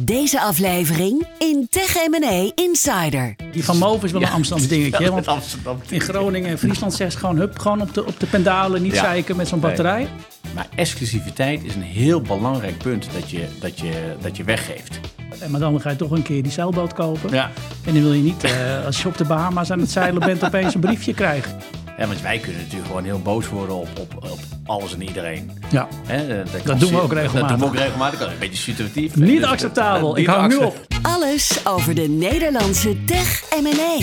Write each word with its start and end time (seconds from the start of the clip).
Deze 0.00 0.40
aflevering 0.40 1.26
in 1.38 1.66
Tech 1.70 1.94
M&A 2.10 2.50
Insider. 2.54 3.36
Die 3.52 3.64
van 3.64 3.78
Move 3.78 4.06
is 4.06 4.12
wel 4.12 4.22
een 4.22 4.28
Amsterdams 4.28 4.68
dingetje. 4.68 5.10
Want 5.10 5.26
Amsterdam. 5.26 5.80
in 5.88 6.00
Groningen 6.00 6.50
en 6.50 6.58
Friesland 6.58 6.94
zegt 6.94 7.12
ze 7.12 7.18
gewoon... 7.18 7.36
Hup, 7.36 7.58
gewoon 7.58 7.80
op 7.80 7.94
de, 7.94 8.06
op 8.06 8.20
de 8.20 8.26
pendalen, 8.26 8.82
niet 8.82 8.94
Ja. 8.94 9.02
zeiken 9.02 9.36
met 9.36 9.48
zo'n 9.48 9.58
Nee. 9.58 9.68
batterij. 9.68 10.08
Maar 10.54 10.66
exclusiviteit 10.74 11.64
is 11.64 11.74
een 11.74 11.82
heel 11.82 12.20
belangrijk 12.20 12.78
punt 12.78 13.08
dat 13.12 13.30
je, 13.30 13.46
dat 13.60 13.78
je, 13.80 14.14
dat 14.20 14.36
je 14.36 14.44
weggeeft. 14.44 15.00
En 15.38 15.50
Maar 15.50 15.60
dan 15.60 15.80
ga 15.80 15.90
je 15.90 15.96
toch 15.96 16.10
een 16.10 16.22
keer 16.22 16.42
die 16.42 16.52
zeilboot 16.52 16.92
kopen. 16.92 17.30
Ja. 17.30 17.50
En 17.84 17.92
dan 17.94 18.02
wil 18.02 18.12
je 18.12 18.22
niet, 18.22 18.44
eh, 18.44 18.84
als 18.84 19.02
je 19.02 19.08
op 19.08 19.16
de 19.18 19.24
Bahama's 19.24 19.70
aan 19.70 19.80
het 19.80 19.90
zeilen 19.90 20.20
bent... 20.20 20.44
opeens 20.44 20.74
een 20.74 20.80
briefje 20.80 21.14
krijgen. 21.14 21.56
Ja, 21.98 22.06
want 22.06 22.20
wij 22.20 22.38
kunnen 22.38 22.60
natuurlijk 22.60 22.86
gewoon 22.86 23.04
heel 23.04 23.20
boos 23.22 23.48
worden 23.48 23.76
op, 23.76 23.88
op, 24.00 24.14
op 24.30 24.38
alles 24.64 24.94
en 24.94 25.02
iedereen. 25.02 25.50
Ja. 25.70 25.88
Hè, 26.06 26.42
kan 26.64 26.78
doen 26.78 26.90
we 26.90 27.00
ook 27.00 27.12
regelmatig. 27.12 27.40
Dat 27.40 27.48
doen 27.48 27.58
we 27.58 27.64
ook 27.76 27.82
regelmatig. 27.84 28.18
Dat 28.18 28.28
is 28.28 28.34
een 28.34 28.40
beetje 28.40 28.56
situatief. 28.62 29.16
Niet 29.16 29.40
Dus, 29.40 29.48
acceptabel. 29.50 30.16
eh, 30.16 30.22
Ik 30.22 30.28
hou 30.28 30.48
nu 30.48 30.56
op. 30.56 30.86
Alles 31.02 31.60
over 31.64 31.94
de 31.94 32.08
Nederlandse 32.08 33.04
Tech 33.04 33.42
M&A. 33.62 33.98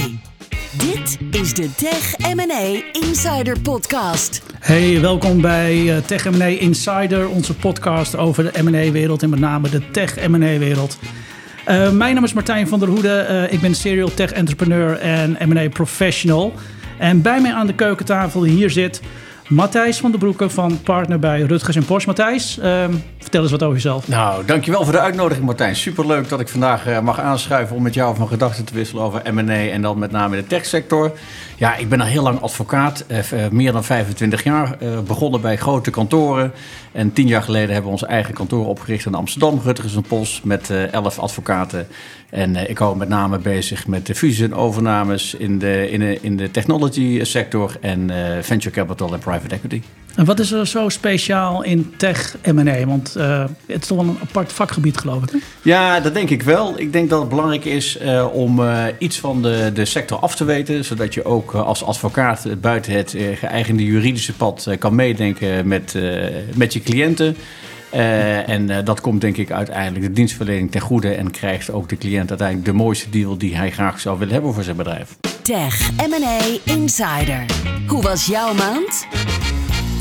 Dit 0.77 1.17
is 1.41 1.53
de 1.53 1.75
Tech 1.75 2.17
M&A 2.35 2.81
Insider 2.91 3.59
Podcast. 3.59 4.41
Hey, 4.59 5.01
welkom 5.01 5.41
bij 5.41 5.95
eh, 5.95 6.03
Tech 6.05 6.29
M&A 6.31 6.45
Insider, 6.45 7.29
onze 7.29 7.53
podcast 7.53 8.15
over 8.17 8.51
de 8.53 8.63
M&A-wereld 8.63 9.23
en 9.23 9.29
met 9.29 9.39
name 9.39 9.69
de 9.69 9.91
Tech 9.91 10.27
M&A-wereld. 10.27 10.97
Eh, 11.65 11.91
mijn 11.91 12.13
naam 12.15 12.23
is 12.23 12.33
Martijn 12.33 12.67
van 12.67 12.79
der 12.79 12.87
Hoede. 12.87 13.17
Eh, 13.19 13.53
ik 13.53 13.61
ben 13.61 13.75
serial 13.75 14.13
tech 14.13 14.31
entrepreneur 14.31 14.97
en 14.99 15.37
M&A 15.49 15.69
professional. 15.69 16.53
En 16.97 17.21
bij 17.21 17.41
mij 17.41 17.53
aan 17.53 17.67
de 17.67 17.73
keukentafel 17.73 18.43
hier 18.43 18.69
zit 18.69 19.01
Matthijs 19.47 19.97
van 19.97 20.11
der 20.11 20.19
Broeke 20.19 20.49
van 20.49 20.81
partner 20.83 21.19
bij 21.19 21.41
Rutgers 21.41 21.75
en 21.75 21.85
Porsche. 21.85 22.09
Matthijs, 22.09 22.59
ehm, 22.59 22.93
vertel 23.17 23.41
eens 23.41 23.51
wat 23.51 23.63
over 23.63 23.75
jezelf. 23.75 24.07
Nou, 24.07 24.45
dankjewel 24.45 24.83
voor 24.83 24.93
de 24.93 24.99
uitnodiging 24.99 25.45
Martijn. 25.45 25.75
Superleuk 25.75 26.29
dat 26.29 26.39
ik 26.39 26.47
vandaag 26.47 26.87
eh, 26.87 26.99
mag 26.99 27.19
aanschuiven 27.19 27.75
om 27.75 27.83
met 27.83 27.93
jou 27.93 28.15
van 28.15 28.27
gedachten 28.27 28.65
te 28.65 28.73
wisselen 28.73 29.03
over 29.03 29.33
M&A 29.33 29.69
en 29.69 29.81
dan 29.81 29.99
met 29.99 30.11
name 30.11 30.35
in 30.35 30.41
de 30.41 30.47
techsector. 30.47 31.11
Ja, 31.57 31.75
ik 31.75 31.89
ben 31.89 32.01
al 32.01 32.07
heel 32.07 32.23
lang 32.23 32.41
advocaat, 32.41 33.03
eh, 33.07 33.45
eh, 33.45 33.51
meer 33.51 33.71
dan 33.71 33.83
25 33.83 34.43
jaar. 34.43 34.77
begonnen 35.05 35.41
bij 35.41 35.57
grote 35.57 35.89
kantoren 35.89 36.51
en 36.91 37.13
tien 37.13 37.27
jaar 37.27 37.41
geleden 37.41 37.69
hebben 37.69 37.91
we 37.91 37.97
ons 37.97 38.05
eigen 38.05 38.33
kantoor 38.33 38.67
opgericht 38.67 39.05
in 39.05 39.13
Amsterdam, 39.13 39.61
Rutgers 39.63 39.95
en 39.95 40.01
Pols, 40.01 40.41
met 40.43 40.69
eh, 40.69 40.93
elf 40.93 41.19
advocaten. 41.19 41.87
En 42.29 42.69
ik 42.69 42.77
hou 42.77 42.91
me 42.91 42.99
met 42.99 43.09
name 43.09 43.37
bezig 43.37 43.87
met 43.87 44.05
de 44.05 44.15
fusies 44.15 44.39
en 44.39 44.53
overnames 44.53 45.33
in 45.33 45.59
de, 45.59 45.91
in 45.91 45.99
de, 45.99 46.17
in 46.21 46.37
de 46.37 46.51
technology 46.51 47.23
sector 47.23 47.77
en 47.81 48.11
venture 48.41 48.75
capital 48.75 49.13
en 49.13 49.19
private 49.19 49.34
equity. 49.47 49.81
En 50.15 50.25
wat 50.25 50.39
is 50.39 50.51
er 50.51 50.67
zo 50.67 50.89
speciaal 50.89 51.63
in 51.63 51.93
Tech 51.97 52.35
M&A? 52.43 52.85
Want 52.85 53.15
eh, 53.15 53.45
het 53.65 53.81
is 53.81 53.87
toch 53.87 53.97
wel 53.97 54.07
een 54.07 54.17
apart 54.21 54.53
vakgebied, 54.53 54.97
geloof 54.97 55.23
ik. 55.23 55.29
Hè? 55.31 55.37
Ja, 55.61 55.99
dat 55.99 56.13
denk 56.13 56.29
ik 56.29 56.41
wel. 56.43 56.79
Ik 56.79 56.93
denk 56.93 57.09
dat 57.09 57.19
het 57.19 57.29
belangrijk 57.29 57.65
is 57.65 57.97
eh, 57.97 58.27
om 58.33 58.63
eh, 58.63 58.83
iets 58.99 59.19
van 59.19 59.41
de, 59.41 59.71
de 59.73 59.85
sector 59.85 60.17
af 60.17 60.35
te 60.35 60.43
weten. 60.43 60.85
Zodat 60.85 61.13
je 61.13 61.25
ook 61.25 61.53
als 61.53 61.83
advocaat 61.83 62.61
buiten 62.61 62.93
het 62.93 63.13
eh, 63.13 63.37
geëigende 63.37 63.83
juridische 63.83 64.33
pad 64.33 64.65
eh, 64.67 64.77
kan 64.77 64.95
meedenken 64.95 65.67
met, 65.67 65.95
eh, 65.95 66.25
met 66.53 66.73
je 66.73 66.81
cliënten. 66.81 67.35
Eh, 67.95 68.49
en 68.49 68.69
eh, 68.69 68.85
dat 68.85 69.01
komt 69.01 69.21
denk 69.21 69.37
ik 69.37 69.51
uiteindelijk 69.51 70.05
de 70.05 70.11
dienstverlening 70.11 70.71
ten 70.71 70.81
goede. 70.81 71.13
En 71.13 71.31
krijgt 71.31 71.71
ook 71.71 71.89
de 71.89 71.97
cliënt 71.97 72.29
uiteindelijk 72.29 72.67
de 72.67 72.73
mooiste 72.73 73.09
deal 73.09 73.37
die 73.37 73.55
hij 73.55 73.71
graag 73.71 73.99
zou 73.99 74.19
willen 74.19 74.33
hebben 74.33 74.53
voor 74.53 74.63
zijn 74.63 74.75
bedrijf. 74.75 75.17
Tech 75.41 75.91
M&A 76.07 76.39
Insider. 76.63 77.45
Hoe 77.87 78.01
was 78.01 78.25
jouw 78.25 78.53
maand? 78.53 79.07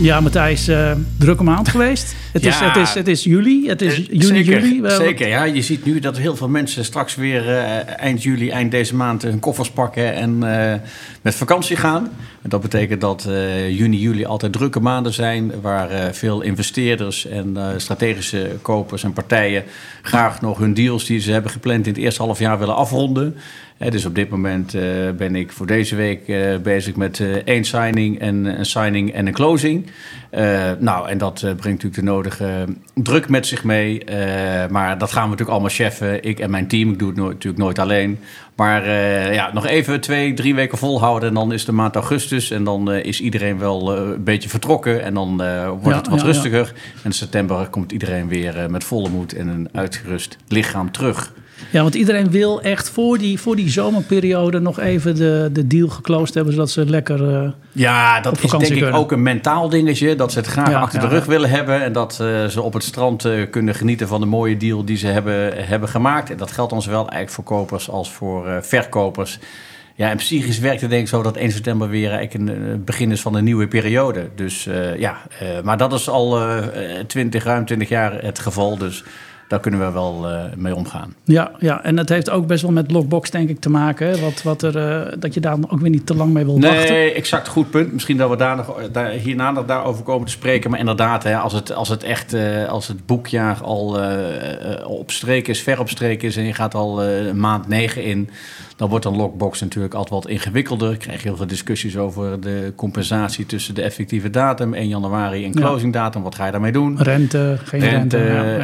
Ja, 0.01 0.21
Matthijs, 0.21 0.69
eh, 0.69 0.93
drukke 1.19 1.43
maand 1.43 1.69
geweest. 1.69 2.15
Het, 2.33 2.47
is, 2.47 2.61
het, 2.61 2.77
is, 2.77 2.95
het 2.95 3.09
is 3.09 3.25
juli, 3.25 3.69
het 3.69 3.83
is 3.83 3.99
Eh, 3.99 4.07
juni, 4.07 4.45
zeker, 4.45 4.67
juli. 4.67 4.91
Zeker, 4.91 5.29
ja. 5.29 5.45
Je 5.45 5.63
ziet 5.63 5.85
nu 5.85 5.99
dat 5.99 6.19
heel 6.19 6.37
veel 6.37 6.49
mensen 6.49 6.85
straks 6.85 7.15
weer 7.15 7.49
eh, 7.49 7.99
eind 8.01 8.23
juli, 8.23 8.51
eind 8.51 8.71
deze 8.71 8.95
maand 8.95 9.23
hun 9.23 9.39
koffers 9.39 9.71
pakken 9.71 10.15
en 10.15 10.39
met 11.23 11.35
vakantie 11.35 11.77
gaan. 11.77 12.09
En 12.43 12.49
dat 12.49 12.61
betekent 12.61 13.01
dat 13.01 13.29
juni, 13.71 13.99
juli 13.99 14.25
altijd 14.25 14.53
drukke 14.53 14.81
maanden 14.81 15.13
zijn, 15.13 15.53
waar 15.61 16.15
veel 16.15 16.41
investeerders 16.41 17.27
en 17.27 17.57
strategische 17.77 18.51
kopers 18.63 19.05
en 19.05 19.13
partijen 19.13 19.65
graag 20.03 20.41
nog 20.41 20.59
hun 20.59 20.75
deals 20.75 21.05
die 21.05 21.21
ze 21.21 21.33
hebben 21.33 21.51
gepland 21.51 21.87
in 21.87 21.93
het 21.93 22.03
eerste 22.03 22.23
half 22.23 22.39
jaar 22.39 22.59
willen 22.59 22.77
afronden. 22.77 23.37
Dus 23.79 24.05
op 24.05 24.15
dit 24.15 24.29
moment 24.29 24.75
eh, 24.75 24.83
ben 25.17 25.37
ik 25.37 25.53
voor 25.53 25.67
deze 25.67 25.97
week 25.97 26.29
eh, 26.29 26.57
bezig 26.59 26.97
met 26.97 27.21
eh, 27.21 27.33
één 27.33 27.65
signing 27.65 28.19
en 28.19 28.45
een 28.45 28.67
signing 28.67 29.13
en 29.13 29.27
een 29.27 29.33
closing. 29.33 29.87
Nou, 30.79 31.09
en 31.09 31.19
dat 31.19 31.41
brengt 31.41 31.65
natuurlijk 31.65 31.95
de 31.95 32.03
nodige 32.03 32.65
druk 32.95 33.29
met 33.29 33.47
zich 33.47 33.65
mee. 33.65 34.03
Maar 34.71 34.99
dat 34.99 35.13
gaan 35.13 35.23
we 35.23 35.29
natuurlijk 35.29 35.51
allemaal 35.51 35.71
cheffen. 35.71 36.25
Ik 36.25 36.41
en 36.41 36.51
mijn 36.51 36.67
team. 36.67 36.91
Ik 36.91 36.99
doe 36.99 37.09
het 37.09 37.17
natuurlijk 37.17 37.63
nooit 37.63 37.79
alleen. 37.79 38.19
Maar 38.57 38.91
ja, 39.33 39.51
nog 39.53 39.67
even 39.67 40.01
twee, 40.01 40.35
drie 40.35 40.55
weken 40.55 40.79
volhouden. 40.79 41.29
En 41.29 41.35
dan 41.35 41.53
is 41.53 41.65
de 41.65 41.73
maand 41.73 41.95
augustus. 41.95 42.51
En 42.51 42.65
dan 42.65 42.93
is 42.93 43.21
iedereen 43.21 43.59
wel 43.59 43.97
een 43.97 44.25
beetje 44.25 44.49
vertrokken. 44.49 45.03
En 45.03 45.15
dan 45.15 45.37
wordt 45.37 45.85
Ja, 45.85 45.97
het 45.97 46.09
wat 46.09 46.21
ja, 46.21 46.27
ja. 46.27 46.33
rustiger. 46.33 46.73
En 46.95 47.05
in 47.05 47.13
september 47.13 47.69
komt 47.69 47.93
iedereen 47.93 48.29
weer 48.29 48.71
met 48.71 48.85
volle 48.85 49.09
moed 49.09 49.35
en 49.35 49.49
een 49.49 49.69
uitgerust 49.73 50.37
lichaam 50.49 50.91
terug. 50.91 51.33
Ja, 51.71 51.83
want 51.83 51.95
iedereen 51.95 52.31
wil 52.31 52.63
echt 52.63 52.91
voor 52.91 53.19
die, 53.19 53.41
voor 53.41 53.57
die 53.57 53.71
zomerperiode 53.71 54.59
nog 54.59 54.81
even 54.81 55.15
de, 55.15 55.49
de 55.53 55.67
deal 55.67 55.89
geclosed 55.89 56.35
hebben, 56.35 56.53
zodat 56.53 56.71
ze 56.71 56.87
lekker... 56.87 57.35
eh, 57.35 57.51
Ja, 57.73 58.21
dat 58.21 58.43
is 58.43 58.51
denk 58.51 58.67
ik 58.67 58.95
ook 58.95 59.13
een 59.13 59.23
mentaal 59.23 59.69
dingetje. 59.69 60.17
Dat 60.17 60.33
ze 60.33 60.39
het 60.39 60.47
graag 60.47 60.71
Ja, 60.71 60.81
achter 60.81 61.01
de 61.01 61.07
ja. 61.07 61.13
rug 61.13 61.25
willen 61.25 61.51
hebben. 61.51 61.83
En 61.83 61.93
dat 61.93 62.19
eh, 62.21 62.45
ze 62.45 62.63
op 62.63 62.73
het 62.73 62.83
strand 62.85 63.25
eh, 63.25 63.51
kunnen 63.51 63.75
genieten 63.75 64.09
van 64.09 64.21
de 64.21 64.27
mooie 64.27 64.57
deal 64.57 64.85
die 64.85 64.97
ze 64.97 65.07
hebben, 65.07 65.67
hebben 65.67 65.89
gemaakt. 65.89 66.31
En 66.31 66.37
dat 66.37 66.53
geldt 66.53 66.71
dan 66.71 66.83
zowel 66.83 67.01
eigenlijk 67.09 67.31
voor 67.31 67.45
kopers 67.45 67.91
als 67.91 68.11
voor 68.11 68.59
verkopers. 68.63 69.39
Ja, 69.95 70.11
en 70.11 70.17
psychisch 70.17 70.59
werkt 70.59 70.81
het 70.81 70.91
denk 70.91 71.03
ik 71.03 71.09
zo 71.09 71.23
dat 71.23 71.37
1 71.37 71.53
september 71.53 71.89
weer 71.89 72.11
eigenlijk 72.13 72.51
een 72.51 72.85
begin 72.85 73.11
is 73.13 73.21
van 73.21 73.35
een 73.35 73.45
nieuwe 73.45 73.69
periode. 73.69 74.29
Dus 74.35 74.69
ja, 74.99 75.17
maar 75.65 75.77
dat 75.77 75.93
is 75.93 76.09
al 76.09 76.41
eh 76.41 76.59
20, 77.07 77.45
ruim 77.45 77.65
20 77.65 77.89
jaar 77.89 78.23
het 78.23 78.39
geval. 78.39 78.79
Dus 78.79 79.05
daar 79.55 79.63
kunnen 79.63 79.87
we 79.87 79.93
wel 79.93 80.31
eh, 80.31 80.43
mee 80.57 80.75
omgaan. 80.75 81.15
ja, 81.25 81.51
ja, 81.59 81.85
en 81.85 81.97
dat 81.97 82.09
heeft 82.09 82.31
ook 82.31 82.47
best 82.47 82.63
wel 82.63 82.73
met 82.73 82.91
Lockbox 82.91 83.31
denk 83.31 83.49
ik 83.49 83.61
te 83.61 83.71
maken. 83.71 84.09
hè, 84.09 84.21
Wat, 84.21 84.43
wat 84.43 84.63
er, 84.63 84.77
eh, 84.77 85.13
dat 85.19 85.35
je 85.35 85.41
daar 85.41 85.57
ook 85.69 85.81
weer 85.81 85.91
niet 85.91 86.07
te 86.07 86.15
lang 86.15 86.33
mee 86.33 86.45
wil 86.45 86.61
wachten. 86.61 86.93
Nee, 86.93 87.13
exact 87.13 87.49
goed 87.49 87.71
punt. 87.71 87.93
Misschien 87.93 88.17
dat 88.17 88.31
we 88.31 88.37
daar 88.37 88.57
nog, 88.57 88.89
daar, 88.93 89.11
hierna 89.11 89.51
nog 89.51 89.67
daarover 89.67 90.05
komen 90.05 90.27
te 90.27 90.33
spreken. 90.33 90.71
Maar 90.71 90.79
inderdaad, 90.79 91.23
hè, 91.23 91.37
als, 91.37 91.53
het, 91.53 91.73
als 91.73 91.89
het 91.89 92.03
echt 92.03 92.33
eh, 92.33 92.69
als 92.69 92.89
het 92.89 93.07
boekjaar 93.07 93.63
al 93.63 93.99
op 94.87 95.11
streek 95.11 95.49
is, 95.49 95.63
ver 95.63 95.81
op 95.81 95.89
streek 95.89 96.23
is 96.23 96.37
en 96.37 96.45
je 96.45 96.55
gaat 96.55 96.75
al 96.75 97.03
maand 97.35 97.69
9 97.69 98.03
in, 98.03 98.31
dan 98.77 98.89
wordt 98.89 99.05
een 99.05 99.17
lockbox 99.17 99.61
natuurlijk 99.61 99.95
altijd 99.95 100.13
wat 100.23 100.29
ingewikkelder. 100.33 100.91
Je 100.91 100.97
krijgt 100.97 101.23
heel 101.25 101.37
veel 101.37 101.47
discussies 101.47 101.97
over 101.97 102.41
de 102.41 102.73
compensatie 102.77 103.47
tussen 103.47 103.75
de 103.75 103.83
effectieve 103.83 104.31
datum 104.31 104.75
1 104.75 104.89
januari 104.89 105.45
en 105.45 105.55
closing 105.55 105.93
datum. 105.93 106.23
Wat 106.23 106.35
ga 106.35 106.45
je 106.47 106.53
daarmee 106.53 106.73
doen? 106.73 107.03
Rente, 107.03 107.59
geen 107.65 107.81
rente. 107.81 108.19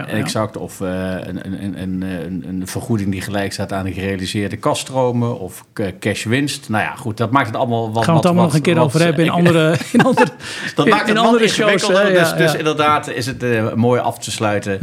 Exact. 0.09 0.57
Of 0.57 0.81
eh, 0.81 0.89
een, 1.21 1.47
een, 1.47 1.63
een, 1.63 1.83
een, 1.83 2.03
een, 2.03 2.45
een 2.49 2.67
vergoeding 2.67 3.11
die 3.11 3.21
gelijk 3.21 3.53
staat 3.53 3.73
aan 3.73 3.85
de 3.85 3.93
gerealiseerde 3.93 4.57
kaststromen. 4.57 5.39
Of 5.41 5.65
k- 5.73 5.93
cashwinst. 6.01 6.69
Nou 6.69 6.83
ja, 6.83 6.95
goed, 6.95 7.17
dat 7.17 7.31
maakt 7.31 7.47
het 7.47 7.57
allemaal 7.57 7.93
wat... 7.93 8.05
Gaan 8.05 8.13
we 8.13 8.19
het 8.19 8.27
allemaal 8.29 8.45
nog 8.45 8.55
een 8.55 8.63
keer 8.63 8.79
over 8.79 9.01
hebben 9.05 9.25
in 9.25 9.31
andere, 9.31 9.77
in 9.93 10.03
andere, 10.03 10.27
Dat 10.75 10.89
maakt 10.89 11.09
het 11.09 11.19
andere 11.19 11.49
shows. 11.49 11.87
dus, 11.87 12.35
dus 12.35 12.55
inderdaad 12.55 13.09
is 13.09 13.27
het 13.27 13.43
eh, 13.43 13.73
mooi 13.75 14.01
af 14.01 14.19
te 14.19 14.31
sluiten. 14.31 14.79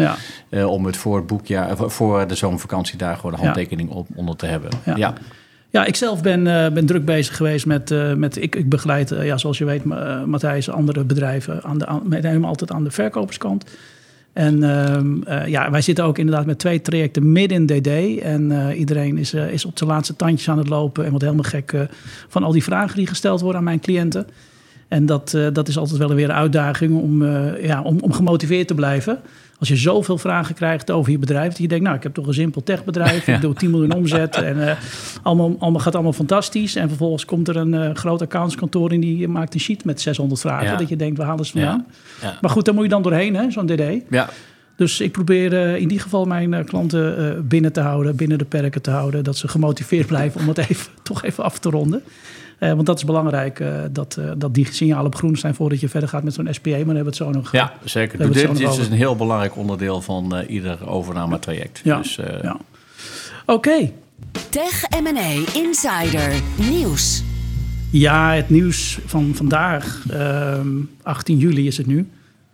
Eh, 0.49 0.69
om 0.71 0.85
het 0.85 0.97
voor 0.97 1.15
het 1.15 1.27
boekjaar, 1.27 1.77
voor 1.77 2.27
de 2.27 2.35
zomervakantie 2.35 2.97
daar 2.97 3.15
gewoon 3.15 3.31
de 3.31 3.38
Ja. 3.38 3.44
handtekening 3.44 3.89
op, 3.89 4.07
onder 4.15 4.35
te 4.35 4.45
hebben. 4.45 4.69
Ja. 4.95 5.13
Ja. 5.77 5.85
Ik 5.85 5.95
zelf 5.95 6.21
ben, 6.21 6.47
eh, 6.47 6.71
ben 6.71 6.85
druk 6.85 7.05
bezig 7.05 7.35
geweest 7.35 7.65
met... 7.65 7.91
eh, 7.91 8.13
met 8.13 8.41
ik, 8.41 8.55
ik 8.55 8.69
begeleid, 8.69 9.11
eh, 9.11 9.25
ja, 9.25 9.38
zoals 9.38 9.57
je 9.57 9.65
weet, 9.65 9.83
Matthijs, 10.25 10.69
andere 10.69 11.03
bedrijven... 11.03 11.63
Aan 11.63 11.77
de, 11.77 11.88
met 12.03 12.23
helemaal 12.23 12.49
altijd 12.49 12.71
aan 12.71 12.83
de 12.83 12.91
verkoperskant. 12.91 13.65
En 14.33 14.63
ehm, 14.63 15.21
eh, 15.21 15.47
ja, 15.47 15.71
wij 15.71 15.81
zitten 15.81 16.05
ook 16.05 16.17
inderdaad 16.17 16.45
met 16.45 16.59
twee 16.59 16.81
trajecten 16.81 17.31
midden 17.31 17.57
in 17.57 17.81
DD. 17.81 18.21
En 18.21 18.71
iedereen 18.75 19.18
is, 19.18 19.33
is 19.33 19.65
op 19.65 19.77
zijn 19.77 19.89
laatste 19.89 20.15
tandjes 20.15 20.50
aan 20.50 20.57
het 20.57 20.69
lopen... 20.69 21.03
en 21.03 21.09
wordt 21.09 21.25
helemaal 21.25 21.50
gek 21.50 21.88
van 22.27 22.44
al 22.44 22.51
die 22.51 22.63
vragen 22.63 22.97
die 22.97 23.07
gesteld 23.07 23.41
worden 23.41 23.57
aan 23.57 23.63
mijn 23.63 23.80
cliënten. 23.80 24.27
En 24.88 25.06
dat, 25.06 25.38
dat 25.53 25.68
is 25.68 25.77
altijd 25.77 25.97
wel 25.97 26.13
weer 26.13 26.30
een 26.30 26.35
uitdaging 26.35 27.01
om, 27.01 27.25
ja, 27.62 27.81
om, 27.81 28.00
om 28.00 28.13
gemotiveerd 28.13 28.68
te 28.68 28.75
blijven. 28.75 29.19
Als 29.59 29.69
je 29.69 29.75
zoveel 29.75 30.18
vragen 30.18 30.56
krijgt 30.56 30.92
over 30.92 31.12
je 31.12 31.18
bedrijf, 31.18 31.50
dat 31.50 31.57
je 31.57 31.68
denkt, 31.68 31.83
nou, 31.83 31.95
ik 31.95 32.04
heb 32.04 32.13
toch 32.13 32.27
een 32.27 32.33
simpel 32.33 32.63
techbedrijf, 32.63 33.25
Ja. 33.25 33.33
ik 33.36 33.42
doe 33.42 33.54
10 33.54 33.69
miljoen 33.69 33.94
omzet 33.94 34.36
en 34.36 34.68
eh, 34.68 34.75
allemaal, 35.24 35.56
allemaal 35.59 35.81
gaat 35.81 35.94
allemaal 35.94 36.13
fantastisch. 36.13 36.75
En 36.75 36.88
vervolgens 36.88 37.25
komt 37.25 37.48
er 37.48 37.56
een 37.56 37.74
eh, 37.74 37.95
groot 37.95 38.21
accountskantoor 38.21 38.89
en 38.89 39.00
die 39.00 39.27
maakt 39.27 39.54
een 39.54 39.59
sheet 39.59 39.86
met 39.86 40.01
600 40.01 40.42
vragen. 40.42 40.68
Ja. 40.68 40.75
Dat 40.75 40.89
je 40.89 40.95
denkt, 40.95 41.18
waar 41.18 41.27
halen 41.27 41.45
ze 41.45 41.51
vandaan? 41.51 41.86
Ja. 42.21 42.38
Maar 42.42 42.51
goed, 42.51 42.65
daar 42.65 42.74
moet 42.74 42.83
je 42.83 42.89
dan 42.89 43.01
doorheen, 43.01 43.36
hè, 43.36 43.51
zo'n 43.51 43.65
DD. 43.65 43.83
ja. 44.09 44.30
Dus 44.77 45.01
ik 45.01 45.12
probeer 45.12 45.54
uh, 45.54 45.75
in 45.75 45.81
ieder 45.81 46.00
geval 46.00 46.25
mijn 46.25 46.54
uh, 46.54 46.63
klanten 46.65 47.19
uh, 47.19 47.39
binnen 47.42 47.74
te 47.74 47.80
houden, 47.80 48.15
binnen 48.15 48.38
de 48.38 48.45
perken 48.45 48.81
te 48.81 48.92
houden. 48.92 49.24
Dat 49.24 49.38
ze 49.38 49.48
gemotiveerd 49.48 50.07
blijven 50.07 50.42
om 50.42 50.48
het 50.48 50.57
even, 50.69 50.92
toch 51.04 51.24
even 51.24 51.44
af 51.44 51.59
te 51.59 51.69
ronden. 51.69 52.04
Want 52.59 52.86
dat 52.86 52.98
is 52.98 53.04
belangrijk, 53.04 53.63
dat, 53.92 54.19
dat 54.38 54.54
die 54.54 54.68
signalen 54.71 55.06
op 55.06 55.15
groen 55.15 55.38
zijn 55.38 55.56
voordat 55.56 55.80
je 55.80 55.89
verder 55.89 56.09
gaat 56.09 56.24
met 56.24 56.33
zo'n 56.33 56.48
SPA. 56.51 56.69
Maar 56.69 56.77
dan 56.77 56.95
hebben 56.95 57.04
we 57.04 57.09
het 57.09 57.15
zo 57.15 57.31
nog 57.31 57.51
Ja, 57.51 57.74
zeker. 57.83 58.33
Dit 58.33 58.59
is 58.59 58.75
dus 58.75 58.88
een 58.88 58.94
heel 58.94 59.15
belangrijk 59.15 59.57
onderdeel 59.57 60.01
van 60.01 60.39
ieder 60.48 60.89
overnametraject. 60.89 61.81
Ja, 61.83 61.98
dus, 61.98 62.15
ja. 62.15 62.57
Oké. 63.45 63.54
Okay. 63.69 63.94
Tech 64.50 64.83
M&A 65.01 65.59
Insider 65.59 66.42
Nieuws. 66.69 67.24
Ja, 67.92 68.33
het 68.33 68.50
nieuws 68.50 69.00
van 69.06 69.31
vandaag, 69.36 70.04
18 71.04 71.36
ehm, 71.36 71.45
juli 71.45 71.68
is 71.68 71.77
het 71.77 71.88
nu, 71.88 72.09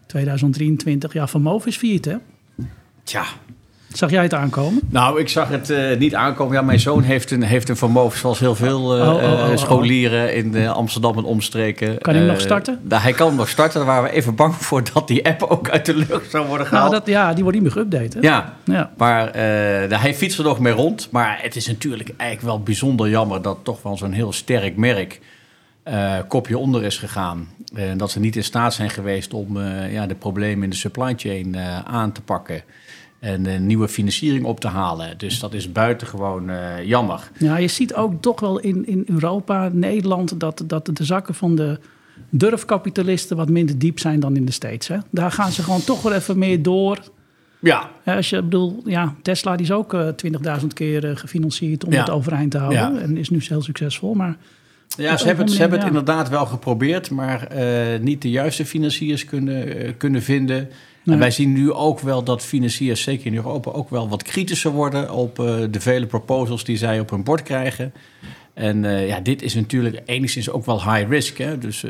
2023. 0.06 1.14
Ja, 1.14 1.28
Van 1.28 1.42
Moof 1.42 1.66
is 1.66 1.78
failliet, 1.78 2.06
hè? 2.06 2.16
Tja. 3.04 3.26
Zag 3.94 4.10
jij 4.10 4.24
het 4.24 4.34
aankomen? 4.34 4.82
Nou, 4.90 5.20
ik 5.20 5.30
zag 5.30 5.50
het 5.50 5.70
uh, 5.70 5.98
niet 5.98 6.16
aankomen. 6.16 6.54
Ja, 6.54 6.62
mijn 6.62 6.80
zoon 6.80 7.04
heeft 7.04 7.32
een, 7.32 7.44
heeft 7.44 7.70
een 7.70 7.78
vermogen, 7.78 8.20
zoals 8.20 8.40
heel 8.40 8.56
veel 8.56 8.98
uh, 8.98 9.10
oh, 9.10 9.24
oh, 9.24 9.50
oh, 9.50 9.58
scholieren 9.58 10.36
in 10.36 10.68
Amsterdam 10.68 11.18
en 11.18 11.24
omstreken. 11.24 11.98
Kan 11.98 12.16
hij 12.16 12.26
nog 12.26 12.42
starten? 12.42 12.80
Nou, 12.82 13.02
hij 13.02 13.14
kan 13.14 13.36
nog 13.36 13.50
starten. 13.50 13.78
Daar 13.80 13.88
waren 13.88 14.04
we 14.04 14.16
even 14.16 14.36
bang 14.36 14.56
voor 14.56 14.84
dat 14.94 15.08
die 15.08 15.26
app 15.26 15.44
ook 15.44 15.70
uit 15.70 15.86
de 15.86 15.96
lucht 15.96 16.30
zou 16.30 16.48
worden 16.48 16.68
gehaald. 16.68 16.92
Nou, 16.92 17.04
dat, 17.04 17.14
ja, 17.14 17.34
die 17.34 17.44
wordt 17.44 17.60
niet 17.60 17.76
meer 17.76 17.86
geüpdate. 17.86 18.20
Ja, 18.22 18.54
ja, 18.64 18.92
maar 18.98 19.30
hij 20.02 20.14
fietst 20.16 20.38
er 20.38 20.44
nog 20.44 20.60
mee 20.60 20.74
rond. 20.74 21.08
Maar 21.12 21.40
het 21.42 21.56
is 21.56 21.68
natuurlijk 21.68 22.14
eigenlijk 22.18 22.50
wel 22.50 22.64
bijzonder 22.64 23.10
jammer 23.10 23.42
dat 23.42 23.58
toch 23.64 23.82
wel 23.82 23.98
zo'n 23.98 24.12
heel 24.12 24.34
sterk 24.34 24.78
merk 24.78 25.20
uh, 25.88 26.16
kopje 26.28 26.58
onder 26.58 26.84
is 26.84 26.98
gegaan. 26.98 27.48
En 27.76 27.98
dat 27.98 28.12
ze 28.12 28.20
niet 28.20 28.36
in 28.36 28.44
staat 28.44 28.74
zijn 28.74 28.90
geweest 28.90 29.34
om 29.34 29.58
uh, 29.58 29.94
ja, 29.94 30.06
de 30.06 30.16
problemen 30.16 30.64
in 30.64 30.70
de 30.70 30.76
supply 30.76 31.14
chain 31.18 31.58
aan 31.86 32.12
te 32.12 32.22
pakken. 32.22 32.62
En 33.24 33.46
een 33.46 33.66
nieuwe 33.66 33.88
financiering 33.88 34.46
op 34.46 34.60
te 34.60 34.68
halen. 34.68 35.18
Dus 35.18 35.40
dat 35.40 35.54
is 35.54 35.72
buitengewoon 35.72 36.52
jammer. 36.86 37.32
Ja, 37.38 37.58
je 37.58 37.68
ziet 37.68 37.94
ook 37.94 38.22
toch 38.22 38.40
wel 38.40 38.60
in, 38.60 38.88
in 38.88 39.04
Europa, 39.08 39.70
Nederland, 39.74 40.40
dat, 40.40 40.64
dat 40.68 40.90
de 40.94 41.04
zakken 41.04 41.36
van 41.36 41.56
de 41.56 41.80
durfkapitalisten 42.30 43.38
wat 43.38 43.50
minder 43.50 43.78
diep 43.78 44.00
zijn 44.00 44.20
dan 44.20 44.36
in 44.36 44.46
de 44.46 44.52
States. 44.52 44.88
Hè? 44.88 44.98
Daar 45.10 45.32
gaan 45.32 45.52
ze 45.52 45.64
gewoon 45.64 45.84
toch 45.84 46.02
wel 46.02 46.14
even 46.14 46.38
meer 46.38 46.62
door. 46.62 47.00
Ja. 47.60 47.90
Als 48.06 48.30
je 48.30 48.42
bedoel, 48.42 48.82
ja, 48.86 49.16
Tesla 49.22 49.56
die 49.56 49.66
is 49.66 49.72
ook 49.72 49.96
20.000 50.62 50.68
keer 50.74 51.18
gefinancierd 51.18 51.86
om 51.86 51.92
het 51.94 52.10
overeind 52.10 52.52
te 52.52 52.58
houden. 52.58 52.94
Ja. 52.94 53.00
En 53.00 53.18
is 53.18 53.30
nu 53.30 53.42
heel 53.48 53.62
succesvol. 53.62 54.14
Maar 54.14 54.38
ja, 54.98 55.18
ze 55.18 55.26
hebben, 55.26 55.46
het, 55.46 55.54
ze 55.54 55.62
hebben 55.62 55.80
het 55.80 55.88
inderdaad 55.88 56.30
wel 56.30 56.46
geprobeerd, 56.46 57.10
maar 57.10 57.48
uh, 57.56 58.00
niet 58.00 58.22
de 58.22 58.30
juiste 58.30 58.66
financiers 58.66 59.26
kunnen, 59.26 59.98
kunnen 59.98 60.22
vinden. 60.22 60.70
En 61.06 61.20
wij 61.20 61.32
zien 61.32 61.54
nu 61.54 61.72
ook 61.72 62.00
wel 62.00 62.24
dat 62.24 62.44
financiers, 62.44 63.02
zeker 63.02 63.26
in 63.26 63.36
Europa, 63.36 63.72
ook 63.72 63.90
wel 63.90 64.10
wat 64.10 64.24
kritischer 64.24 64.72
worden 64.72 65.12
op 65.12 65.40
uh, 65.40 65.56
de 65.72 65.80
vele 65.80 66.06
proposals 66.06 66.64
die 66.64 66.78
zij 66.78 67.00
op 67.00 67.10
hun 67.10 67.24
bord 67.24 67.44
krijgen. 67.44 67.94
En 68.54 68.84
ja, 68.84 69.20
dit 69.20 69.42
is 69.42 69.56
natuurlijk 69.56 70.02
enigszins 70.06 70.50
ook 70.50 70.66
wel 70.66 70.94
high 70.94 71.10
risk. 71.10 71.38
Hè? 71.38 71.58
Dus 71.58 71.86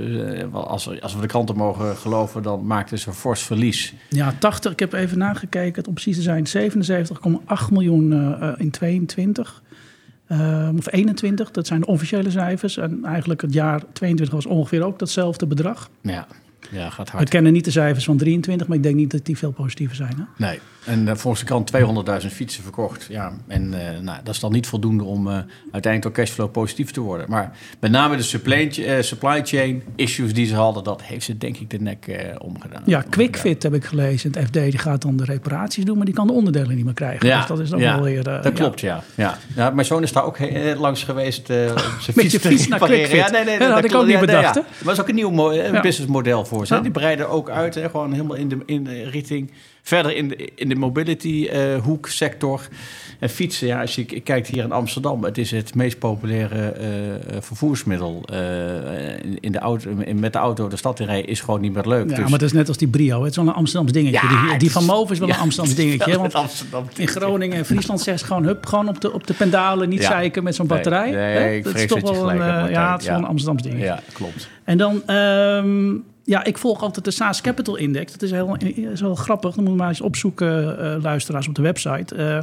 als, 0.51 1.01
als 1.01 1.15
we 1.15 1.21
de 1.21 1.27
kranten 1.27 1.55
mogen 1.55 1.97
geloven, 1.97 2.43
dan 2.43 2.65
maakt 2.65 2.89
het 2.89 3.05
een 3.05 3.13
fors 3.13 3.41
verlies. 3.41 3.93
Ja, 4.09 4.33
80, 4.39 4.71
ik 4.71 4.79
heb 4.79 4.93
even 4.93 5.17
nagekeken, 5.17 5.87
om 5.87 5.93
precies 5.93 6.15
te 6.15 6.21
zijn 6.21 6.71
77,8 7.67 7.71
miljoen 7.71 8.35
in 8.57 8.71
22. 8.71 9.63
Ehm, 10.27 10.77
of 10.77 10.91
21, 10.91 11.51
dat 11.51 11.67
zijn 11.67 11.79
de 11.79 11.85
officiële 11.85 12.31
cijfers. 12.31 12.77
En 12.77 13.05
eigenlijk 13.05 13.41
het 13.41 13.53
jaar 13.53 13.81
22 13.93 14.35
was 14.35 14.45
ongeveer 14.45 14.83
ook 14.83 14.99
datzelfde 14.99 15.47
bedrag. 15.47 15.89
Ja. 16.01 16.27
Ja, 16.71 16.89
gaat 16.89 17.09
hard. 17.09 17.23
We 17.23 17.29
kennen 17.29 17.53
niet 17.53 17.65
de 17.65 17.71
cijfers 17.71 18.05
van 18.05 18.17
23, 18.17 18.67
maar 18.67 18.77
ik 18.77 18.83
denk 18.83 18.95
niet 18.95 19.11
dat 19.11 19.25
die 19.25 19.37
veel 19.37 19.51
positiever 19.51 19.95
zijn. 19.95 20.13
Hè? 20.17 20.45
Nee, 20.45 20.59
en 20.85 21.07
uh, 21.07 21.15
volgens 21.15 21.39
de 21.39 21.45
krant 21.45 21.71
200.000 22.23 22.27
fietsen 22.31 22.63
verkocht. 22.63 23.05
Ja, 23.09 23.33
en 23.47 23.63
uh, 23.63 23.79
nou, 24.01 24.17
dat 24.23 24.33
is 24.33 24.39
dan 24.39 24.51
niet 24.51 24.67
voldoende 24.67 25.03
om 25.03 25.27
uh, 25.27 25.33
uiteindelijk 25.71 26.01
door 26.01 26.11
cashflow 26.11 26.51
positief 26.51 26.91
te 26.91 27.01
worden. 27.01 27.29
Maar 27.29 27.57
met 27.79 27.91
name 27.91 28.15
de 28.15 28.23
supply, 28.23 28.69
supply 29.01 29.41
chain 29.45 29.83
issues 29.95 30.33
die 30.33 30.45
ze 30.45 30.55
hadden, 30.55 30.83
dat 30.83 31.01
heeft 31.01 31.25
ze 31.25 31.37
denk 31.37 31.57
ik 31.57 31.69
de 31.69 31.79
nek 31.79 32.33
omgedaan. 32.37 32.81
Ja, 32.85 33.03
QuickFit 33.09 33.63
heb 33.63 33.73
ik 33.73 33.85
gelezen. 33.85 34.31
Het 34.31 34.45
FD 34.45 34.53
die 34.53 34.77
gaat 34.77 35.01
dan 35.01 35.17
de 35.17 35.23
reparaties 35.23 35.85
doen, 35.85 35.97
maar 35.97 36.05
die 36.05 36.15
kan 36.15 36.27
de 36.27 36.33
onderdelen 36.33 36.75
niet 36.75 36.85
meer 36.85 36.93
krijgen. 36.93 37.27
Ja, 37.27 37.37
dus 37.37 37.47
dat 37.47 37.59
is 37.59 37.69
dan 37.69 37.79
ja, 37.79 37.95
wel 37.95 38.03
weer... 38.03 38.23
dat 38.23 38.53
klopt, 38.53 38.79
ja. 38.79 39.03
ja. 39.15 39.37
ja. 39.55 39.69
Mijn 39.69 39.87
zoon 39.87 40.03
is 40.03 40.11
daar 40.11 40.25
ook 40.25 40.37
langs 40.77 41.03
geweest. 41.03 41.47
zijn 41.47 41.75
fiets, 42.13 42.37
fiets 42.37 42.67
naar 42.67 42.79
QuickFit. 42.79 43.17
Ja, 43.17 43.29
nee, 43.29 43.43
nee, 43.43 43.59
dat, 43.59 43.67
dat 43.67 43.75
had 43.75 43.85
ik 43.85 43.95
ook 43.95 44.05
niet 44.05 44.19
bedacht. 44.19 44.55
Maar 44.55 44.65
dat 44.83 44.93
is 44.93 44.99
ook 44.99 45.09
een 45.09 45.15
nieuw 45.15 45.31
businessmodel 45.81 46.45
voor 46.45 46.52
ze. 46.61 46.81
Die 46.81 46.91
breiden 46.91 47.29
ook 47.29 47.49
uit, 47.49 47.75
hè, 47.75 47.89
gewoon 47.89 48.11
helemaal 48.11 48.37
in 48.37 48.49
de, 48.49 48.57
in 48.65 48.83
de 48.83 49.09
richting 49.09 49.51
verder 49.83 50.15
in 50.15 50.27
de, 50.27 50.51
in 50.55 50.69
de 50.69 50.75
mobility 50.75 51.49
uh, 51.53 51.77
hoek 51.81 52.07
sector. 52.07 52.67
En 53.19 53.29
fietsen, 53.29 53.67
ja, 53.67 53.81
als 53.81 53.95
je 53.95 54.05
kijkt 54.05 54.47
hier 54.47 54.63
in 54.63 54.71
Amsterdam, 54.71 55.23
het 55.23 55.37
is 55.37 55.51
het 55.51 55.75
meest 55.75 55.99
populaire 55.99 56.75
uh, 56.77 57.37
vervoersmiddel. 57.39 58.23
Uh, 58.33 58.37
in, 59.39 59.51
de 59.51 59.59
auto, 59.59 59.89
in, 59.89 60.19
met 60.19 60.33
de 60.33 60.39
auto 60.39 60.67
de 60.67 60.75
stad 60.75 60.99
in 60.99 61.05
rijden 61.05 61.29
is 61.29 61.41
gewoon 61.41 61.61
niet 61.61 61.73
meer 61.73 61.87
leuk. 61.87 62.09
Ja, 62.09 62.15
dus... 62.15 62.23
maar 62.23 62.31
het 62.31 62.41
is 62.41 62.51
net 62.51 62.67
als 62.67 62.77
die 62.77 62.87
Brio. 62.87 63.21
Het 63.21 63.29
is 63.29 63.35
wel 63.35 63.47
een 63.47 63.53
Amsterdams 63.53 63.91
dingetje. 63.91 64.27
Ja, 64.27 64.49
die, 64.49 64.57
die 64.57 64.71
van 64.71 64.85
Move 64.85 65.13
is 65.13 65.19
wel 65.19 65.29
een 65.29 65.35
Amsterdams 65.35 65.75
dingetje. 65.83 66.17
Want 66.17 66.33
Amsterdam 66.33 66.85
in 66.95 67.07
Groningen 67.07 67.57
en 67.57 67.65
Friesland 67.65 68.01
zegt 68.01 68.23
gewoon, 68.23 68.43
hup, 68.43 68.65
gewoon 68.65 68.89
op 68.89 69.01
de, 69.01 69.13
op 69.13 69.27
de 69.27 69.33
pendalen, 69.33 69.89
niet 69.89 70.03
zeiken 70.03 70.43
met 70.43 70.55
zo'n 70.55 70.67
batterij. 70.67 71.11
Nee, 71.11 71.39
nee 71.39 71.57
ik 71.57 71.63
dat 71.63 71.75
is 71.75 71.85
toch 71.85 72.01
wel 72.01 72.31
een, 72.31 72.69
ja, 72.69 72.91
het 72.91 73.01
is 73.01 73.07
wel 73.07 73.17
een 73.17 73.25
Amsterdams 73.25 73.63
dingetje. 73.63 73.85
Ja, 73.85 73.99
klopt. 74.13 74.49
En 74.63 74.77
dan... 74.77 75.15
Um, 75.15 76.03
ja, 76.25 76.43
ik 76.43 76.57
volg 76.57 76.81
altijd 76.81 77.05
de 77.05 77.11
SaaS 77.11 77.41
Capital 77.41 77.75
Index. 77.75 78.11
Dat 78.11 78.21
is 78.21 78.31
heel, 78.31 79.15
grappig. 79.15 79.55
Dan 79.55 79.63
moet 79.63 79.73
je 79.73 79.79
maar 79.79 79.87
eens 79.87 80.01
opzoeken, 80.01 80.77
uh, 80.79 81.03
luisteraars, 81.03 81.47
op 81.47 81.55
de 81.55 81.61
website. 81.61 82.15
Uh, 82.15 82.39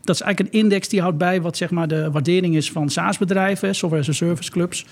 dat 0.00 0.14
is 0.14 0.20
eigenlijk 0.20 0.40
een 0.40 0.60
index 0.60 0.88
die 0.88 1.00
houdt 1.00 1.18
bij 1.18 1.40
wat 1.40 1.56
zeg 1.56 1.70
maar, 1.70 1.88
de 1.88 2.10
waardering 2.10 2.56
is 2.56 2.70
van 2.70 2.90
SaaS-bedrijven, 2.90 3.74
software 3.74 4.02
as 4.02 4.08
a 4.08 4.12
service 4.12 4.50
clubs. 4.50 4.86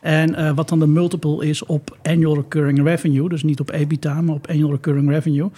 En 0.00 0.30
uh, 0.30 0.54
wat 0.54 0.68
dan 0.68 0.78
de 0.78 0.86
multiple 0.86 1.46
is 1.46 1.64
op 1.64 1.96
annual 2.02 2.34
recurring 2.34 2.82
revenue. 2.82 3.28
Dus 3.28 3.42
niet 3.42 3.60
op 3.60 3.70
EBITDA, 3.70 4.20
maar 4.20 4.34
op 4.34 4.48
annual 4.48 4.70
recurring 4.70 5.08
revenue. 5.10 5.50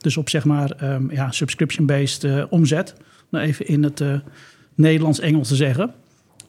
Dus 0.00 0.16
op 0.16 0.28
zeg 0.28 0.44
maar 0.44 0.82
um, 0.82 1.10
ja, 1.10 1.30
subscription-based 1.30 2.48
omzet. 2.48 2.94
Nou, 3.28 3.44
even 3.44 3.66
in 3.66 3.82
het 3.82 4.02
Nederlands-Engels 4.74 5.48
te 5.48 5.56
zeggen. 5.56 5.92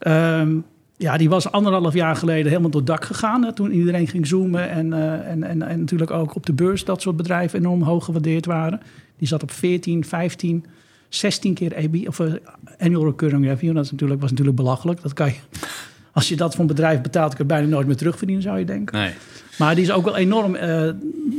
Um, 0.07 0.65
ja, 0.97 1.17
die 1.17 1.29
was 1.29 1.51
anderhalf 1.51 1.93
jaar 1.93 2.15
geleden 2.15 2.47
helemaal 2.47 2.69
door 2.69 2.81
het 2.81 2.89
dak 2.89 3.05
gegaan. 3.05 3.43
Hè, 3.43 3.53
toen 3.53 3.71
iedereen 3.71 4.07
ging 4.07 4.27
zoomen. 4.27 4.69
En, 4.69 4.87
uh, 4.87 5.29
en, 5.29 5.43
en, 5.43 5.61
en, 5.61 5.79
natuurlijk 5.79 6.11
ook 6.11 6.35
op 6.35 6.45
de 6.45 6.53
beurs 6.53 6.85
dat 6.85 7.01
soort 7.01 7.17
bedrijven 7.17 7.59
enorm 7.59 7.81
hoog 7.81 8.05
gewaardeerd 8.05 8.45
waren. 8.45 8.81
Die 9.17 9.27
zat 9.27 9.43
op 9.43 9.51
14, 9.51 10.05
15, 10.05 10.65
16 11.09 11.53
keer 11.53 11.73
EBI, 11.73 12.07
of 12.07 12.19
uh, 12.19 12.33
annual 12.79 13.05
recurring 13.05 13.45
revenue. 13.45 13.73
Dat 13.73 13.85
is 13.85 13.91
natuurlijk, 13.91 14.21
was 14.21 14.29
natuurlijk 14.29 14.57
belachelijk. 14.57 15.01
Dat 15.01 15.13
kan 15.13 15.27
je, 15.27 15.35
als 16.13 16.29
je 16.29 16.35
dat 16.35 16.51
voor 16.51 16.61
een 16.61 16.67
bedrijf 16.67 17.01
betaalt, 17.01 17.35
kun 17.35 17.47
je 17.47 17.53
bijna 17.53 17.67
nooit 17.67 17.87
meer 17.87 17.95
terugverdienen, 17.95 18.43
zou 18.43 18.59
je 18.59 18.65
denken. 18.65 18.99
Nee. 18.99 19.11
Maar 19.57 19.75
die 19.75 19.83
is 19.83 19.91
ook 19.91 20.05
wel 20.05 20.15
enorm 20.15 20.55
uh, 20.55 20.89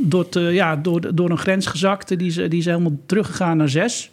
door, 0.03 0.29
te, 0.29 0.39
ja, 0.39 0.75
door, 0.75 1.15
door 1.15 1.29
een 1.29 1.37
grens 1.37 1.65
gezakt. 1.65 2.17
Die 2.17 2.27
is, 2.27 2.35
die 2.35 2.59
is 2.59 2.65
helemaal 2.65 2.97
teruggegaan 3.05 3.57
naar 3.57 3.69
6. 3.69 4.11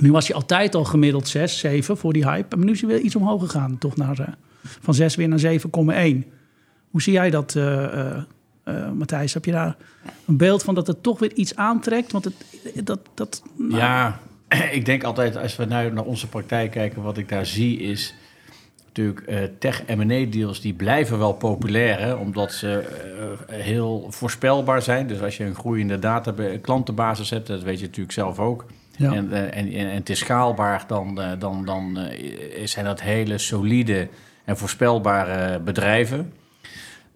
Nu 0.00 0.12
was 0.12 0.26
hij 0.26 0.36
altijd 0.36 0.74
al 0.74 0.84
gemiddeld 0.84 1.28
6, 1.28 1.58
7 1.58 1.96
voor 1.96 2.12
die 2.12 2.28
hype. 2.28 2.56
Maar 2.56 2.64
nu 2.64 2.72
is 2.72 2.80
hij 2.80 2.90
weer 2.90 3.00
iets 3.00 3.16
omhoog 3.16 3.40
gegaan, 3.40 3.78
toch 3.78 3.96
naar 3.96 4.36
van 4.66 4.94
6 4.94 5.14
weer 5.14 5.28
naar 5.28 5.38
7,1. 5.38 6.26
Hoe 6.90 7.02
zie 7.02 7.12
jij 7.12 7.30
dat, 7.30 7.54
uh, 7.54 8.16
uh, 8.64 8.90
Matthijs? 8.90 9.34
Heb 9.34 9.44
je 9.44 9.52
daar 9.52 9.76
een 10.26 10.36
beeld 10.36 10.62
van 10.62 10.74
dat 10.74 10.86
het 10.86 11.02
toch 11.02 11.18
weer 11.18 11.32
iets 11.32 11.56
aantrekt? 11.56 12.12
Want 12.12 12.24
het, 12.24 12.34
dat, 12.86 13.00
dat, 13.14 13.42
nou... 13.56 13.76
Ja, 13.76 14.20
ik 14.70 14.84
denk 14.84 15.04
altijd 15.04 15.36
als 15.36 15.56
we 15.56 15.64
nu 15.64 15.90
naar 15.90 16.04
onze 16.04 16.28
praktijk 16.28 16.70
kijken, 16.70 17.02
wat 17.02 17.18
ik 17.18 17.28
daar 17.28 17.46
zie 17.46 17.78
is 17.78 18.14
natuurlijk 18.96 19.30
uh, 19.30 19.38
tech 19.58 19.86
M&A 19.86 20.26
deals 20.30 20.60
die 20.60 20.74
blijven 20.74 21.18
wel 21.18 21.32
populair, 21.32 21.98
hè, 22.00 22.12
omdat 22.12 22.52
ze 22.52 22.84
uh, 23.50 23.56
heel 23.56 24.06
voorspelbaar 24.10 24.82
zijn. 24.82 25.06
Dus 25.06 25.20
als 25.20 25.36
je 25.36 25.44
een 25.44 25.54
groeiende 25.54 25.98
data 25.98 26.34
klantenbasis 26.60 27.30
hebt, 27.30 27.46
dat 27.46 27.62
weet 27.62 27.78
je 27.78 27.86
natuurlijk 27.86 28.12
zelf 28.12 28.38
ook. 28.38 28.66
Ja. 28.96 29.12
En, 29.12 29.32
en, 29.32 29.52
en, 29.52 29.72
en, 29.72 29.94
het 29.94 30.10
is 30.10 30.18
schaalbaar, 30.18 30.84
dan, 30.86 31.20
dan, 31.38 31.64
dan 31.64 31.98
zijn 32.64 32.84
dat 32.84 33.00
hele 33.00 33.38
solide 33.38 34.08
en 34.46 34.56
voorspelbare 34.56 35.60
bedrijven. 35.60 36.32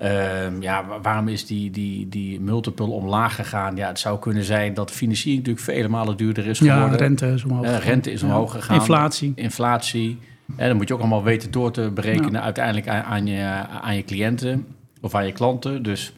Uh, 0.03 0.61
ja, 0.61 0.85
waarom 1.03 1.29
is 1.29 1.47
die, 1.47 1.71
die, 1.71 2.09
die 2.09 2.41
multiple 2.41 2.87
omlaag 2.87 3.35
gegaan? 3.35 3.77
Ja, 3.77 3.89
het 3.89 3.99
zou 3.99 4.19
kunnen 4.19 4.45
zijn 4.45 4.75
dat 4.75 4.91
financiering 4.91 5.47
natuurlijk 5.47 5.67
vele 5.67 5.89
malen 5.89 6.17
duurder 6.17 6.47
is 6.47 6.59
geworden. 6.59 6.91
Ja, 6.91 6.97
rente 6.97 7.27
is 7.27 7.45
omhoog. 7.45 7.65
Uh, 7.65 7.79
rente 7.79 8.13
is 8.13 8.23
omhoog 8.23 8.53
gegaan. 8.53 8.77
Inflatie. 8.77 9.33
Inflatie. 9.35 10.19
En 10.57 10.69
dan 10.69 10.77
moet 10.77 10.89
je 10.89 10.95
ook 10.95 11.01
allemaal 11.01 11.23
weten 11.23 11.51
door 11.51 11.73
te 11.73 11.91
berekenen 11.95 12.43
uiteindelijk 12.43 12.89
aan, 12.89 13.03
aan, 13.03 13.27
je, 13.27 13.45
aan 13.81 13.97
je 13.97 14.05
cliënten 14.05 14.67
of 15.01 15.15
aan 15.15 15.27
je 15.27 15.33
klanten. 15.33 15.83
Dus 15.83 16.13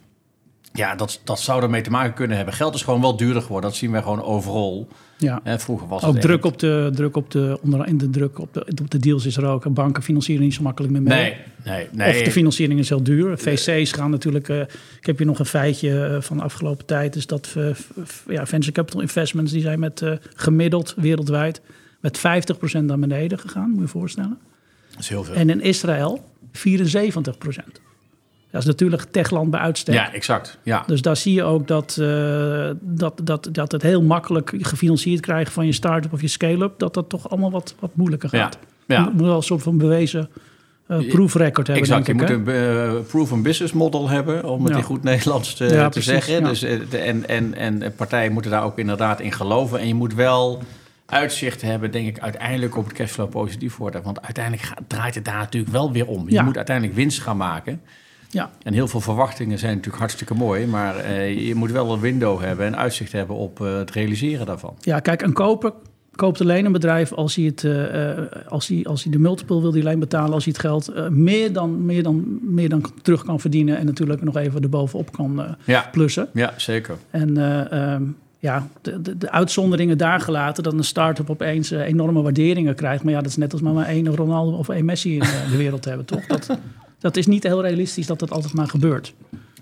ja, 0.72 0.94
dat, 0.94 1.20
dat 1.24 1.40
zou 1.40 1.62
ermee 1.62 1.80
te 1.80 1.90
maken 1.90 2.14
kunnen 2.14 2.36
hebben. 2.36 2.54
Geld 2.54 2.74
is 2.74 2.82
gewoon 2.82 3.00
wel 3.00 3.16
duurder 3.16 3.42
geworden. 3.42 3.70
Dat 3.70 3.78
zien 3.78 3.90
wij 3.90 4.02
gewoon 4.02 4.22
overal. 4.22 4.88
Ja. 5.18 5.40
Eh, 5.44 5.58
vroeger 5.58 5.88
was 5.88 6.02
Ook 6.02 6.12
het 6.12 6.22
druk 6.22 6.44
op 6.44 6.58
de, 6.58 6.90
druk 6.94 7.16
op 7.16 7.30
de, 7.30 7.58
onder, 7.62 7.86
in 7.86 7.98
de 7.98 8.10
druk 8.10 8.38
op 8.38 8.54
de, 8.54 8.66
op 8.80 8.90
de 8.90 8.98
deals 8.98 9.26
is 9.26 9.36
er 9.36 9.46
ook. 9.46 9.64
En 9.64 9.72
Banken 9.72 10.02
financieren 10.02 10.44
niet 10.44 10.54
zo 10.54 10.62
makkelijk 10.62 10.92
meer 10.92 11.02
mee. 11.02 11.18
Nee, 11.18 11.36
nee, 11.64 11.88
nee. 11.92 12.10
Of 12.10 12.22
de 12.22 12.30
financiering 12.30 12.80
is 12.80 12.88
heel 12.88 13.02
duur. 13.02 13.38
VC's 13.38 13.92
gaan 13.92 14.10
natuurlijk... 14.10 14.48
eh, 14.48 14.60
ik 15.00 15.06
heb 15.06 15.18
hier 15.18 15.26
nog 15.26 15.38
een 15.38 15.46
feitje 15.46 16.04
eh, 16.04 16.20
van 16.20 16.36
de 16.36 16.42
afgelopen 16.42 16.86
tijd. 16.86 17.16
Is 17.16 17.26
dat 17.26 17.54
eh, 17.56 17.66
ja, 18.28 18.46
venture 18.46 18.72
capital 18.72 19.00
investments... 19.00 19.52
die 19.52 19.62
zijn 19.62 19.78
met 19.78 20.02
eh, 20.02 20.12
gemiddeld 20.34 20.94
wereldwijd... 20.96 21.60
met 22.00 22.18
50% 22.18 22.20
naar 22.80 22.98
beneden 22.98 23.38
gegaan, 23.38 23.68
moet 23.68 23.76
je 23.76 23.82
je 23.82 23.88
voorstellen. 23.88 24.38
dat 24.90 25.00
is 25.00 25.08
heel 25.08 25.24
veel. 25.24 25.34
En 25.34 25.50
in 25.50 25.60
Israël 25.60 26.24
74%. 26.52 26.62
Dat 28.52 28.60
is 28.60 28.66
natuurlijk 28.66 29.02
techland 29.10 29.50
bij 29.50 29.60
uitstek. 29.60 29.94
ja, 29.94 30.12
exact. 30.12 30.58
Ja. 30.62 30.82
Dus 30.86 31.02
daar 31.02 31.16
zie 31.16 31.34
je 31.34 31.42
ook 31.42 31.66
dat, 31.68 31.96
eh, 32.00 32.70
dat, 32.80 33.20
dat, 33.24 33.48
dat 33.52 33.72
het 33.72 33.82
heel 33.82 34.02
makkelijk 34.02 34.54
gefinancierd 34.58 35.20
krijgen 35.20 35.52
van 35.52 35.66
je 35.66 35.72
start-up 35.72 36.12
of 36.12 36.20
je 36.20 36.28
scale-up, 36.28 36.78
dat 36.78 36.94
dat 36.94 37.08
toch 37.08 37.30
allemaal 37.30 37.50
wat, 37.50 37.74
wat 37.78 37.90
moeilijker 37.94 38.28
gaat. 38.28 38.58
ja. 38.86 39.02
Je 39.04 39.10
moet 39.12 39.20
wel 39.26 39.36
een 39.36 39.42
soort 39.42 39.62
van 39.62 39.78
bewezen 39.78 40.28
eh 40.86 41.08
proefrecord 41.08 41.66
hebben, 41.66 41.84
Exact, 41.86 42.06
je 42.06 42.14
moet 42.14 42.28
hè? 42.28 42.34
een 42.34 42.94
eh, 42.96 43.00
proven 43.08 43.42
business 43.42 43.72
model 43.72 44.08
hebben, 44.08 44.44
om 44.44 44.62
het 44.64 44.72
Ja. 44.72 44.78
in 44.78 44.84
goed 44.84 45.02
Nederlands 45.02 45.54
te, 45.54 45.64
Ja, 45.64 45.70
te 45.70 45.88
precies, 45.88 46.04
zeggen. 46.10 46.34
ja. 46.40 46.48
Dus, 46.48 46.60
de- 46.60 46.98
en, 46.98 47.28
en, 47.28 47.54
en 47.54 47.94
partijen 47.96 48.32
moeten 48.32 48.50
daar 48.50 48.64
ook 48.64 48.78
inderdaad 48.78 49.20
in 49.20 49.32
geloven. 49.32 49.78
En 49.78 49.86
je 49.86 49.94
moet 49.94 50.14
wel 50.14 50.62
uitzicht 51.06 51.62
hebben, 51.62 51.90
denk 51.90 52.06
ik, 52.08 52.18
uiteindelijk 52.18 52.76
op 52.76 52.84
het 52.84 52.92
cashflow 52.92 53.30
positief 53.30 53.76
worden. 53.76 54.02
Want 54.02 54.22
uiteindelijk 54.22 54.72
draait 54.86 55.14
het 55.14 55.24
daar 55.24 55.38
natuurlijk 55.38 55.72
wel 55.72 55.92
weer 55.92 56.06
om. 56.06 56.28
Je 56.30 56.42
moet 56.42 56.56
uiteindelijk 56.56 56.96
winst 56.96 57.20
gaan 57.20 57.36
maken. 57.36 57.80
Ja, 58.32 58.50
En 58.62 58.72
heel 58.72 58.88
veel 58.88 59.00
verwachtingen 59.00 59.58
zijn 59.58 59.70
natuurlijk 59.70 59.98
hartstikke 59.98 60.34
mooi, 60.34 60.66
maar 60.66 60.96
eh, 60.96 61.46
je 61.46 61.54
moet 61.54 61.70
wel 61.70 61.92
een 61.92 62.00
window 62.00 62.40
hebben 62.40 62.66
en 62.66 62.76
uitzicht 62.76 63.12
hebben 63.12 63.36
op 63.36 63.60
eh, 63.60 63.76
het 63.76 63.90
realiseren 63.90 64.46
daarvan. 64.46 64.74
ja, 64.80 65.00
kijk, 65.00 65.22
een 65.22 65.32
koper 65.32 65.72
koopt 66.16 66.40
alleen 66.40 66.64
een 66.64 66.72
bedrijf 66.72 67.12
als 67.12 67.34
hij, 67.34 67.44
het, 67.44 67.64
eh, 67.64 68.18
als 68.48 68.68
hij, 68.68 68.84
als 68.84 69.02
hij 69.02 69.12
de 69.12 69.18
multiple 69.18 69.60
wil 69.60 69.70
die 69.70 69.82
alleen 69.82 69.98
betalen, 69.98 70.32
als 70.32 70.44
hij 70.44 70.52
het 70.56 70.62
geld 70.62 71.10
meer, 71.10 71.52
dan, 71.52 71.84
meer, 71.84 72.02
dan, 72.02 72.38
meer 72.42 72.68
dan 72.68 72.84
terug 73.02 73.24
kan 73.24 73.40
verdienen 73.40 73.76
en 73.78 73.86
natuurlijk 73.86 74.22
nog 74.22 74.36
even 74.36 74.62
erbovenop 74.62 75.12
kan 75.12 75.42
eh, 75.42 75.50
Ja, 75.64 75.88
plussen. 75.92 76.28
ja 76.32 76.52
zeker. 76.56 76.96
En 77.10 77.36
eh, 77.36 77.92
ehm, 77.92 78.02
ja, 78.38 78.68
de, 78.80 79.00
de, 79.02 79.18
de 79.18 79.30
uitzonderingen 79.30 79.98
daar 79.98 80.20
gelaten, 80.20 80.62
dat 80.62 80.72
een 80.72 80.84
start-up 80.84 81.30
opeens 81.30 81.70
enorme 81.70 82.22
waarderingen 82.22 82.74
krijgt. 82.74 83.04
Maar 83.04 83.12
ja, 83.12 83.20
dat 83.20 83.30
is 83.30 83.36
net 83.36 83.52
als 83.52 83.60
maar, 83.60 83.72
maar 83.72 83.86
één 83.86 84.14
Ronaldo 84.16 84.56
of 84.56 84.68
één 84.68 84.84
Messi 84.84 85.12
in 85.14 85.20
de 85.50 85.56
wereld 85.56 85.84
hebben, 85.84 86.06
toch? 86.06 86.26
Dat, 86.26 86.58
dat 87.02 87.16
is 87.16 87.26
niet 87.26 87.42
heel 87.42 87.62
realistisch 87.62 88.06
dat 88.06 88.18
dat 88.18 88.30
altijd 88.30 88.54
maar 88.54 88.68
gebeurt. 88.68 89.14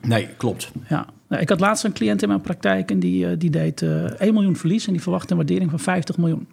Nee, 0.03 0.29
klopt. 0.37 0.71
Ja. 0.89 1.07
Nou, 1.29 1.43
ik 1.43 1.49
had 1.49 1.61
laatst 1.61 1.85
een 1.85 1.93
cliënt 1.93 2.23
in 2.23 2.29
mijn 2.29 2.41
praktijk 2.41 2.91
en 2.91 2.99
die, 3.01 3.27
eh, 3.27 3.33
die 3.39 3.51
deed 3.51 3.83
eh 3.83 4.05
1 4.19 4.35
miljoen 4.35 4.57
verlies 4.57 4.87
en 4.87 4.93
die 4.93 5.03
verwachtte 5.03 5.31
een 5.31 5.37
waardering 5.37 5.71
van 5.71 5.79
50 5.79 6.17
miljoen. 6.17 6.49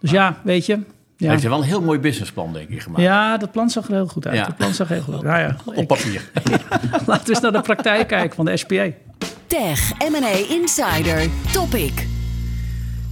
Dus 0.00 0.10
ja, 0.10 0.40
weet 0.44 0.66
je. 0.66 0.72
Hij 0.72 0.84
Ja, 1.16 1.30
heeft 1.30 1.42
wel 1.42 1.58
een 1.58 1.64
heel 1.64 1.82
mooi 1.82 1.98
businessplan, 1.98 2.52
denk 2.52 2.68
ik, 2.68 2.82
gemaakt. 2.82 3.02
ja, 3.02 3.36
dat 3.36 3.52
plan 3.52 3.70
zag 3.70 3.86
er 3.88 3.92
heel 3.94 4.06
goed 4.06 4.26
uit. 4.26 4.36
Ja. 4.36 4.44
Dat 4.46 4.56
plan 4.56 4.74
zag 4.74 4.88
er 4.88 4.94
heel 4.94 5.02
goed 5.04 5.14
uit. 5.14 5.22
Nou 5.22 5.38
ja, 5.40 5.56
Op 5.64 5.74
ik- 5.74 5.86
papier. 5.86 6.30
laten 7.06 7.24
we 7.26 7.30
eens 7.30 7.40
naar 7.40 7.52
de 7.52 7.60
praktijk 7.60 8.08
kijken 8.08 8.36
van 8.36 8.44
de 8.44 8.56
SPA. 8.56 8.88
Tech 9.46 9.92
M&A 10.10 10.54
Insider 10.54 11.28
Topic. 11.52 12.06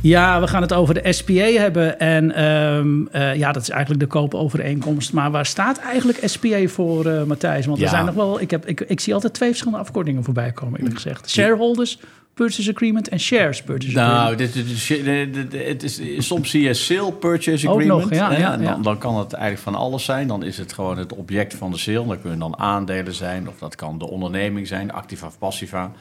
Ja, 0.02 0.40
we 0.40 0.46
gaan 0.46 0.62
het 0.62 0.72
over 0.72 0.94
de 0.94 1.12
SPA 1.12 1.32
hebben. 1.32 1.98
En 2.00 2.34
ehm, 2.34 3.06
eh, 3.06 3.34
ja, 3.34 3.52
dat 3.52 3.62
is 3.62 3.70
eigenlijk 3.70 4.00
de 4.00 4.06
koopovereenkomst. 4.06 5.12
Maar 5.12 5.30
waar 5.30 5.46
staat 5.46 5.78
eigenlijk 5.78 6.18
SPA 6.24 6.66
voor, 6.66 7.06
eh, 7.06 7.22
Matthijs? 7.22 7.66
Want 7.66 7.82
er 7.82 7.88
zijn 7.88 8.04
nog 8.04 8.14
wel. 8.14 8.40
Ik, 8.40 8.50
heb, 8.50 8.66
ik, 8.66 8.80
ik 8.80 9.00
zie 9.00 9.14
altijd 9.14 9.34
twee 9.34 9.48
verschillende 9.48 9.80
afkortingen 9.82 10.24
voorbij 10.24 10.52
komen, 10.52 10.78
eerlijk 10.78 10.94
gezegd. 11.00 11.30
Shareholders 11.30 11.98
Purchase 12.34 12.70
Agreement 12.70 13.08
en 13.08 13.20
Shares 13.20 13.62
Purchase 13.62 13.94
Nou, 13.96 14.32
Agreement. 14.32 15.50
dit- 15.50 15.66
het 15.66 15.82
is, 15.82 16.26
soms 16.26 16.50
zie 16.50 16.62
je 16.62 16.74
sale 16.74 17.12
purchase 17.12 17.68
Ook 17.68 17.74
agreement. 17.74 18.00
nog, 18.10 18.12
ja, 18.18 18.32
ja, 18.38 18.56
dan, 18.56 18.82
dan 18.82 18.98
kan 18.98 19.18
het 19.18 19.32
eigenlijk 19.32 19.62
van 19.62 19.74
alles 19.74 20.04
zijn. 20.04 20.26
Dan 20.28 20.42
is 20.42 20.58
het 20.58 20.72
gewoon 20.72 20.98
het 20.98 21.12
object 21.14 21.54
van 21.54 21.70
de 21.70 21.78
sale. 21.78 22.06
Dat 22.06 22.20
kunnen 22.20 22.38
dan 22.38 22.58
aandelen 22.58 23.14
zijn, 23.14 23.48
of 23.48 23.58
dat 23.58 23.74
kan 23.74 23.98
de 23.98 24.06
onderneming 24.08 24.66
zijn, 24.66 24.92
activa 24.92 25.26
of 25.26 25.38
passiva. 25.38 25.92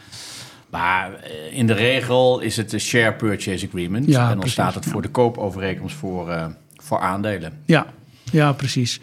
Maar 0.70 1.14
eh, 1.14 1.58
in 1.58 1.68
de 1.68 1.74
regel 1.74 2.40
is 2.40 2.58
het 2.58 2.70
de 2.70 2.80
share 2.80 3.14
purchase 3.14 3.68
agreement. 3.68 4.06
Ja, 4.06 4.22
en 4.22 4.28
dan 4.28 4.38
precies, 4.38 4.54
staat 4.54 4.74
het 4.74 4.86
ja. 4.86 4.92
voor 4.92 5.02
de 5.02 5.10
koopovereenkomst 5.10 5.96
voor, 5.96 6.30
eh, 6.30 6.46
voor 6.78 7.00
aandelen. 7.00 7.54
Ja, 7.66 7.86
ja, 8.32 8.54
precies. 8.54 9.00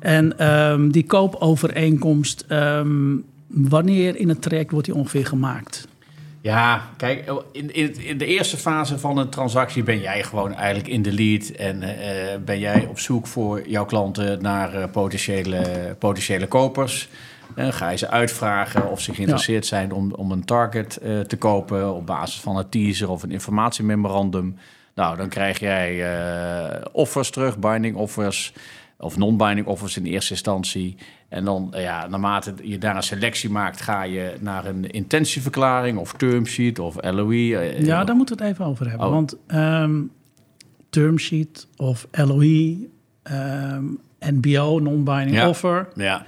En 0.00 0.38
ehm, 0.38 0.88
die 0.88 1.06
koopovereenkomst, 1.06 2.44
ehm, 2.48 3.16
wanneer 3.46 4.16
in 4.16 4.28
het 4.28 4.42
traject 4.42 4.70
wordt 4.70 4.86
die 4.86 4.94
ongeveer 4.94 5.26
gemaakt? 5.26 5.88
Ja, 6.42 6.90
kijk, 6.96 7.32
in, 7.52 7.74
in, 7.74 8.04
in 8.04 8.18
de 8.18 8.26
eerste 8.26 8.56
fase 8.56 8.98
van 8.98 9.18
een 9.18 9.28
transactie 9.28 9.82
ben 9.82 10.00
jij 10.00 10.22
gewoon 10.22 10.54
eigenlijk 10.54 10.88
in 10.88 11.02
de 11.02 11.12
lead 11.12 11.48
en 11.48 11.82
eh, 11.82 12.38
ben 12.44 12.58
jij 12.58 12.86
op 12.86 12.98
zoek 12.98 13.26
voor 13.26 13.68
jouw 13.68 13.84
klanten 13.84 14.42
naar 14.42 14.74
eh, 14.74 14.90
potentiële, 14.90 15.62
potentiële 15.98 16.46
kopers. 16.46 17.08
Ga 17.56 17.88
je 17.90 17.96
ze 17.96 18.08
uitvragen 18.10 18.90
of 18.90 19.00
ze 19.00 19.14
geïnteresseerd 19.14 19.66
zijn 19.66 19.92
om, 19.92 20.12
om 20.12 20.32
een 20.32 20.44
target 20.44 20.96
eh, 20.96 21.20
te 21.20 21.36
kopen 21.36 21.94
op 21.94 22.06
basis 22.06 22.40
van 22.40 22.56
een 22.56 22.68
teaser 22.68 23.10
of 23.10 23.22
een 23.22 23.30
informatiememorandum. 23.30 24.56
Nou, 24.94 25.16
dan 25.16 25.28
krijg 25.28 25.58
jij 25.58 26.14
eh, 26.14 26.84
offers 26.92 27.30
terug, 27.30 27.58
binding 27.58 27.96
offers 27.96 28.52
of 28.98 29.16
non-binding 29.16 29.66
offers 29.66 29.96
in 29.96 30.04
eerste 30.04 30.32
instantie. 30.32 30.96
En 31.28 31.44
dan, 31.44 31.74
eh, 31.74 31.82
ja, 31.82 32.06
naarmate 32.06 32.54
je 32.62 32.78
daar 32.78 32.96
een 32.96 33.02
selectie 33.02 33.50
maakt, 33.50 33.80
ga 33.80 34.02
je 34.02 34.34
naar 34.40 34.64
een 34.66 34.90
intentieverklaring 34.90 35.98
of 35.98 36.12
term 36.12 36.46
sheet 36.46 36.78
of 36.78 36.96
LOI. 37.04 37.54
eh, 37.54 37.80
Ja, 37.84 38.04
daar 38.04 38.16
moeten 38.16 38.36
we 38.36 38.42
het 38.44 38.52
even 38.52 38.64
over 38.64 38.88
hebben. 38.88 39.06
Oh. 39.06 39.12
Want 39.12 39.36
ehm 39.46 40.00
term 40.90 41.18
sheet 41.18 41.66
of 41.76 42.06
LOI, 42.12 42.88
ehm, 43.22 43.84
NBO, 44.20 44.78
non-binding 44.78 45.36
Ja. 45.36 45.48
offer. 45.48 45.88
Ja, 45.94 46.26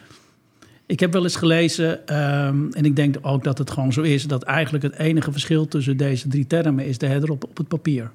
Ik 0.92 1.00
heb 1.00 1.12
wel 1.12 1.22
eens 1.22 1.36
gelezen, 1.36 2.06
ehm, 2.06 2.70
en 2.70 2.84
ik 2.84 2.96
denk 2.96 3.16
ook 3.22 3.44
dat 3.44 3.58
het 3.58 3.70
gewoon 3.70 3.92
zo 3.92 4.00
is, 4.00 4.24
dat 4.26 4.42
eigenlijk 4.42 4.84
het 4.84 4.98
enige 4.98 5.32
verschil 5.32 5.68
tussen 5.68 5.96
deze 5.96 6.28
drie 6.28 6.46
termen 6.46 6.86
is 6.86 6.98
de 6.98 7.06
header 7.06 7.30
op, 7.30 7.44
op 7.44 7.56
het 7.56 7.68
papier. 7.68 8.10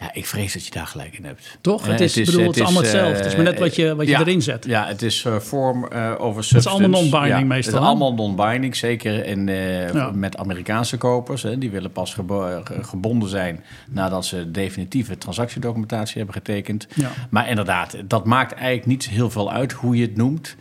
ja, 0.00 0.14
ik 0.14 0.26
vrees 0.26 0.52
dat 0.52 0.64
je 0.64 0.70
daar 0.70 0.86
gelijk 0.86 1.18
in 1.18 1.24
hebt. 1.24 1.58
Toch? 1.60 1.84
Eh, 1.84 1.90
Het 1.90 2.00
is, 2.00 2.14
bedoel, 2.14 2.46
het 2.46 2.56
is 2.56 2.62
allemaal 2.62 2.82
eh, 2.82 2.88
hetzelfde. 2.88 3.16
Het 3.16 3.26
is 3.26 3.34
maar 3.34 3.44
net 3.44 3.58
wat 3.58 3.76
je, 3.76 3.94
wat 3.96 4.06
je 4.06 4.12
ja, 4.12 4.20
erin 4.20 4.42
zet. 4.42 4.64
Ja, 4.64 4.86
het 4.86 5.02
is 5.02 5.24
eh, 5.24 5.36
vorm 5.36 5.84
eh, 5.86 6.14
over 6.18 6.44
substance. 6.44 6.68
allemaal 6.78 7.00
non-binding 7.00 7.38
ja, 7.38 7.44
meestal, 7.44 7.72
Het 7.72 7.82
is 7.82 7.88
allemaal 7.88 8.14
non-binding, 8.14 8.76
zeker 8.76 9.26
in, 9.26 9.48
eh, 9.48 10.10
met 10.12 10.36
Amerikaanse 10.36 10.96
kopers. 10.96 11.42
Hè, 11.42 11.58
die 11.58 11.70
willen 11.70 11.92
pas 11.92 12.14
gebo- 12.14 12.46
eh, 12.48 12.60
gebonden 12.84 13.28
zijn 13.28 13.64
nadat 13.90 14.26
ze 14.26 14.50
definitieve 14.50 15.18
transactiedocumentatie 15.18 16.16
hebben 16.16 16.34
getekend. 16.34 16.86
Maar 17.30 17.48
inderdaad, 17.48 17.96
dat 18.04 18.24
maakt 18.24 18.52
eigenlijk 18.52 18.86
niet 18.86 19.08
heel 19.08 19.30
veel 19.30 19.52
uit 19.52 19.72
hoe 19.72 19.96
je 19.96 20.02
het 20.02 20.16
noemt. 20.16 20.56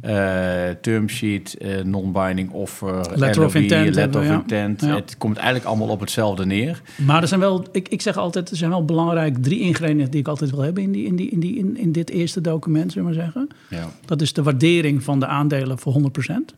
Eh 0.00 0.68
term 0.80 1.08
sheet, 1.08 1.56
eh, 1.56 1.80
non-binding 1.82 2.50
offer, 2.50 3.18
Letter 3.18 3.44
of 3.44 3.54
intent 3.54 3.94
letter 3.94 4.20
of 4.20 4.26
ja. 4.26 4.34
intent. 4.34 4.80
Ja. 4.80 4.94
Het 4.94 5.16
komt 5.18 5.36
eigenlijk 5.36 5.66
allemaal 5.66 5.88
op 5.88 6.00
hetzelfde 6.00 6.46
neer. 6.46 6.82
Maar 6.96 7.22
er 7.22 7.28
zijn 7.28 7.40
wel, 7.40 7.66
ik, 7.72 7.88
ik 7.88 8.02
zeg 8.02 8.16
altijd, 8.16 8.50
er 8.50 8.56
zijn 8.56 8.70
wel 8.70 8.84
belangrijk 8.84 9.42
drie 9.42 9.60
ingrediënten 9.60 10.10
die 10.10 10.20
ik 10.20 10.28
altijd 10.28 10.50
wil 10.50 10.60
hebben 10.60 10.82
in, 10.82 10.92
die, 10.92 11.06
in, 11.06 11.16
die, 11.16 11.30
in, 11.30 11.40
die, 11.40 11.56
in, 11.56 11.76
in 11.76 11.92
dit 11.92 12.10
eerste 12.10 12.40
document, 12.40 12.92
zullen 12.92 13.08
we 13.08 13.14
maar 13.14 13.24
zeggen. 13.24 13.48
Ja. 13.70 13.90
Dat 14.04 14.20
is 14.20 14.32
de 14.32 14.42
waardering 14.42 15.02
van 15.02 15.20
de 15.20 15.26
aandelen 15.26 15.78
voor 15.78 15.94
100%. 15.94 16.54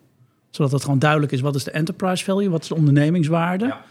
Zodat 0.51 0.73
het 0.73 0.83
gewoon 0.83 0.99
duidelijk 0.99 1.33
is, 1.33 1.41
wat 1.41 1.55
is 1.55 1.65
de 1.65 1.71
enterprise 1.71 2.25
value, 2.25 2.51
wat 2.51 2.63
is 2.63 2.69
de 2.69 2.75
ondernemingswaarde. 2.75 3.65
Ja. 3.65 3.85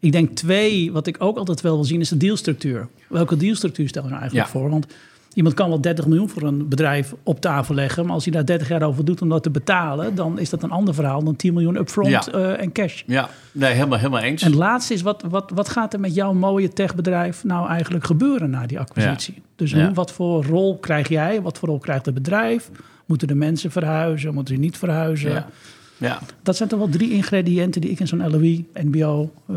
Ik 0.00 0.12
denk 0.12 0.36
twee, 0.36 0.92
wat 0.92 1.06
ik 1.06 1.16
ook 1.18 1.36
altijd 1.36 1.60
wel 1.60 1.74
wil 1.74 1.84
zien, 1.84 2.00
is 2.00 2.08
de 2.08 2.16
dealstructuur. 2.16 2.88
Welke 3.08 3.36
dealstructuur 3.36 3.88
stel 3.88 4.02
je 4.02 4.08
nou 4.08 4.20
eigenlijk 4.20 4.50
voor? 4.50 4.70
Want 4.70 4.86
iemand 5.36 5.54
kan 5.54 5.68
wel 5.68 5.80
30 5.80 6.06
miljoen 6.06 6.28
voor 6.28 6.42
een 6.42 6.68
bedrijf 6.68 7.14
op 7.22 7.40
tafel 7.40 7.74
leggen, 7.74 8.04
maar 8.04 8.14
als 8.14 8.24
hij 8.24 8.32
daar 8.32 8.44
30 8.46 8.68
jaar 8.68 8.82
over 8.82 9.04
doet 9.04 9.22
om 9.22 9.28
dat 9.28 9.42
te 9.42 9.50
betalen, 9.50 10.14
dan 10.14 10.38
is 10.38 10.50
dat 10.50 10.62
een 10.62 10.70
ander 10.70 10.94
verhaal 10.94 11.24
dan 11.24 11.36
10 11.36 11.52
miljoen 11.54 11.76
upfront 11.76 12.08
Ja. 12.08 12.26
eh, 12.26 12.60
en 12.62 12.72
cash. 12.72 13.02
Ja, 13.06 13.28
nee, 13.52 13.72
helemaal, 13.72 13.98
helemaal 13.98 14.20
eens. 14.20 14.42
En 14.42 14.48
het 14.50 14.58
laatste 14.58 14.94
is, 14.94 15.02
wat, 15.02 15.24
wat, 15.28 15.50
wat 15.54 15.68
gaat 15.68 15.92
er 15.92 16.00
met 16.00 16.14
jouw 16.14 16.32
mooie 16.32 16.68
techbedrijf 16.68 17.44
nou 17.44 17.68
eigenlijk 17.68 18.04
gebeuren 18.06 18.50
na 18.50 18.66
die 18.66 18.78
acquisitie? 18.78 19.42
Dus 19.56 19.70
Ja. 19.70 19.84
hoe, 19.84 19.94
wat 19.94 20.12
voor 20.12 20.44
rol 20.44 20.78
krijg 20.78 21.08
jij? 21.08 21.42
Wat 21.42 21.58
voor 21.58 21.68
rol 21.68 21.78
krijgt 21.78 22.06
het 22.06 22.14
bedrijf? 22.14 22.70
Moeten 23.06 23.28
de 23.28 23.34
mensen 23.34 23.70
verhuizen? 23.70 24.34
Moeten 24.34 24.54
ze 24.54 24.60
niet 24.60 24.78
verhuizen? 24.78 25.30
Ja. 25.30 25.46
Ja. 25.98 26.18
Dat 26.42 26.56
zijn 26.56 26.68
toch 26.68 26.78
wel 26.78 26.88
drie 26.88 27.10
ingrediënten 27.12 27.80
die 27.80 27.90
ik 27.90 28.00
in 28.00 28.06
zo'n 28.06 28.30
LOI, 28.30 28.66
NBO... 28.74 29.30
eh, 29.48 29.56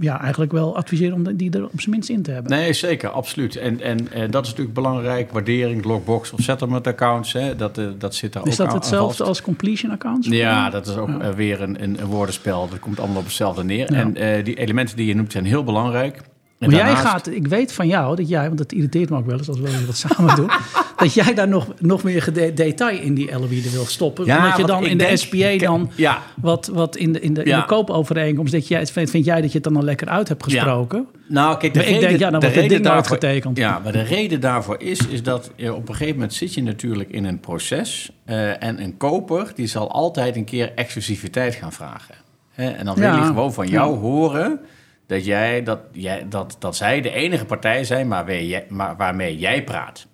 ja, 0.00 0.20
eigenlijk 0.20 0.52
wel 0.52 0.76
adviseer 0.76 1.12
om 1.12 1.36
die 1.36 1.50
er 1.50 1.64
op 1.64 1.80
zijn 1.80 1.90
minst 1.90 2.08
in 2.08 2.22
te 2.22 2.30
hebben. 2.30 2.52
Nee, 2.52 2.72
zeker, 2.72 3.08
absoluut. 3.08 3.56
En, 3.56 3.80
en, 3.80 4.12
en 4.12 4.30
dat 4.30 4.42
is 4.42 4.48
natuurlijk 4.48 4.74
belangrijk. 4.76 5.32
Waardering, 5.32 5.84
logbox 5.84 6.32
of 6.32 6.40
settlement 6.40 6.86
accounts. 6.86 7.32
Hè, 7.32 7.56
dat, 7.56 7.78
eh, 7.78 7.86
dat 7.98 8.14
zit 8.14 8.32
daar 8.32 8.46
is 8.46 8.50
ook 8.52 8.56
dat 8.56 8.66
aan- 8.66 8.72
aan 8.72 8.78
hetzelfde 8.78 9.24
als 9.24 9.42
completion 9.42 9.90
accounts? 9.92 10.28
Ja, 10.28 10.70
dat 10.70 10.86
is 10.86 10.96
ook 10.96 11.22
weer 11.34 11.62
een, 11.62 11.82
een, 11.82 12.00
een 12.00 12.06
woordenspel. 12.06 12.68
Dat 12.68 12.78
komt 12.78 12.98
allemaal 13.00 13.18
op 13.18 13.24
hetzelfde 13.24 13.64
neer. 13.64 13.92
Ja. 13.92 13.98
En 13.98 14.16
eh, 14.16 14.44
die 14.44 14.54
elementen 14.54 14.96
die 14.96 15.06
je 15.06 15.14
noemt 15.14 15.32
zijn 15.32 15.44
heel 15.44 15.64
belangrijk. 15.64 16.20
Maar 16.58 16.70
jij 16.70 16.94
gaat, 16.96 17.26
ik 17.30 17.46
weet 17.46 17.72
van 17.72 17.86
jou 17.86 18.16
dat 18.16 18.28
jij, 18.28 18.46
want 18.46 18.58
dat 18.58 18.72
irriteert 18.72 19.10
me 19.10 19.16
ook 19.16 19.26
wel 19.26 19.38
eens 19.38 19.48
als 19.48 19.58
we 19.60 19.86
wat 19.86 19.96
samen 20.06 20.36
doen, 20.36 20.50
dat 20.96 21.14
jij 21.14 21.34
daar 21.34 21.48
nog, 21.48 21.66
nog 21.78 22.02
meer 22.02 22.52
detail 22.54 22.98
in 23.00 23.14
die 23.14 23.32
LOE 23.38 23.48
wil 23.72 23.84
stoppen. 23.86 24.24
Ja, 24.24 24.36
omdat 24.44 24.56
je 24.56 24.64
dan 24.64 24.86
in 24.86 24.98
de 24.98 25.04
denk- 25.04 25.16
SPA 25.18 25.36
ik- 25.46 25.60
dan 25.60 25.90
ja. 25.94 26.22
wat, 26.40 26.70
wat 26.72 26.96
in 26.96 27.12
de, 27.12 27.20
in 27.20 27.34
de, 27.34 27.42
in 27.42 27.48
Ja. 27.48 27.60
de 27.60 27.66
koopovereenkomst, 27.66 28.52
dat 28.52 28.68
jij, 28.68 28.86
vind, 28.86 29.24
jij 29.24 29.40
dat 29.40 29.48
je 29.52 29.54
het 29.58 29.62
dan 29.64 29.76
al 29.76 29.82
lekker 29.82 30.08
uit 30.08 30.28
hebt 30.28 30.42
gesproken? 30.42 31.06
Nou, 31.28 31.56
kijk, 31.58 31.72
de 31.72 31.78
Maar 31.78 31.88
ik 31.88 31.94
reden, 31.94 32.08
denk, 32.08 32.20
ja, 32.20 32.30
dan 32.30 32.40
de 32.40 32.46
wordt 32.46 32.60
reden 32.60 32.68
ding 32.82 32.84
daarvoor, 32.84 33.12
getekend. 33.16 33.56
Ja, 33.56 33.80
maar 33.82 33.92
de 33.92 34.02
reden 34.02 34.40
daarvoor 34.40 34.80
is, 34.80 35.06
is 35.06 35.22
dat 35.22 35.50
je 35.56 35.74
op 35.74 35.88
een 35.88 35.94
gegeven 35.94 36.14
moment 36.14 36.34
zit 36.34 36.54
je 36.54 36.62
natuurlijk 36.62 37.10
in 37.10 37.24
een 37.24 37.40
proces. 37.40 38.10
eh, 38.24 38.62
en 38.62 38.82
een 38.82 38.96
koper 38.96 39.52
die 39.54 39.66
zal 39.66 39.90
altijd 39.92 40.36
een 40.36 40.44
keer 40.44 40.72
exclusiviteit 40.74 41.54
gaan 41.54 41.72
vragen. 41.72 42.14
Hè? 42.50 42.70
En 42.70 42.84
dan 42.84 42.94
wil 42.94 43.10
hij 43.10 43.26
gewoon 43.26 43.52
van 43.52 43.66
jou 43.68 43.96
horen 43.98 44.60
dat, 45.06 45.24
jij, 45.24 45.62
dat, 45.62 45.80
jij, 45.92 46.28
dat, 46.28 46.56
dat 46.58 46.76
zij 46.76 47.00
de 47.00 47.10
enige 47.10 47.44
partij 47.44 47.84
zijn 47.84 48.08
maar 48.08 48.26
waar 48.26 48.42
jij, 48.42 48.66
waarmee 48.96 49.38
jij 49.38 49.64
praat. 49.64 50.06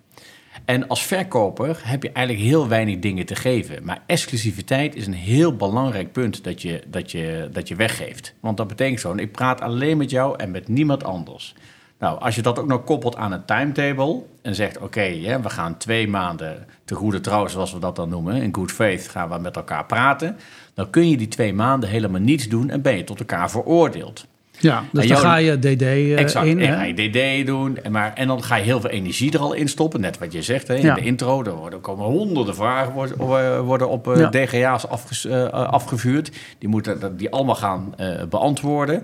En 0.65 0.87
als 0.87 1.03
verkoper 1.03 1.79
heb 1.83 2.03
je 2.03 2.11
eigenlijk 2.11 2.47
heel 2.47 2.67
weinig 2.67 2.99
dingen 2.99 3.25
te 3.25 3.35
geven. 3.35 3.83
Maar 3.83 4.01
exclusiviteit 4.05 4.95
is 4.95 5.07
een 5.07 5.13
heel 5.13 5.55
belangrijk 5.55 6.11
punt 6.11 6.43
dat 6.43 6.61
je, 6.61 6.83
dat 6.87 7.11
je, 7.11 7.49
dat 7.51 7.67
je 7.67 7.75
weggeeft. 7.75 8.33
Want 8.39 8.57
dat 8.57 8.67
betekent 8.67 8.99
gewoon, 8.99 9.19
ik 9.19 9.31
praat 9.31 9.61
alleen 9.61 9.97
met 9.97 10.09
jou 10.09 10.37
en 10.37 10.51
met 10.51 10.67
niemand 10.67 11.03
anders. 11.03 11.55
Nou, 11.99 12.19
als 12.19 12.35
je 12.35 12.41
dat 12.41 12.59
ook 12.59 12.67
nog 12.67 12.83
koppelt 12.83 13.15
aan 13.15 13.31
een 13.31 13.45
timetable 13.45 14.23
en 14.41 14.55
zegt: 14.55 14.77
Oké, 14.77 15.39
we 15.41 15.49
gaan 15.49 15.77
twee 15.77 16.07
maanden 16.07 16.67
te 16.85 16.95
goede 16.95 17.19
trouw, 17.19 17.47
zoals 17.47 17.73
we 17.73 17.79
dat 17.79 17.95
dan 17.95 18.09
noemen, 18.09 18.41
in 18.41 18.55
good 18.55 18.71
faith 18.71 19.07
gaan 19.07 19.29
we 19.29 19.37
met 19.37 19.55
elkaar 19.55 19.85
praten. 19.85 20.37
Dan 20.73 20.89
kun 20.89 21.09
je 21.09 21.17
die 21.17 21.27
twee 21.27 21.53
maanden 21.53 21.89
helemaal 21.89 22.21
niets 22.21 22.47
doen 22.47 22.69
en 22.69 22.81
ben 22.81 22.97
je 22.97 23.03
tot 23.03 23.19
elkaar 23.19 23.51
veroordeeld. 23.51 24.27
Ja, 24.63 24.79
dus 24.91 25.03
En 25.03 25.07
dan 25.09 25.17
jou- 25.17 25.19
ga 25.21 25.35
je 25.35 25.59
DD 25.59 25.81
eh, 25.81 26.19
Exact. 26.19 26.45
in. 26.45 26.59
en 26.59 26.67
hè? 26.67 26.75
ga 26.75 26.83
je 26.83 26.93
DD 27.41 27.47
doen. 27.47 27.77
En, 27.77 27.91
maar, 27.91 28.13
en 28.13 28.27
dan 28.27 28.43
ga 28.43 28.55
je 28.55 28.63
heel 28.63 28.81
veel 28.81 28.89
energie 28.89 29.31
er 29.31 29.39
al 29.39 29.53
in 29.53 29.67
stoppen. 29.67 30.01
Net 30.01 30.17
wat 30.17 30.33
je 30.33 30.41
zegt 30.41 30.67
hè, 30.67 30.75
in 30.75 30.81
Ja. 30.85 30.93
de 30.93 31.01
intro. 31.01 31.43
Er 31.43 31.55
worden, 31.55 31.81
komen 31.81 32.05
honderden 32.05 32.55
vragen 32.55 32.93
worden, 32.93 33.63
worden 33.63 33.89
op 33.89 34.07
eh, 34.07 34.19
Ja. 34.19 34.29
DGA's 34.29 34.85
afges- 34.85 35.25
eh, 35.25 35.47
afgevuurd. 35.49 36.31
Die 36.59 36.69
moeten 36.69 37.17
die 37.17 37.29
allemaal 37.31 37.55
gaan 37.55 37.95
beantwoorden. 38.29 39.03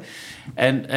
En, 0.55 0.89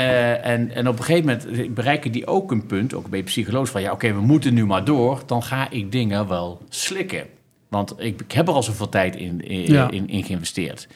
en, 0.42 0.74
en 0.74 0.88
op 0.88 0.98
een 0.98 1.04
gegeven 1.04 1.38
moment 1.50 1.74
bereiken 1.74 2.12
die 2.12 2.26
ook 2.26 2.50
een 2.50 2.66
punt, 2.66 2.94
ook 2.94 3.08
bij 3.08 3.22
psycholoog, 3.22 3.68
van 3.68 3.80
ja, 3.82 3.92
oké, 3.92 4.12
we 4.14 4.20
moeten 4.20 4.54
nu 4.54 4.66
maar 4.66 4.84
door. 4.84 5.22
Dan 5.26 5.42
ga 5.42 5.66
ik 5.70 5.92
dingen 5.92 6.28
wel 6.28 6.60
slikken. 6.68 7.24
Want 7.68 7.94
ik, 7.98 8.20
ik 8.20 8.32
heb 8.32 8.48
er 8.48 8.54
al 8.54 8.62
zoveel 8.62 8.88
tijd 8.88 9.16
in, 9.16 9.40
in, 9.40 9.72
Ja. 9.72 9.90
in, 9.90 10.08
in 10.08 10.24
geïnvesteerd. 10.24 10.88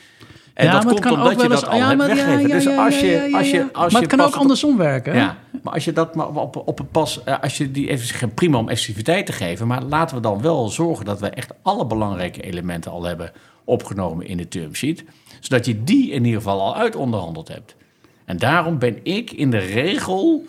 En 0.57 0.67
Ja, 0.67 0.73
dat 0.81 0.85
komt 1.01 1.11
omdat 1.11 1.43
je 1.43 1.49
dat 1.49 1.51
eens- 1.63 1.67
al 1.67 1.77
ja, 1.79 1.89
hebt 1.89 2.07
weggegeven. 2.07 2.49
Dus 2.51 2.67
als 2.67 3.01
je, 3.01 3.29
als 3.33 3.53
als 3.73 3.93
Maar 3.93 4.03
het 4.03 4.11
kan 4.11 4.21
ook 4.21 4.35
andersom 4.35 4.77
werken. 4.77 5.15
ja, 5.15 5.37
maar 5.63 5.73
als 5.73 5.85
je 5.85 5.93
dat 5.93 6.15
maar 6.15 6.29
op, 6.29 6.63
op 6.67 6.79
een 6.79 6.89
pas, 6.89 7.25
eh, 7.25 7.41
als 7.41 7.57
je 7.57 7.71
die 7.71 7.89
even 7.89 8.07
geen 8.15 8.35
prima 8.35 8.59
om 8.59 8.69
exclusiviteit 8.69 9.27
te 9.27 9.33
geven, 9.33 9.67
maar 9.67 9.83
laten 9.83 10.17
we 10.17 10.23
dan 10.23 10.43
wel 10.43 10.69
zorgen 10.69 11.05
dat 11.05 11.21
we 11.21 11.29
echt 11.29 11.53
alle 11.63 11.87
belangrijke 11.87 12.43
elementen 12.43 12.91
al 12.91 13.03
hebben 13.05 13.33
opgenomen 13.65 14.27
in 14.27 14.37
de 14.37 14.49
term 14.49 14.75
sheet, 14.75 15.05
zodat 15.41 15.67
je 15.67 15.85
die 15.85 16.11
in 16.11 16.25
ieder 16.25 16.41
geval 16.41 16.61
al 16.61 16.77
uit 16.77 16.97
onderhandeld 16.97 17.49
hebt. 17.49 17.77
En 18.25 18.37
daarom 18.37 18.79
ben 18.79 18.99
ik 19.03 19.31
in 19.33 19.51
de 19.51 19.59
regel, 19.59 20.47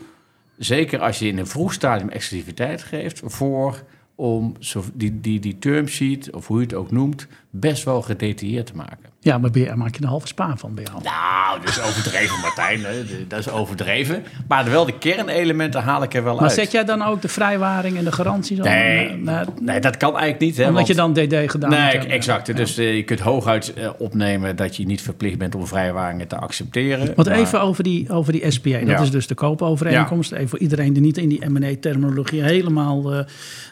zeker 0.57 0.99
als 0.99 1.19
je 1.19 1.27
in 1.27 1.37
een 1.37 1.47
vroeg 1.47 1.73
stadium 1.73 2.09
exclusiviteit 2.09 2.83
geeft, 2.83 3.21
voor 3.23 3.83
om 4.15 4.53
die, 4.93 5.19
die, 5.21 5.39
die 5.39 5.59
term 5.59 5.87
sheet, 5.87 6.33
of 6.33 6.47
hoe 6.47 6.57
je 6.57 6.63
het 6.63 6.73
ook 6.73 6.91
noemt, 6.91 7.27
best 7.51 7.83
wel 7.83 8.01
gedetailleerd 8.01 8.65
te 8.65 8.75
maken. 8.75 8.97
Ja, 9.19 9.37
maar 9.37 9.51
ben 9.51 9.61
je- 9.61 9.75
maak 9.75 9.95
je 9.95 10.01
een 10.01 10.07
halve 10.09 10.27
spa 10.27 10.57
van 10.57 10.73
bij 10.75 10.83
jou. 10.83 11.03
Nou, 11.03 11.59
dat 11.59 11.69
is 11.69 11.81
overdreven, 11.81 12.39
Martijn. 12.39 12.83
hè. 12.83 12.93
Dat 13.27 13.39
is 13.39 13.49
overdreven. 13.49 14.23
Maar 14.47 14.69
wel 14.71 14.85
de 14.85 14.97
kernelementen 14.97 15.81
haal 15.81 16.03
ik 16.03 16.13
er 16.13 16.23
wel 16.23 16.33
Maar 16.35 16.43
uit. 16.43 16.51
zet 16.51 16.71
jij 16.71 16.83
dan 16.83 17.01
ook 17.03 17.21
de 17.21 17.27
vrijwaring 17.27 17.97
en 17.97 18.03
de 18.03 18.11
garanties 18.11 18.59
aan? 18.59 18.65
Nee, 18.65 19.21
nee, 19.61 19.79
dat 19.79 19.97
kan 19.97 20.09
eigenlijk 20.09 20.39
niet. 20.39 20.57
Hè, 20.57 20.61
omdat 20.67 20.75
want- 20.75 20.87
je 20.87 20.93
dan 20.95 21.13
DD 21.13 21.51
gedaan 21.51 21.69
moet 21.69 21.79
Nee, 21.79 22.07
exact. 22.07 22.47
Ja. 22.47 22.53
Dus 22.53 22.77
eh, 22.77 22.95
je 22.95 23.03
kunt 23.03 23.19
hooguit 23.19 23.73
eh, 23.73 23.89
opnemen 23.97 24.55
dat 24.55 24.75
je 24.75 24.85
niet 24.85 25.01
verplicht 25.01 25.37
bent 25.37 25.55
om 25.55 25.67
vrijwaringen 25.67 26.27
te 26.27 26.35
accepteren. 26.37 27.13
Want 27.15 27.27
Maar- 27.27 27.37
even 27.37 27.61
over 27.61 27.83
die, 27.83 28.09
over 28.09 28.31
die 28.33 28.51
SPA. 28.51 28.69
Dat 28.79 28.87
Ja. 28.87 28.99
is 28.99 29.11
dus 29.11 29.27
de 29.27 29.35
koopovereenkomst. 29.35 30.31
Even 30.31 30.49
voor 30.49 30.59
iedereen 30.59 30.93
die 30.93 31.01
niet 31.01 31.17
in 31.17 31.29
die 31.29 31.45
M&A-terminologie 31.49 32.43
helemaal 32.43 33.13
eh, 33.13 33.19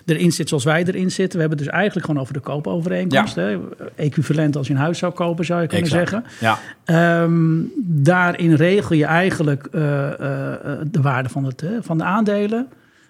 erin 0.05 0.31
zit 0.31 0.47
zoals 0.49 0.63
wij 0.63 0.83
erin 0.85 1.11
zitten. 1.11 1.33
We 1.33 1.39
hebben 1.39 1.57
het 1.57 1.67
dus 1.67 1.75
eigenlijk 1.77 2.05
gewoon 2.05 2.21
over 2.21 2.33
de 2.33 2.39
koopovereenkomst. 2.39 3.35
Hè? 3.35 3.57
Equivalent 3.95 4.55
als 4.55 4.67
je 4.67 4.73
een 4.73 4.79
huis 4.79 4.97
zou 4.97 5.13
kopen, 5.13 5.45
zou 5.45 5.61
je 5.61 5.67
kunnen 5.67 5.85
Exact. 5.91 6.09
zeggen. 6.09 6.29
Ja, 6.39 6.59
Ehm, 6.85 7.61
daarin 7.77 8.53
regel 8.53 8.95
je 8.95 9.05
eigenlijk 9.05 9.65
eh, 9.71 10.07
eh, 10.11 10.79
de 10.91 11.01
waarde 11.01 11.29
van, 11.29 11.43
het, 11.43 11.63
van 11.81 11.97
de 11.97 12.03
aandelen. 12.03 12.67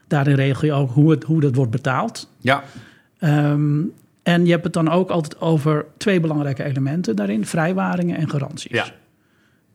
Daarin 0.07 0.35
regel 0.35 0.65
je 0.67 0.73
ook 0.73 0.91
hoe, 0.91 1.11
het, 1.11 1.23
hoe 1.23 1.41
dat 1.41 1.55
wordt 1.55 1.71
betaald. 1.71 2.29
ja, 2.37 2.63
Ehm, 3.19 3.79
en 4.23 4.45
je 4.45 4.51
hebt 4.51 4.63
het 4.63 4.73
dan 4.73 4.89
ook 4.91 5.09
altijd 5.09 5.41
over 5.41 5.85
twee 5.97 6.19
belangrijke 6.19 6.63
elementen 6.63 7.15
daarin: 7.15 7.45
vrijwaringen 7.45 8.17
en 8.17 8.29
garanties. 8.29 8.71
ja. 8.71 8.85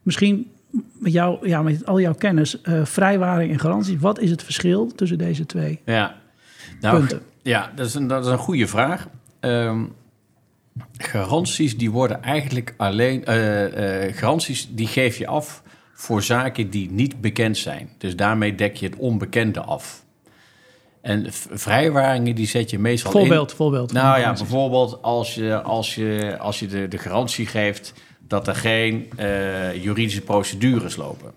Misschien 0.03 0.51
met, 0.99 1.13
jou, 1.13 1.49
ja, 1.49 1.63
met 1.63 1.87
al 1.87 2.01
jouw 2.01 2.15
kennis, 2.15 2.61
eh, 2.61 2.85
vrijwaring 2.85 3.53
en 3.53 3.59
garanties. 3.59 3.99
Wat 4.01 4.19
is 4.21 4.31
het 4.31 4.43
verschil 4.43 4.93
tussen 4.95 5.19
deze 5.19 5.47
twee? 5.47 5.81
ja. 5.85 6.15
Nou, 6.81 6.99
Punten. 6.99 7.21
Ja, 7.43 7.71
dat 7.75 7.87
is 7.87 7.95
een, 7.95 8.07
dat 8.07 8.25
is 8.25 8.31
een 8.31 8.39
goede 8.39 8.67
vraag. 8.67 9.09
Ehm, 9.41 9.81
garanties 10.97 11.77
die 11.77 11.91
worden 11.91 12.23
eigenlijk 12.23 12.75
alleen... 12.77 13.25
eh, 13.25 14.07
eh, 14.07 14.17
garanties 14.17 14.69
die 14.71 14.87
geef 14.87 15.17
je 15.17 15.27
af 15.27 15.63
voor 15.95 16.23
zaken 16.23 16.71
die 16.71 16.91
niet 16.91 17.21
bekend 17.21 17.59
zijn. 17.59 17.91
Dus 17.99 18.17
daarmee 18.17 18.55
dek 18.55 18.77
je 18.77 18.87
het 18.87 18.97
onbekende 18.97 19.61
af. 19.61 20.05
En 21.03 21.27
vrijwaringen 21.51 22.35
die 22.35 22.47
zet 22.47 22.71
je 22.71 22.79
meestal 22.79 23.13
in... 23.13 23.19
Voorbeeld, 23.19 23.53
voorbeeld. 23.53 23.93
van 23.93 24.01
Nou 24.01 24.15
ja, 24.15 24.21
garanties. 24.21 24.49
bijvoorbeeld 24.49 25.03
als 25.03 25.35
je, 25.35 25.63
als 25.63 25.95
je, 25.95 26.37
als 26.39 26.59
je 26.59 26.67
de, 26.67 26.89
de 26.89 26.99
garantie 26.99 27.47
geeft 27.47 27.93
dat 28.29 28.49
er 28.49 28.55
geen 28.55 29.11
eh, 29.17 29.83
juridische 29.83 30.21
procedures 30.21 30.97
lopen. 30.97 31.33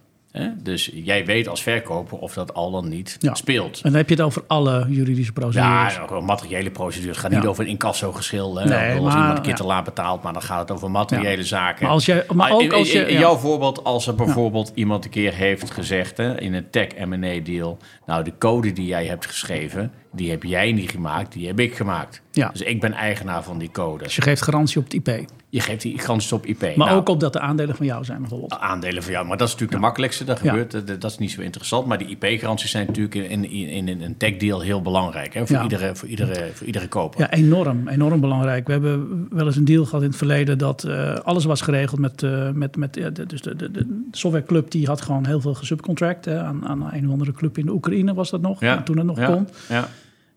Dus 0.64 0.90
jij 0.94 1.26
weet 1.26 1.48
als 1.48 1.64
verkoper 1.64 2.18
of 2.18 2.34
dat 2.34 2.54
al 2.54 2.72
dan 2.72 2.90
niet 2.90 3.16
Ja. 3.20 3.34
speelt. 3.36 3.76
En 3.76 3.82
dan 3.90 3.94
heb 3.94 4.10
je 4.10 4.16
het 4.16 4.24
over 4.24 4.44
alle 4.48 4.86
juridische 4.90 5.32
Ja, 5.36 5.42
procedures. 5.42 6.00
ook 6.00 6.10
wel 6.10 6.22
materiële 6.22 6.72
procedures. 6.72 7.16
Het 7.16 7.26
gaat 7.26 7.32
Ja. 7.34 7.40
niet 7.40 7.48
over 7.48 7.64
een 7.64 7.70
incassogeschil. 7.70 8.56
Hè? 8.60 8.66
Nee, 8.66 8.92
als 9.00 9.04
maar- 9.04 9.18
iemand 9.18 9.38
een 9.38 9.42
keer 9.44 9.52
ja. 9.52 9.58
te 9.58 9.66
laat 9.66 9.84
betaalt, 9.84 10.24
maar 10.24 10.34
dan 10.34 10.42
gaat 10.42 10.60
het 10.60 10.72
over 10.72 10.92
materiële 10.92 11.44
zaken. 11.44 11.84
Maar, 11.84 11.92
als 11.94 12.06
je, 12.06 12.26
maar 12.34 12.50
Ah, 12.50 12.56
ook 12.56 12.62
in, 12.62 12.72
als 12.74 12.92
je... 12.92 13.00
in, 13.08 13.14
ja. 13.14 13.20
jouw 13.20 13.36
voorbeeld, 13.36 13.84
als 13.84 14.08
er 14.08 14.16
bijvoorbeeld 14.16 14.72
iemand 14.76 15.06
een 15.06 15.12
keer 15.12 15.34
heeft 15.34 15.72
gezegd 15.72 16.18
hè, 16.18 16.40
in 16.40 16.54
een 16.54 16.70
tech 16.70 16.88
M&A 17.06 17.40
deal, 17.44 17.78
nou 18.06 18.24
de 18.24 18.34
code 18.38 18.72
die 18.74 18.86
jij 18.86 19.06
hebt 19.06 19.26
geschreven, 19.26 19.92
die 20.16 20.30
heb 20.30 20.44
jij 20.44 20.72
niet 20.72 20.90
gemaakt, 20.92 21.34
die 21.34 21.48
heb 21.48 21.60
ik 21.60 21.76
gemaakt. 21.76 22.22
Ja. 22.32 22.50
Dus 22.52 22.62
ik 22.62 22.80
ben 22.82 22.94
eigenaar 22.94 23.44
van 23.44 23.58
die 23.58 23.72
code. 23.72 24.04
Dus 24.04 24.16
je 24.16 24.22
geeft 24.22 24.42
garantie 24.42 24.78
op 24.80 24.84
het 24.84 24.94
IP. 24.94 25.26
Je 25.50 25.60
geeft 25.60 25.82
die 25.82 26.00
garanties 26.00 26.32
op 26.32 26.46
IP. 26.46 26.62
Maar 26.62 26.88
Nou, 26.88 27.00
ook 27.00 27.10
op 27.10 27.20
dat 27.20 27.34
de 27.34 27.40
aandelen 27.40 27.76
van 27.76 27.86
jou 27.86 28.04
zijn 28.04 28.20
bijvoorbeeld. 28.20 28.60
aandelen 28.60 29.04
van 29.04 29.12
jou, 29.12 29.28
maar 29.28 29.38
dat 29.38 29.48
is 29.48 29.54
natuurlijk 29.54 29.80
de 29.80 29.86
makkelijkste. 29.86 30.24
Dat 30.24 30.40
Ja. 30.44 30.50
gebeurt, 30.50 30.72
dat, 30.72 31.02
dat 31.02 31.12
is 31.12 31.18
niet 31.18 31.32
zo 31.32 31.42
interessant. 31.42 31.88
Maar 31.88 31.98
die 31.98 32.18
IP-garanties 32.18 32.72
zijn 32.72 32.86
natuurlijk 32.88 33.16
in, 33.16 33.50
in, 33.52 33.88
in, 33.88 34.02
een 34.02 34.18
tech 34.18 34.38
deal 34.38 34.62
heel 34.62 34.82
belangrijk 34.82 35.34
hè, 35.34 35.48
voor, 35.48 35.62
iedere, 35.62 35.96
voor, 35.96 36.08
iedere, 36.08 36.50
voor 36.54 36.68
iedere 36.68 36.88
koper. 36.88 37.20
Ja, 37.20 37.32
enorm. 37.32 37.88
Enorm 37.88 38.20
belangrijk. 38.20 38.66
We 38.66 38.72
hebben 38.72 39.28
wel 39.30 39.46
eens 39.46 39.56
een 39.56 39.66
deal 39.66 39.86
gehad 39.86 40.02
in 40.02 40.08
het 40.08 40.18
verleden 40.18 40.58
dat 40.58 40.84
eh, 40.84 41.14
alles 41.16 41.46
was 41.46 41.62
geregeld 41.62 42.00
met, 42.00 42.24
eh, 42.24 42.50
met, 42.52 42.76
met 42.76 42.94
dus 42.94 43.42
de, 43.42 43.56
de, 43.56 43.72
de 43.72 44.08
softwareclub 44.12 44.72
die 44.72 44.86
had 44.88 45.02
gewoon 45.02 45.26
heel 45.26 45.42
veel 45.42 45.54
gesubcontract 45.54 46.26
hè, 46.26 46.42
aan, 46.42 46.68
aan 46.68 46.90
een 46.94 47.06
of 47.06 47.12
andere 47.12 47.32
club 47.32 47.58
in 47.58 47.66
de 47.66 47.72
Oekraïne 47.72 48.14
was 48.14 48.30
dat 48.30 48.42
nog, 48.42 48.60
toen 48.84 48.98
het 48.98 49.06
nog 49.06 49.18
ja, 49.18 49.26
kon. 49.26 49.48
Ja. 49.70 49.88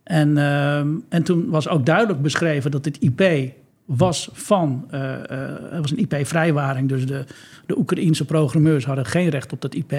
En, 0.07 0.39
ehm, 0.39 0.89
en 1.09 1.23
toen 1.23 1.49
was 1.49 1.69
ook 1.69 1.87
duidelijk 1.87 2.23
beschreven 2.23 2.71
dat 2.71 2.85
dit 2.85 2.99
IP 3.01 3.53
was 3.85 4.29
van, 4.33 4.85
eh, 4.91 5.15
eh, 5.15 5.21
het 5.71 5.81
was 5.81 5.91
een 5.91 5.99
IP-vrijwaring, 5.99 6.89
dus 6.89 7.07
de, 7.07 7.25
de 7.67 7.79
Oekraïense 7.79 8.25
programmeurs 8.25 8.85
hadden 8.85 9.07
geen 9.07 9.29
recht 9.29 9.53
op 9.53 9.61
dat 9.61 9.75
IP. 9.75 9.95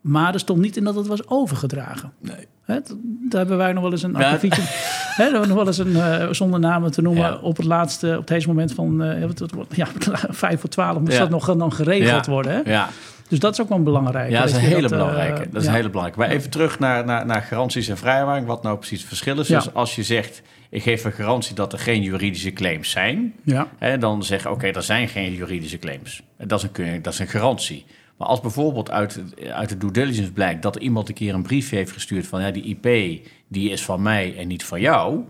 Maar 0.00 0.32
er 0.34 0.40
stond 0.40 0.60
niet 0.60 0.76
in 0.76 0.84
dat 0.84 0.94
het 0.94 1.06
was 1.06 1.28
overgedragen. 1.28 2.12
Nee. 2.18 2.46
Daar 2.66 3.40
hebben 3.40 3.56
wij 3.56 3.72
nog 3.72 3.82
wel 3.82 3.92
eens 3.92 4.02
een 4.02 4.14
Ja. 4.18 4.38
hebben 5.22 5.40
we 5.40 5.46
nog 5.46 5.56
wel 5.56 5.66
eens 5.66 5.78
een, 5.78 5.96
eh, 5.96 6.28
zonder 6.30 6.60
namen 6.60 6.90
te 6.90 7.02
noemen, 7.02 7.22
Ja. 7.22 7.36
op 7.42 7.56
het 7.56 7.66
laatste, 7.66 8.16
op 8.18 8.26
deze 8.26 8.48
moment 8.48 8.72
van 8.72 9.02
eh, 9.02 9.28
ja, 9.70 9.86
vijf 10.30 10.60
voor 10.60 10.68
twaalf 10.68 11.00
moest 11.00 11.12
Ja. 11.12 11.18
dat 11.18 11.30
nog 11.30 11.56
dan 11.56 11.72
geregeld 11.72 12.26
worden. 12.26 12.52
Hè? 12.52 12.70
Ja. 12.70 12.88
Dus 13.30 13.38
dat 13.38 13.52
is 13.52 13.60
ook 13.60 13.68
wel 13.68 13.82
belangrijk. 13.82 14.30
Ja, 14.30 14.40
dat 14.40 14.48
is 14.48 14.54
een 14.54 14.60
hele 14.60 14.82
eh, 14.82 14.88
belangrijke. 14.88 15.48
Dat 15.50 15.60
is 15.60 15.62
ja. 15.62 15.68
een 15.68 15.76
hele 15.76 15.90
belangrijke. 15.90 16.18
Maar 16.18 16.36
even 16.36 16.50
terug 16.50 16.78
naar, 16.78 17.04
naar, 17.04 17.26
naar 17.26 17.42
garanties 17.42 17.88
en 17.88 17.96
vrijwaring. 17.96 18.46
Wat 18.46 18.62
nou 18.62 18.76
precies 18.76 18.98
het 18.98 19.08
verschil 19.08 19.38
is. 19.38 19.48
Ja. 19.48 19.58
Dus 19.58 19.74
als 19.74 19.96
je 19.96 20.02
zegt, 20.02 20.42
ik 20.70 20.82
geef 20.82 21.04
een 21.04 21.12
garantie 21.12 21.54
dat 21.54 21.72
er 21.72 21.78
geen 21.78 22.02
juridische 22.02 22.52
claims 22.52 22.90
zijn. 22.90 23.34
Ja. 23.44 23.68
Hè, 23.78 23.98
dan 23.98 24.22
zeg 24.22 24.42
je, 24.42 24.50
oké, 24.50 24.66
er 24.66 24.82
zijn 24.82 25.08
geen 25.08 25.34
juridische 25.34 25.78
claims. 25.78 26.22
En 26.36 26.48
Dat 26.48 26.62
is 26.62 26.68
een, 26.72 27.02
dat 27.02 27.12
is 27.12 27.18
een 27.18 27.28
garantie. 27.28 27.86
Maar 28.16 28.28
als 28.28 28.40
bijvoorbeeld 28.40 28.90
uit, 28.90 29.22
uit 29.52 29.68
de 29.68 29.76
due 29.76 29.90
diligence 29.90 30.32
blijkt... 30.32 30.62
dat 30.62 30.76
iemand 30.76 31.08
een 31.08 31.14
keer 31.14 31.34
een 31.34 31.42
brief 31.42 31.70
heeft 31.70 31.92
gestuurd 31.92 32.26
van... 32.26 32.40
Ja, 32.40 32.50
die 32.50 32.64
IP 32.64 33.20
die 33.48 33.70
is 33.70 33.84
van 33.84 34.02
mij 34.02 34.36
en 34.36 34.48
niet 34.48 34.64
van 34.64 34.80
jou... 34.80 35.24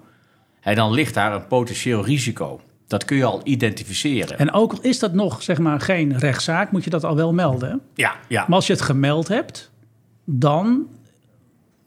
Hè, 0.61 0.75
dan 0.75 0.93
ligt 0.93 1.15
daar 1.15 1.35
een 1.35 1.47
potentieel 1.47 2.05
risico. 2.05 2.61
Dat 2.91 3.05
kun 3.05 3.17
je 3.17 3.25
al 3.25 3.41
identificeren. 3.45 4.39
En 4.39 4.53
ook 4.53 4.73
al 4.73 4.79
is 4.83 4.99
dat 4.99 5.13
nog 5.13 5.43
zeg 5.43 5.59
maar 5.59 5.81
geen 5.81 6.19
rechtszaak, 6.19 6.73
moet 6.73 6.85
je 6.85 6.91
dat 6.91 7.05
al 7.05 7.17
wel 7.17 7.33
melden. 7.33 7.81
ja, 7.95 8.15
ja. 8.29 8.45
Maar 8.47 8.57
als 8.57 8.67
je 8.67 8.73
het 8.73 8.83
gemeld 8.83 9.29
hebt, 9.29 9.71
dan... 10.25 10.87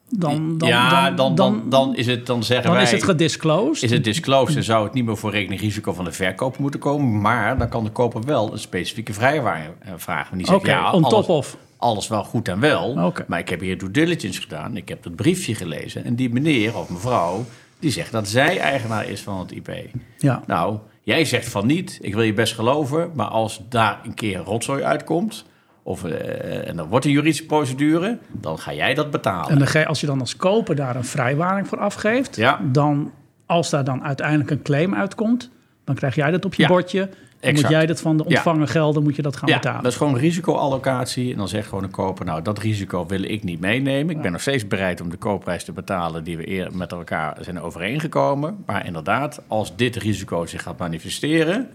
Dan, 0.09 0.57
dan, 0.57 0.69
ja, 0.69 1.11
dan, 1.11 1.35
dan, 1.35 1.63
dan, 1.69 1.95
is 1.95 2.07
het, 2.07 2.25
dan 2.25 2.43
zeggen 2.43 2.65
dan 2.65 2.73
wij... 2.73 2.83
is 2.83 2.91
het 2.91 3.03
gedisclosed. 3.03 3.83
Is 3.83 3.91
het 3.91 4.03
disclosed 4.03 4.55
en 4.55 4.63
zou 4.63 4.83
het 4.83 4.93
niet 4.93 5.05
meer 5.05 5.17
voor 5.17 5.31
rekening 5.31 5.61
risico 5.61 5.93
van 5.93 6.05
de 6.05 6.11
verkoper 6.11 6.61
moeten 6.61 6.79
komen. 6.79 7.21
Maar 7.21 7.57
dan 7.57 7.69
kan 7.69 7.83
de 7.83 7.89
koper 7.89 8.21
wel 8.23 8.51
een 8.51 8.59
specifieke 8.59 9.13
vrijwaring 9.13 9.69
vragen. 9.95 10.37
Die 10.37 10.45
zegt, 10.45 10.57
Oké, 10.57 10.69
ja, 10.71 10.91
on 10.91 11.03
alles, 11.03 11.25
top 11.25 11.35
of. 11.35 11.57
alles 11.77 12.07
wel 12.07 12.23
goed 12.23 12.47
en 12.47 12.59
wel. 12.59 13.13
Maar 13.27 13.39
ik 13.39 13.49
heb 13.49 13.59
hier 13.59 13.77
due 13.77 13.91
diligence 13.91 14.41
gedaan. 14.41 14.77
Ik 14.77 14.89
heb 14.89 15.03
het 15.03 15.15
briefje 15.15 15.55
gelezen. 15.55 16.05
En 16.05 16.15
die 16.15 16.29
meneer 16.29 16.77
of 16.77 16.89
mevrouw, 16.89 17.45
die 17.79 17.91
zegt 17.91 18.11
dat 18.11 18.27
zij 18.27 18.59
eigenaar 18.59 19.09
is 19.09 19.21
van 19.21 19.39
het 19.39 19.51
IP. 19.51 19.71
Ja. 20.17 20.43
Nou, 20.47 20.77
jij 21.03 21.25
zegt 21.25 21.49
van 21.49 21.67
niet. 21.67 21.97
Ik 22.01 22.13
wil 22.13 22.23
je 22.23 22.33
best 22.33 22.53
geloven. 22.55 23.11
Maar 23.13 23.27
als 23.27 23.61
daar 23.69 23.99
een 24.03 24.13
keer 24.13 24.37
rotzooi 24.37 24.83
uitkomt... 24.83 25.45
Of, 25.85 26.03
eh, 26.03 26.67
en 26.67 26.75
dan 26.75 26.87
wordt 26.87 27.05
een 27.05 27.11
juridische 27.11 27.45
procedure, 27.45 28.17
dan 28.31 28.59
ga 28.59 28.73
jij 28.73 28.93
dat 28.93 29.11
betalen. 29.11 29.49
En 29.49 29.57
dan 29.57 29.67
ga 29.67 29.79
je- 29.79 29.85
als 29.85 29.99
je 30.01 30.05
dan 30.07 30.19
als 30.19 30.35
koper 30.35 30.75
daar 30.75 30.95
een 30.95 31.03
vrijwaring 31.05 31.67
voor 31.67 31.79
afgeeft, 31.79 32.35
Ja. 32.35 32.59
dan 32.71 33.11
als 33.45 33.69
daar 33.69 33.83
dan 33.83 34.03
uiteindelijk 34.03 34.49
een 34.51 34.61
claim 34.61 34.95
uitkomt, 34.95 35.49
dan 35.83 35.95
krijg 35.95 36.15
jij 36.15 36.31
dat 36.31 36.45
op 36.45 36.53
je 36.53 36.61
Ja, 36.61 36.67
bordje. 36.67 37.09
Dan 37.43 37.51
moet 37.51 37.61
exact. 37.63 37.79
jij 37.79 37.85
dat 37.85 38.01
van 38.01 38.17
de 38.17 38.25
ontvangen 38.25 38.67
gelden, 38.67 39.03
moet 39.03 39.15
je 39.15 39.21
dat 39.21 39.35
gaan 39.35 39.49
Ja, 39.49 39.55
betalen. 39.55 39.83
dat 39.83 39.91
is 39.91 39.97
gewoon 39.97 40.17
risicoallocatie. 40.17 41.31
En 41.31 41.37
dan 41.37 41.47
zegt 41.47 41.67
gewoon 41.67 41.83
een 41.83 41.91
koper, 41.91 42.25
nou, 42.25 42.41
dat 42.41 42.59
risico 42.59 43.05
wil 43.05 43.23
ik 43.23 43.43
niet 43.43 43.59
meenemen. 43.59 44.15
Ik 44.15 44.21
ben 44.21 44.31
nog 44.31 44.41
steeds 44.41 44.67
bereid 44.67 45.01
om 45.01 45.09
de 45.09 45.17
koopprijs 45.17 45.63
te 45.63 45.71
betalen 45.71 46.23
die 46.23 46.37
we 46.37 46.49
eer 46.49 46.69
met 46.73 46.91
elkaar 46.91 47.37
zijn 47.41 47.61
overeengekomen. 47.61 48.63
Maar 48.65 48.85
inderdaad, 48.85 49.41
als 49.47 49.75
dit 49.75 49.95
risico 49.95 50.45
zich 50.45 50.61
gaat 50.61 50.77
manifesteren, 50.77 51.69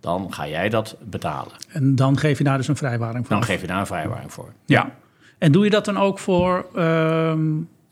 dan 0.00 0.32
ga 0.32 0.48
jij 0.48 0.68
dat 0.68 0.96
betalen. 1.04 1.52
En 1.72 1.94
dan 1.94 2.18
geef 2.18 2.38
je 2.38 2.44
daar 2.44 2.56
dus 2.56 2.68
een 2.68 2.76
vrijwaring 2.76 3.26
voor. 3.26 3.36
Dan 3.36 3.44
geef 3.44 3.60
je 3.60 3.66
daar 3.66 3.80
een 3.80 3.86
vrijwaring 3.86 4.32
voor. 4.32 4.52
Ja. 4.64 4.90
En 5.38 5.52
doe 5.52 5.64
je 5.64 5.70
dat 5.70 5.84
dan 5.84 5.98
ook 5.98 6.18
voor 6.18 6.66
ehm, 6.74 7.40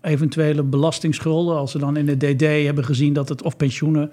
eventuele 0.01 0.63
belastingschulden, 0.63 1.57
als 1.57 1.71
ze 1.71 1.79
dan 1.79 1.97
in 1.97 2.07
de 2.07 2.17
DD 2.17 2.65
hebben 2.65 2.85
gezien 2.85 3.13
dat 3.13 3.29
het, 3.29 3.43
of 3.43 3.57
pensioenen, 3.57 4.13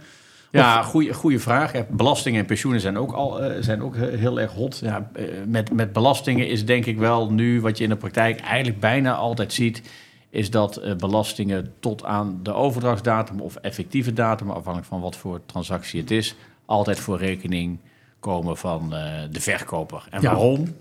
Ja, 0.61 0.81
goede, 0.81 1.13
goede 1.13 1.39
vraag. 1.39 1.73
Ja, 1.73 1.85
belastingen 1.89 2.39
en 2.39 2.45
pensioenen 2.45 2.81
zijn 2.81 2.97
ook, 2.97 3.11
al, 3.11 3.41
eh, 3.43 3.61
zijn 3.61 3.81
ook 3.81 3.95
he- 3.95 4.17
heel 4.17 4.39
erg 4.39 4.51
hot. 4.51 4.79
Ja, 4.83 5.09
eh, 5.13 5.23
met, 5.47 5.71
met 5.71 5.93
belastingen 5.93 6.47
is 6.47 6.65
denk 6.65 6.85
ik 6.85 6.97
wel 6.97 7.31
nu 7.31 7.61
wat 7.61 7.77
je 7.77 7.83
in 7.83 7.89
de 7.89 7.95
praktijk 7.95 8.39
eigenlijk 8.39 8.79
bijna 8.79 9.13
altijd 9.15 9.53
ziet... 9.53 9.81
is 10.29 10.49
dat 10.49 10.77
eh, 10.77 10.95
belastingen 10.95 11.73
tot 11.79 12.03
aan 12.03 12.39
de 12.43 12.53
overdrachtsdatum 12.53 13.39
of 13.39 13.55
effectieve 13.55 14.13
datum... 14.13 14.49
afhankelijk 14.49 14.85
van 14.85 15.01
wat 15.01 15.15
voor 15.15 15.41
transactie 15.45 16.01
het 16.01 16.11
is... 16.11 16.35
altijd 16.65 16.99
voor 16.99 17.17
rekening 17.17 17.79
komen 18.19 18.57
van 18.57 18.89
de 19.31 19.39
verkoper. 19.41 20.03
En 20.09 20.21
Ja. 20.21 20.29
waarom? 20.31 20.75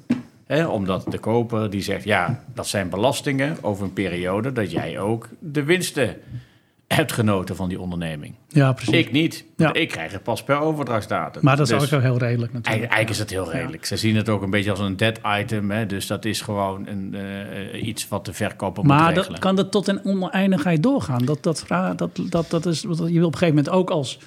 Omdat 0.68 1.04
de 1.10 1.18
koper 1.18 1.70
die 1.70 1.82
zegt, 1.82 2.04
ja, 2.04 2.44
dat 2.54 2.66
zijn 2.66 2.88
belastingen 2.88 3.56
over 3.60 3.84
een 3.84 3.92
periode... 3.92 4.52
dat 4.52 4.70
jij 4.70 4.98
ook 4.98 5.28
de 5.38 5.62
winsten 5.64 6.16
hebt 6.94 7.12
genoten 7.12 7.56
van 7.56 7.68
die 7.68 7.80
onderneming. 7.80 8.34
Ja, 8.48 8.72
precies. 8.72 8.94
Ik 8.94 9.12
niet. 9.12 9.44
Ja. 9.56 9.72
Ik 9.72 9.88
krijg 9.88 10.12
het 10.12 10.22
pas 10.22 10.42
per 10.42 10.58
overdrachtsdatum. 10.58 11.44
maar 11.44 11.56
dat 11.56 11.70
is 11.70 11.72
Dus 11.72 11.82
ook 11.84 11.90
wel 11.90 12.00
heel 12.00 12.18
redelijk 12.18 12.52
natuurlijk. 12.52 12.82
Eigenlijk, 12.82 13.10
is 13.10 13.18
het 13.18 13.30
heel 13.30 13.50
redelijk. 13.50 13.84
Ze 13.84 13.96
zien 13.96 14.16
het 14.16 14.28
ook 14.28 14.42
een 14.42 14.50
beetje 14.50 14.70
als 14.70 14.78
een 14.80 14.96
dead 14.96 15.20
item. 15.40 15.70
Hè? 15.70 15.86
Dus 15.86 16.06
dat 16.06 16.24
is 16.24 16.40
gewoon 16.40 16.86
een, 16.86 17.14
eh, 17.72 17.86
iets 17.86 18.08
wat 18.08 18.24
de 18.24 18.32
verkoper 18.32 18.84
moet 18.84 18.92
Maar 18.92 19.08
regelen. 19.08 19.30
dat, 19.30 19.38
kan 19.38 19.56
dat 19.56 19.70
tot 19.70 19.88
een 19.88 20.04
oneindigheid 20.04 20.82
doorgaan? 20.82 21.24
Dat, 21.24 21.42
dat, 21.42 21.64
dat, 21.96 22.10
dat, 22.28 22.50
dat 22.50 22.66
is, 22.66 22.82
want 22.84 22.98
je 22.98 23.04
wil 23.04 23.26
op 23.26 23.32
een 23.32 23.38
gegeven 23.38 23.54
moment 23.54 23.74
ook 23.74 23.90
als, 23.90 24.18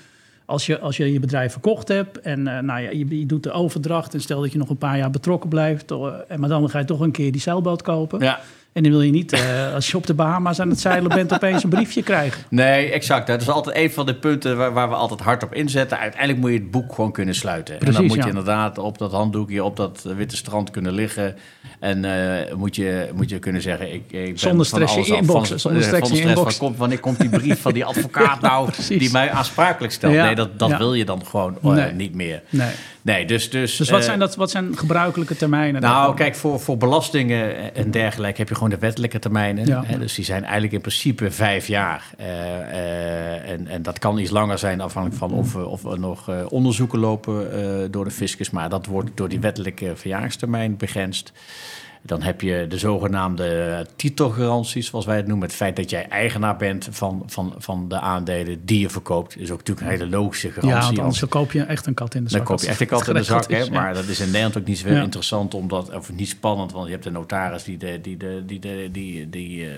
als, 0.45 0.65
je, 0.65 0.79
als 0.79 0.97
je 0.97 1.13
je 1.13 1.19
bedrijf 1.19 1.51
verkocht 1.51 1.87
hebt 1.87 2.19
en 2.19 2.47
eh, 2.47 2.59
nou 2.59 2.81
ja, 2.81 2.89
je, 2.89 3.19
je 3.19 3.25
doet 3.25 3.43
de 3.43 3.51
overdracht 3.51 4.13
en 4.13 4.21
stel 4.21 4.41
dat 4.41 4.51
je 4.51 4.57
nog 4.57 4.69
een 4.69 4.77
paar 4.77 4.97
jaar 4.97 5.09
betrokken 5.09 5.49
blijft, 5.49 5.91
eh, 5.91 6.07
en 6.27 6.39
maar 6.39 6.49
dan 6.49 6.69
ga 6.69 6.79
je 6.79 6.85
toch 6.85 6.99
een 6.99 7.11
keer 7.11 7.31
die 7.31 7.41
zeilboot 7.41 7.81
kopen. 7.81 8.19
Ja. 8.19 8.39
En 8.75 8.83
dan 8.83 8.91
wil 8.91 9.01
je 9.01 9.11
niet, 9.11 9.33
eh, 9.33 9.73
als 9.73 9.91
je 9.91 9.97
op 9.97 10.07
de 10.07 10.13
Bahama's 10.13 10.59
aan 10.59 10.69
het 10.69 10.79
zeilen 10.79 11.09
bent, 11.09 11.33
opeens 11.33 11.63
een 11.63 11.69
briefje 11.69 12.03
krijgen. 12.03 12.43
Nee, 12.49 12.91
exact. 12.91 13.27
Dat 13.27 13.41
is 13.41 13.49
altijd 13.49 13.75
een 13.77 13.91
van 13.91 14.05
de 14.05 14.15
punten 14.15 14.57
waar, 14.57 14.73
waar 14.73 14.89
we 14.89 14.95
altijd 14.95 15.19
hard 15.19 15.43
op 15.43 15.53
inzetten. 15.53 15.97
Uiteindelijk 15.97 16.41
moet 16.41 16.51
je 16.51 16.57
het 16.57 16.71
boek 16.71 16.93
gewoon 16.93 17.11
kunnen 17.11 17.35
sluiten. 17.35 17.73
en 17.73 17.79
dan 17.79 17.89
Precies, 17.93 18.07
moet 18.07 18.17
je 18.17 18.23
ja. 18.23 18.29
inderdaad 18.37 18.77
op 18.77 18.97
dat 18.97 19.11
handdoekje, 19.11 19.63
op 19.63 19.75
dat 19.77 20.01
witte 20.17 20.35
strand 20.35 20.71
kunnen 20.71 20.93
liggen. 20.93 21.35
En 21.79 22.05
eh, 22.05 22.53
moet, 22.55 22.75
je, 22.75 23.09
moet 23.15 23.29
je 23.29 23.39
kunnen 23.39 23.61
zeggen... 23.61 23.93
Ik, 23.93 24.03
ik 24.11 24.11
ben 24.11 24.39
Zonder 24.39 24.65
van 24.65 24.87
stress 24.87 24.93
je 24.93 24.99
alles 24.99 25.11
af. 25.11 25.19
inboxen, 25.19 25.47
Van- 25.47 25.59
zonder 25.59 25.81
eh, 25.81 25.87
stress 25.87 26.07
van 26.09 26.17
je 26.17 26.23
stress 26.29 26.57
van, 26.57 26.67
komt, 26.67 26.77
wanneer 26.77 26.99
komt 26.99 27.19
die 27.19 27.29
brief 27.29 27.61
van 27.61 27.73
die 27.73 27.85
advocaat 27.85 28.41
nou... 28.51 28.71
Precies. 28.71 28.99
die 28.99 29.11
mij 29.11 29.31
aansprakelijk 29.31 29.93
stelt? 29.93 30.13
Ja. 30.13 30.25
Nee, 30.25 30.35
dat, 30.35 30.59
dat 30.59 30.69
Ja. 30.69 30.77
wil 30.77 30.93
je 30.93 31.05
dan 31.05 31.25
gewoon 31.25 31.57
Nee. 31.61 31.91
niet 31.91 32.15
meer. 32.15 32.41
Nee. 32.49 32.69
Nee, 33.05 33.25
dus... 33.25 33.49
Dus, 33.49 33.75
Dus 33.77 33.89
wat, 33.89 33.99
eh, 33.99 34.05
zijn 34.05 34.19
dat, 34.19 34.35
wat 34.35 34.51
zijn 34.51 34.77
gebruikelijke 34.77 35.35
termijnen? 35.35 35.81
nou, 35.81 36.15
kijk, 36.15 36.35
voor, 36.35 36.59
voor 36.59 36.77
belastingen 36.77 37.75
en 37.75 37.91
dergelijke 37.91 38.37
heb 38.39 38.49
je 38.49 38.53
gewoon 38.55 38.69
de 38.69 38.77
wettelijke 38.77 39.19
termijnen. 39.19 39.65
Ja. 39.65 39.83
Hè, 39.85 39.99
dus 39.99 40.15
die 40.15 40.25
zijn 40.25 40.43
eigenlijk 40.43 40.73
in 40.73 40.81
principe 40.81 41.31
vijf 41.31 41.67
jaar. 41.67 42.03
Eh, 42.17 42.25
eh, 42.59 43.49
en, 43.49 43.67
en 43.67 43.81
dat 43.81 43.99
kan 43.99 44.17
iets 44.17 44.31
langer 44.31 44.57
zijn 44.57 44.81
afhankelijk 44.81 45.19
van 45.19 45.31
of, 45.31 45.55
er- 45.55 45.67
of 45.67 45.83
er 45.85 45.99
nog 45.99 46.29
onderzoeken 46.49 46.99
lopen 46.99 47.91
door 47.91 48.03
de 48.03 48.11
fiscus. 48.11 48.49
Maar 48.49 48.69
dat 48.69 48.85
wordt 48.85 49.09
door 49.15 49.29
die 49.29 49.39
wettelijke 49.39 49.91
verjaarstermijn 49.95 50.77
begrensd. 50.77 51.31
Dan 52.05 52.21
heb 52.21 52.41
je 52.41 52.65
de 52.69 52.77
zogenaamde 52.77 53.85
titelgaranties, 53.95 54.87
zoals 54.87 55.05
wij 55.05 55.15
het 55.15 55.27
noemen. 55.27 55.47
Het 55.47 55.55
feit 55.55 55.75
dat 55.75 55.89
jij 55.89 56.07
eigenaar 56.09 56.55
bent 56.55 56.87
van, 56.91 57.23
van, 57.25 57.53
van 57.57 57.87
de 57.87 57.99
aandelen 57.99 58.65
die 58.65 58.79
je 58.79 58.89
verkoopt. 58.89 59.37
is 59.37 59.51
ook 59.51 59.57
natuurlijk 59.57 59.87
een 59.87 59.93
hele 59.93 60.09
logische 60.09 60.51
garantie. 60.51 60.79
ja, 60.79 60.85
want 60.85 60.99
anders 60.99 61.25
koop 61.29 61.51
je 61.51 61.63
echt 61.63 61.85
een 61.85 61.93
kat 61.93 62.15
in 62.15 62.23
de 62.23 62.29
zak. 62.29 62.37
dan 62.37 62.47
koop 62.47 62.59
je 62.59 62.67
echt 62.67 62.81
een 62.81 62.87
kat 62.87 63.07
in 63.07 63.13
de 63.13 63.23
zak, 63.33 63.51
hè? 63.51 63.69
maar 63.69 63.93
dat 63.93 64.07
is 64.07 64.19
in 64.19 64.25
Nederland 64.25 64.57
ook 64.57 64.65
niet 64.65 64.77
zo 64.77 64.89
Ja. 64.89 65.01
interessant, 65.01 65.53
omdat, 65.53 65.95
of 65.95 66.11
niet 66.11 66.29
spannend, 66.29 66.71
want 66.71 66.85
je 66.85 66.91
hebt 66.91 67.03
de 67.03 67.11
notaris 67.11 67.63
die 67.63 67.77
de, 67.77 68.01
die 68.01 68.17
de, 68.17 68.43
die 68.45 68.59
de, 68.59 68.89
die, 68.91 69.29
die, 69.29 69.65
eh, 69.65 69.71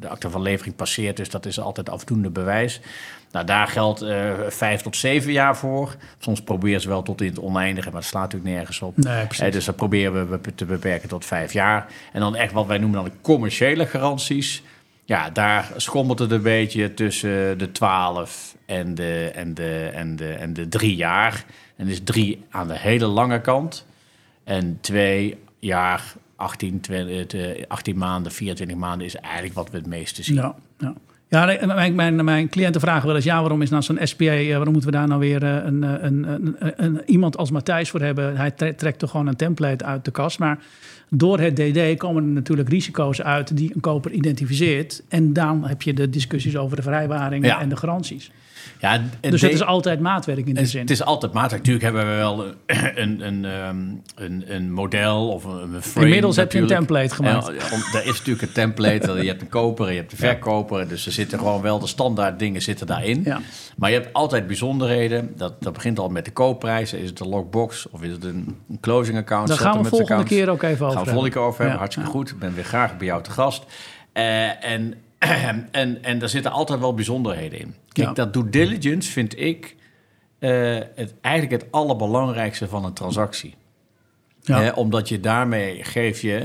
de 0.00 0.08
akte 0.08 0.30
van 0.30 0.42
levering 0.42 0.76
passeert, 0.76 1.16
dus 1.16 1.30
dat 1.30 1.46
is 1.46 1.60
altijd 1.60 1.90
afdoende 1.90 2.30
bewijs. 2.30 2.80
Nou, 3.32 3.46
daar 3.46 3.66
geldt 3.66 4.02
eh, 4.02 4.32
vijf 4.48 4.80
tot 4.80 4.96
zeven 4.96 5.32
jaar 5.32 5.56
voor. 5.56 5.96
Soms 6.18 6.42
proberen 6.42 6.80
ze 6.80 6.88
wel 6.88 7.02
tot 7.02 7.20
in 7.20 7.28
het 7.28 7.40
oneindige, 7.40 7.90
maar 7.90 8.00
dat 8.00 8.10
slaat 8.10 8.22
natuurlijk 8.22 8.54
nergens 8.54 8.82
op. 8.82 8.96
Nee, 8.96 9.24
precies. 9.24 9.44
Eh, 9.44 9.52
dus 9.52 9.64
dat 9.64 9.76
proberen 9.76 10.30
we 10.30 10.54
te 10.54 10.64
beperken 10.64 11.08
tot 11.08 11.24
vijf 11.24 11.52
jaar. 11.52 11.86
En 12.12 12.20
dan 12.20 12.36
echt 12.36 12.52
wat 12.52 12.66
wij 12.66 12.78
noemen 12.78 13.02
dan 13.02 13.10
de 13.10 13.16
commerciële 13.20 13.86
garanties. 13.86 14.62
Ja, 15.04 15.30
daar 15.30 15.72
schommelt 15.76 16.18
het 16.18 16.30
een 16.30 16.42
beetje 16.42 16.94
tussen 16.94 17.58
de 17.58 17.72
12 17.72 18.56
en 18.66 18.94
de, 18.94 19.30
en 19.34 19.54
de, 19.54 19.90
en 19.94 20.16
de, 20.16 20.32
en 20.32 20.52
de 20.52 20.68
drie 20.68 20.96
jaar. 20.96 21.44
En 21.76 21.88
is 21.88 22.00
drie 22.04 22.44
aan 22.50 22.68
de 22.68 22.78
hele 22.78 23.06
lange 23.06 23.40
kant. 23.40 23.86
En 24.44 24.78
twee 24.80 25.38
jaar, 25.58 26.14
18, 26.36 26.80
20, 26.80 27.56
eh, 27.56 27.64
18 27.68 27.98
maanden, 27.98 28.32
24 28.32 28.76
maanden 28.76 29.06
is 29.06 29.16
eigenlijk 29.16 29.54
wat 29.54 29.70
we 29.70 29.76
het 29.76 29.86
meeste 29.86 30.22
zien. 30.22 30.36
Ja, 30.36 30.54
ja. 30.78 30.94
Ja, 31.30 31.56
mijn, 31.66 31.94
mijn, 31.94 32.24
mijn 32.24 32.48
cliënten 32.48 32.80
vragen 32.80 33.06
wel 33.06 33.16
eens... 33.16 33.24
ja, 33.24 33.40
waarom 33.40 33.62
is 33.62 33.70
nou 33.70 33.82
zo'n 33.82 33.98
SPA... 34.02 34.24
eh, 34.24 34.54
waarom 34.54 34.72
moeten 34.72 34.90
we 34.90 34.96
daar 34.96 35.08
nou 35.08 35.20
weer 35.20 35.42
eh, 35.42 35.64
een, 35.64 35.84
eh, 35.84 35.90
een, 36.00 36.28
een, 36.28 36.56
een, 36.58 36.84
een- 36.84 37.00
iemand 37.06 37.36
als 37.36 37.50
Matthijs 37.50 37.90
voor 37.90 38.00
hebben? 38.00 38.36
Hij 38.36 38.50
tre- 38.50 38.74
trekt 38.74 38.98
toch 38.98 39.10
gewoon 39.10 39.26
een 39.26 39.36
template 39.36 39.84
uit 39.84 40.04
de 40.04 40.10
kast. 40.10 40.38
Maar 40.38 40.58
door 41.10 41.38
het 41.40 41.56
DD 41.56 41.96
komen 41.96 42.22
er 42.22 42.28
natuurlijk 42.28 42.68
risico's 42.68 43.22
uit... 43.22 43.56
die 43.56 43.72
een 43.74 43.80
koper 43.80 44.10
identificeert. 44.10 45.02
En 45.08 45.32
dan 45.32 45.66
heb 45.66 45.82
je 45.82 45.94
de 45.94 46.10
discussies 46.10 46.56
over 46.56 46.76
de 46.76 46.82
vrijwaringen 46.82 47.48
Ja. 47.48 47.60
en 47.60 47.68
de 47.68 47.76
garanties. 47.76 48.30
Ja, 48.78 49.02
Dus 49.20 49.42
het 49.42 49.52
is 49.52 49.62
altijd 49.62 50.00
maatwerk 50.00 50.46
in 50.46 50.54
die 50.54 50.66
zin. 50.66 50.80
Het 50.80 50.90
is 50.90 51.02
altijd 51.02 51.32
maatwerk. 51.32 51.66
Natuurlijk 51.66 51.84
hebben 51.84 52.10
we 52.10 52.16
wel 52.16 52.44
een, 52.66 53.02
een, 53.02 53.26
een, 53.26 53.44
ehm, 53.44 53.76
een, 54.14 54.44
een 54.54 54.72
model 54.72 55.28
of 55.28 55.44
een, 55.44 55.74
een 55.74 55.82
frame. 55.82 56.06
Inmiddels 56.06 56.36
heb 56.36 56.52
je 56.52 56.58
een 56.58 56.66
template 56.66 57.14
gemaakt. 57.14 57.48
Er 57.48 58.06
is 58.06 58.18
natuurlijk 58.18 58.42
een 58.42 58.52
template. 58.52 59.12
je 59.12 59.28
hebt 59.28 59.42
een 59.42 59.48
koper 59.48 59.90
je 59.90 59.96
hebt 59.96 60.10
de 60.10 60.16
verkoper. 60.16 60.88
Dus 60.88 61.06
er 61.06 61.12
zitten 61.12 61.38
gewoon 61.38 61.62
wel 61.62 61.78
de 61.78 61.86
standaard 61.86 62.38
dingen 62.38 62.62
zitten 62.62 62.86
daarin. 62.86 63.22
Ja. 63.24 63.40
Maar 63.76 63.90
je 63.90 63.96
hebt 63.96 64.12
altijd 64.12 64.46
bijzonderheden. 64.46 65.32
Dat, 65.36 65.62
dat 65.62 65.72
begint 65.72 65.98
al 65.98 66.08
met 66.08 66.24
de 66.24 66.30
koopprijs. 66.30 66.92
Is 66.92 67.08
het 67.08 67.20
een 67.20 67.28
lockbox 67.28 67.90
of 67.90 68.02
is 68.02 68.12
het 68.12 68.24
een, 68.24 68.56
een 68.68 68.80
closing 68.80 69.18
account? 69.18 69.48
Daar 69.48 69.56
gaan 69.56 69.82
we 69.82 69.88
volgende 69.88 70.02
account? 70.02 70.28
keer 70.28 70.48
ook 70.48 70.62
even 70.62 70.86
over 70.86 70.96
Gaan 70.96 71.04
we 71.04 71.10
volgende 71.10 71.34
keer 71.34 71.42
over 71.42 71.56
hebben. 71.56 71.72
Ja, 71.72 71.78
Hartstikke 71.78 72.10
ja. 72.10 72.16
goed. 72.16 72.30
Ik 72.30 72.38
ben 72.38 72.54
weer 72.54 72.64
graag 72.64 72.96
bij 72.96 73.06
jou 73.06 73.22
te 73.22 73.30
gast. 73.30 73.64
Eh, 74.12 74.64
en, 74.64 74.94
en, 75.70 76.02
en 76.02 76.18
daar 76.18 76.28
zitten 76.28 76.50
altijd 76.50 76.80
wel 76.80 76.94
bijzonderheden 76.94 77.58
in. 77.58 77.74
Kijk, 77.92 78.08
Ja. 78.08 78.14
dat 78.14 78.32
due 78.32 78.48
diligence 78.48 79.10
vind 79.10 79.40
ik 79.40 79.76
eh, 80.38 80.78
het, 80.94 81.14
eigenlijk 81.20 81.62
het 81.62 81.72
allerbelangrijkste 81.72 82.68
van 82.68 82.84
een 82.84 82.92
transactie. 82.92 83.54
Ja. 84.42 84.72
Omdat 84.72 85.08
je 85.08 85.20
daarmee 85.20 85.84
geef 85.84 86.20
je, 86.20 86.38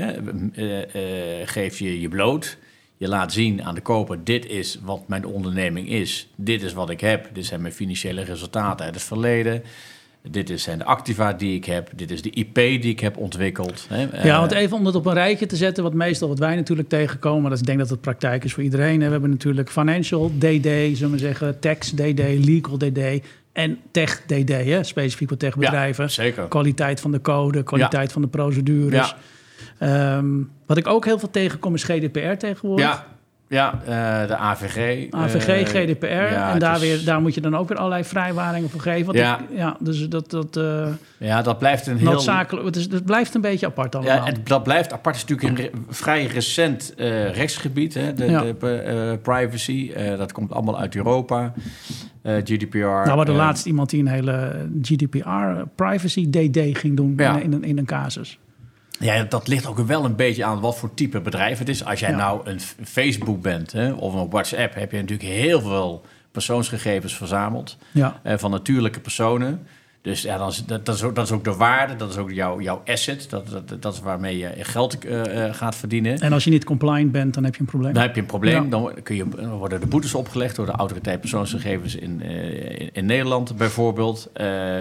eh, 0.54 1.40
eh, 1.40 1.48
geef 1.48 1.78
je 1.78 2.00
je 2.00 2.08
bloot. 2.08 2.58
Je 2.96 3.08
laat 3.08 3.32
zien 3.32 3.64
aan 3.64 3.74
de 3.74 3.80
koper, 3.80 4.24
dit 4.24 4.46
is 4.46 4.78
wat 4.82 5.08
mijn 5.08 5.26
onderneming 5.26 5.88
is. 5.88 6.28
Dit 6.36 6.62
is 6.62 6.72
wat 6.72 6.90
ik 6.90 7.00
heb. 7.00 7.28
Dit 7.32 7.46
zijn 7.46 7.60
mijn 7.60 7.72
financiële 7.74 8.22
resultaten 8.22 8.84
uit 8.86 8.94
het 8.94 9.04
verleden. 9.04 9.62
Dit 10.30 10.50
is- 10.50 10.62
zijn 10.62 10.78
de 10.78 10.84
activa 10.84 11.32
die 11.32 11.54
ik 11.56 11.64
heb. 11.64 11.90
Dit 11.96 12.10
is 12.10 12.22
de 12.22 12.30
IP 12.30 12.54
die 12.54 12.80
ik 12.82 13.00
heb 13.00 13.16
ontwikkeld. 13.16 13.86
Hè. 13.88 14.00
Ja, 14.00 14.10
Eh, 14.12 14.38
want 14.38 14.52
even 14.52 14.76
om 14.76 14.86
het 14.86 14.94
op 14.94 15.06
een 15.06 15.12
rijtje 15.14 15.46
te 15.46 15.56
zetten, 15.56 15.82
wat 15.82 15.94
meestal 15.94 16.28
wat 16.28 16.38
wij 16.38 16.54
natuurlijk 16.56 16.88
tegenkomen, 16.88 17.42
dat 17.42 17.52
is, 17.52 17.58
ik 17.60 17.66
denk 17.66 17.78
dat 17.78 17.90
het 17.90 18.00
praktijk 18.00 18.44
is 18.44 18.52
voor 18.54 18.62
iedereen. 18.62 19.00
hè. 19.00 19.06
We 19.06 19.12
hebben 19.12 19.30
natuurlijk 19.30 19.70
financial 19.70 20.30
DD, 20.38 20.96
zullen 20.96 21.10
we 21.10 21.18
zeggen, 21.18 21.58
tax 21.60 21.90
DD, 21.90 22.20
legal 22.44 22.76
DD 22.78 22.98
en 23.52 23.78
tech 23.90 24.22
DD, 24.26 24.48
hè, 24.48 24.82
specifiek 24.82 25.28
voor 25.28 25.36
techbedrijven. 25.36 26.04
Ja, 26.04 26.10
zeker. 26.10 26.48
Kwaliteit 26.48 27.00
van 27.00 27.12
de 27.12 27.20
code, 27.20 27.62
kwaliteit 27.62 28.12
van 28.12 28.22
de 28.22 28.28
procedures. 28.28 29.14
Ja. 29.78 30.16
Ehm, 30.18 30.26
wat 30.66 30.76
ik 30.76 30.86
ook 30.86 31.04
heel 31.04 31.18
veel 31.18 31.30
tegenkom 31.30 31.74
is 31.74 31.82
GDPR 31.84 32.36
tegenwoordig. 32.38 32.84
Ja, 32.86 33.06
ja 33.54 33.80
eh, 33.84 34.28
de 34.28 34.36
AVG. 34.36 35.06
AVG, 35.10 35.46
eh, 35.48 35.66
GDPR. 35.66 36.06
ja, 36.06 36.52
en 36.52 36.58
daar, 36.58 36.74
is- 36.74 36.80
weer, 36.80 37.04
daar 37.04 37.20
moet 37.20 37.34
je 37.34 37.40
dan 37.40 37.56
ook 37.56 37.68
weer 37.68 37.78
allerlei 37.78 38.04
vrijwaringen 38.04 38.70
voor 38.70 38.80
geven. 38.80 39.04
Want 39.06 39.18
Ja. 39.18 39.38
ik- 39.38 39.56
ja 39.58 39.76
dus 39.80 40.08
dat, 40.08 40.30
dat 40.30 40.56
eh 40.56 40.86
Ja, 41.18 41.42
dat 41.42 41.58
blijft 41.58 41.86
een 41.86 41.96
heel... 41.96 42.10
noodzakelijk... 42.10 42.66
Het, 42.66 42.76
is, 42.76 42.84
het 42.90 43.04
blijft 43.04 43.34
een 43.34 43.40
beetje 43.40 43.66
apart 43.66 43.94
allemaal. 43.94 44.14
Ja, 44.16 44.26
en 44.26 44.36
dat 44.44 44.62
blijft 44.62 44.92
apart. 44.92 45.16
Het 45.16 45.24
is 45.30 45.36
natuurlijk 45.36 45.58
een 45.74 45.80
re- 45.80 45.92
vrij 45.94 46.26
recent 46.26 46.94
rechtsgebied, 47.32 47.94
hè, 47.94 48.12
de, 48.14 48.24
Ja. 48.30 48.40
de 48.42 49.18
privacy. 49.22 49.92
Dat 50.16 50.32
komt 50.32 50.52
allemaal 50.52 50.78
uit 50.78 50.94
Europa. 50.96 51.52
GDPR. 52.44 52.78
nou, 52.78 53.20
we 53.20 53.26
eh, 53.26 53.34
laatst 53.36 53.66
iemand 53.66 53.90
die 53.90 54.00
een 54.00 54.06
hele 54.08 54.66
GDPR 54.82 55.62
privacy 55.74 56.30
DD 56.30 56.78
ging 56.78 56.96
doen 56.96 57.14
in, 57.18 57.42
in, 57.42 57.52
een, 57.52 57.64
in 57.64 57.78
een 57.78 57.84
casus. 57.84 58.38
Ja, 59.00 59.22
dat 59.22 59.48
ligt 59.48 59.66
ook 59.66 59.78
wel 59.78 60.04
een 60.04 60.16
beetje 60.16 60.44
aan 60.44 60.60
wat 60.60 60.78
voor 60.78 60.94
type 60.94 61.20
bedrijf 61.20 61.58
het 61.58 61.68
is. 61.68 61.84
Als 61.84 62.00
jij 62.00 62.10
Ja. 62.10 62.16
nou 62.16 62.40
een 62.44 62.60
Facebook 62.84 63.42
bent 63.42 63.72
hè, 63.72 63.92
of 63.92 64.14
een 64.14 64.30
WhatsApp, 64.30 64.74
heb 64.74 64.90
je 64.90 64.96
natuurlijk 65.00 65.28
heel 65.28 65.60
veel 65.60 66.02
persoonsgegevens 66.32 67.16
verzameld 67.16 67.76
Ja. 67.92 68.20
eh, 68.22 68.38
van 68.38 68.50
natuurlijke 68.50 69.00
personen. 69.00 69.66
Dus 70.02 70.22
ja, 70.22 70.38
dan 70.38 70.48
is, 70.48 70.64
dat, 70.64 70.86
dat, 70.86 70.94
is 70.94 71.02
ook, 71.02 71.14
dat 71.14 71.24
is 71.26 71.32
ook 71.32 71.44
de 71.44 71.54
waarde, 71.54 71.96
dat 71.96 72.10
is 72.10 72.16
ook 72.16 72.30
jouw, 72.30 72.60
jouw 72.60 72.82
asset, 72.86 73.26
dat, 73.30 73.48
dat, 73.48 73.82
dat 73.82 73.94
is 73.94 74.00
waarmee 74.00 74.38
je 74.38 74.50
geld 74.58 74.98
eh, 75.04 75.44
eh, 75.48 75.54
gaat 75.54 75.74
verdienen. 75.76 76.18
En 76.18 76.32
als 76.32 76.44
je 76.44 76.50
niet 76.50 76.64
compliant 76.64 77.12
bent, 77.12 77.34
dan 77.34 77.44
heb 77.44 77.54
je 77.54 77.60
een 77.60 77.66
probleem. 77.66 77.92
Dan 77.92 78.02
heb 78.02 78.14
je 78.14 78.20
een 78.20 78.26
probleem. 78.26 78.62
Ja. 78.64 78.68
Dan, 78.70 78.92
kun 79.02 79.16
je, 79.16 79.28
dan 79.28 79.50
worden 79.50 79.80
de 79.80 79.86
boetes 79.86 80.14
opgelegd 80.14 80.56
door 80.56 80.66
de 80.66 80.72
autoriteit 80.72 81.20
persoonsgegevens 81.20 81.94
in, 81.94 82.22
eh, 82.22 82.80
in, 82.80 82.90
in 82.92 83.06
Nederland 83.06 83.56
bijvoorbeeld. 83.56 84.30
Eh, 84.32 84.78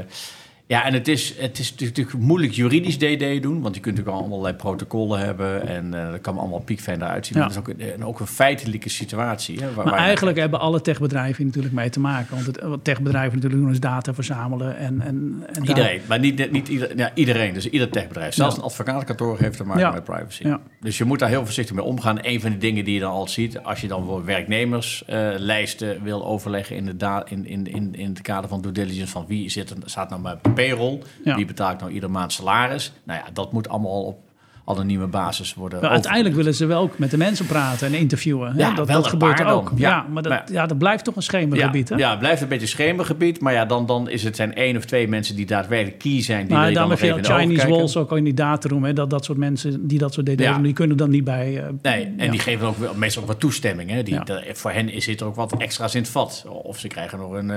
ja, 0.74 0.86
en 0.86 0.94
het 0.94 1.08
is, 1.08 1.34
het 1.40 1.60
is 1.60 1.76
natuurlijk 1.76 2.18
moeilijk 2.18 2.54
juridisch 2.54 2.98
DD 2.98 3.42
doen, 3.42 3.62
want 3.62 3.76
je 3.76 3.82
kunt 3.82 3.96
natuurlijk 3.98 4.24
al 4.26 4.32
allerlei 4.32 4.54
protocollen 4.56 5.20
hebben 5.20 5.68
en 5.68 5.94
eh 5.94 6.12
dat 6.12 6.22
kan 6.22 6.38
allemaal 6.38 6.60
piekfijn 6.60 7.02
eruit 7.02 7.26
zien. 7.26 7.38
Ja. 7.38 7.46
Maar 7.46 7.54
dat 7.54 7.64
is 7.68 7.74
ook, 7.74 7.80
een- 7.80 7.92
en 7.94 8.06
ook 8.06 8.20
een 8.20 8.28
feitelijke 8.28 8.90
situatie. 8.90 9.60
Hè, 9.60 9.66
waar- 9.66 9.76
Maar 9.76 9.86
waar 9.86 10.00
je- 10.00 10.06
eigenlijk 10.06 10.38
hebben 10.38 10.60
alle 10.60 10.82
techbedrijven 10.82 11.46
natuurlijk 11.46 11.74
mee 11.74 11.90
te 11.90 12.00
maken. 12.00 12.34
Want 12.36 12.46
het, 12.46 12.62
wat 12.62 12.84
techbedrijven 12.84 13.36
natuurlijk 13.36 13.62
doen 13.62 13.72
is 13.72 13.80
data 13.80 14.14
verzamelen. 14.14 14.78
En, 14.78 15.02
en, 15.02 15.06
en 15.08 15.46
daar- 15.54 15.68
Iedereen, 15.68 16.02
maar 16.08 16.20
niet, 16.20 16.52
niet 16.52 16.68
ieder, 16.68 16.98
ja, 16.98 17.12
iedereen. 17.14 17.54
Dus 17.54 17.70
ieder 17.70 17.90
techbedrijf. 17.90 18.34
Zelfs 18.34 18.56
Ja. 18.56 18.62
een 18.62 18.68
advocatenkantoor 18.68 19.40
heeft 19.40 19.58
te 19.58 19.64
maken 19.64 19.94
met 19.94 20.04
privacy. 20.04 20.54
Dus 20.82 20.98
je 20.98 21.04
moet 21.06 21.20
daar 21.20 21.30
heel 21.30 21.44
voorzichtig 21.46 21.76
mee 21.76 21.86
omgaan. 21.86 22.18
Een 22.22 22.42
van 22.42 22.52
de 22.52 22.58
dingen 22.58 22.86
die 22.86 22.94
je 22.94 23.00
dan 23.00 23.12
al 23.12 23.28
ziet, 23.28 23.60
als 23.64 23.82
je 23.82 23.88
dan 23.88 24.06
voor 24.06 24.26
werknemerslijsten 24.26 26.04
wil 26.04 26.26
overleggen 26.26 26.76
in, 26.76 26.86
de 26.86 27.24
in, 27.30 27.46
in, 27.48 27.68
in, 27.68 27.96
in 27.96 28.10
het 28.10 28.22
kader 28.22 28.50
van 28.50 28.62
due 28.62 28.72
diligence 28.72 29.12
van 29.12 29.26
wie 29.28 29.50
zit 29.50 29.70
er, 29.70 29.78
staat 29.86 30.10
nou 30.10 30.22
bij 30.22 30.38
payroll, 30.68 31.00
Ja. 31.24 31.36
wie 31.36 31.46
betaalt 31.46 31.80
nou 31.80 31.92
ieder 31.92 32.12
maand 32.12 32.34
salaris. 32.34 32.94
Nou 33.04 33.20
ja, 33.26 33.32
dat 33.34 33.52
moet 33.52 33.70
allemaal 33.70 34.04
op 34.04 34.20
anonieme 34.66 35.08
basis 35.08 35.54
worden. 35.54 35.82
Maar 35.82 35.90
uiteindelijk 35.90 36.36
willen 36.36 36.54
ze 36.56 36.66
wel 36.66 36.82
ook 36.82 36.98
met 36.98 37.12
de 37.12 37.18
mensen 37.18 37.46
praten 37.46 37.88
en 37.88 37.94
interviewen. 37.94 38.52
hè? 38.52 38.58
Ja, 38.58 38.72
dat 38.86 39.08
gebeurt 39.08 39.38
dan. 39.38 39.48
ook. 39.48 39.72
Ja. 39.76 39.90
Ja, 39.90 40.06
maar, 40.10 40.24
dat, 40.24 40.32
Maar- 40.32 40.44
ja, 40.52 40.66
dat 40.66 40.78
blijft 40.78 41.04
toch 41.04 41.16
een 41.16 41.22
schemergebied. 41.24 41.90
ja, 41.90 41.96
hè? 41.96 42.02
ja, 42.02 42.10
het 42.10 42.20
blijft 42.20 42.42
een 42.42 42.48
beetje 42.48 42.68
schemergebied. 42.68 43.42
Maar 43.42 43.54
ja, 43.54 43.66
dan, 43.66 43.86
dan 43.86 44.10
is 44.10 44.24
het 44.24 44.36
zijn 44.36 44.56
één 44.56 44.78
of 44.78 44.86
twee 44.86 45.08
mensen 45.08 45.36
die 45.36 45.46
daadwerkelijk 45.46 46.00
key 46.00 46.22
zijn. 46.22 46.48
Die 46.48 46.56
maar 46.56 46.66
dan 46.66 46.74
dan 46.74 46.90
nog 46.90 47.02
even 47.02 47.26
Chinese 47.26 47.68
walls 47.68 47.98
ook 47.98 48.18
in 48.18 48.24
die 48.24 48.34
dataroom. 48.34 48.84
Hè? 48.84 48.94
Dat, 48.94 49.10
dat 49.10 49.26
soort 49.26 49.38
mensen 49.38 49.88
die 49.88 49.98
dat 50.00 50.14
soort 50.14 50.26
DD's 50.26 50.44
Ja. 50.44 50.54
doen, 50.54 50.64
die 50.64 50.74
kunnen 50.74 50.98
dan 50.98 51.10
niet 51.10 51.24
bij... 51.24 51.58
eh, 51.64 51.70
Nee, 51.82 52.14
en 52.18 52.32
die 52.32 52.40
geven 52.40 52.68
ook 52.68 52.78
wel, 52.78 52.94
meestal 52.96 53.22
ook 53.22 53.28
wat 53.28 53.40
toestemming. 53.40 53.90
Hè? 53.90 54.04
Die, 54.04 54.24
de- 54.24 54.50
voor 54.54 54.72
hen 54.72 54.90
is 54.90 55.04
zit 55.04 55.22
er 55.22 55.28
ook 55.28 55.36
wat 55.36 55.54
extra's 55.58 55.96
in 55.96 56.02
het 56.02 56.12
vat. 56.12 56.46
Of 56.64 56.80
ze 56.80 56.88
krijgen 56.88 57.18
nog 57.20 57.32
een 57.32 57.52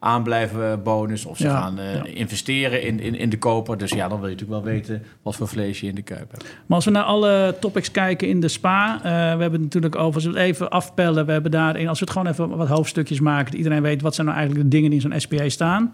eh 0.00 0.08
aanblijven 0.08 0.82
bonus. 0.82 1.24
Of 1.24 1.36
ze 1.36 1.44
Ja, 1.44 1.60
gaan 1.60 1.78
eh, 1.78 1.94
ja. 1.94 2.04
investeren 2.04 2.82
in, 2.82 3.00
in, 3.00 3.14
in 3.14 3.28
de 3.30 3.38
koper. 3.38 3.78
Dus 3.78 3.90
ja, 3.90 4.08
dan 4.08 4.20
wil 4.20 4.28
je 4.28 4.34
natuurlijk 4.34 4.64
wel 4.64 4.72
weten 4.74 5.02
wat 5.22 5.36
voor 5.36 5.48
vlees 5.48 5.80
je 5.80 5.86
in 5.86 5.94
de 5.94 6.02
kuip 6.02 6.30
hebt. 6.30 6.42
Maar 6.66 6.76
als 6.76 6.84
we 6.84 6.90
naar 6.90 7.02
alle 7.02 7.56
topics 7.60 7.90
kijken 7.90 8.28
in 8.28 8.40
de 8.40 8.48
spa, 8.48 8.96
eh, 8.96 9.02
we 9.02 9.08
hebben 9.42 9.52
het 9.52 9.60
natuurlijk 9.60 9.96
over, 9.96 10.14
als 10.14 10.24
we 10.24 10.30
het 10.30 10.38
even 10.38 10.70
afpellen, 10.70 11.26
we 11.26 11.32
hebben 11.32 11.50
daarin, 11.50 11.88
als 11.88 11.98
we 11.98 12.04
het 12.04 12.14
gewoon 12.14 12.32
even 12.32 12.56
wat 12.56 12.68
hoofdstukjes 12.68 13.20
maken, 13.20 13.44
dat 13.44 13.54
iedereen 13.54 13.82
weet 13.82 14.02
wat 14.02 14.14
zijn 14.14 14.26
nou 14.26 14.38
eigenlijk 14.38 14.70
de 14.70 14.76
dingen 14.76 14.90
die 14.90 15.00
in 15.02 15.10
zo'n 15.10 15.20
SPA 15.20 15.48
staan. 15.48 15.90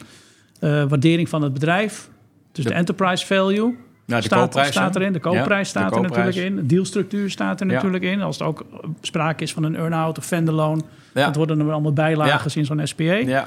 Eh, 0.60 0.84
waardering 0.88 1.28
van 1.28 1.42
het 1.42 1.52
bedrijf, 1.52 2.08
dus 2.52 2.64
de, 2.64 2.70
De- 2.70 2.76
enterprise 2.76 3.26
value. 3.26 3.76
Nou, 4.06 4.20
de 4.20 4.26
staat, 4.26 4.40
koopprijs, 4.40 4.68
staat 4.70 4.96
erin, 4.96 5.12
de 5.12 5.20
Ja, 5.22 5.30
koopprijs 5.30 5.72
de 5.72 5.78
staat 5.78 5.90
er 5.94 6.00
koopprijs. 6.00 6.24
natuurlijk 6.26 6.54
in, 6.54 6.56
de 6.56 6.74
dealstructuur 6.74 7.30
staat 7.30 7.60
er 7.60 7.66
natuurlijk 7.66 8.04
in. 8.04 8.22
Als 8.22 8.40
er 8.40 8.46
ook 8.46 8.64
sprake 9.00 9.42
is 9.42 9.52
van 9.52 9.62
een 9.62 9.76
earn-out 9.76 10.18
of 10.18 10.24
vendorloon, 10.24 10.82
Ja. 11.14 11.26
dat 11.26 11.36
worden 11.36 11.60
er 11.60 11.72
allemaal 11.72 11.92
bijlagen 11.92 12.50
in 12.54 12.64
zo'n 12.64 12.80
SPA. 12.86 13.02
Ja. 13.02 13.46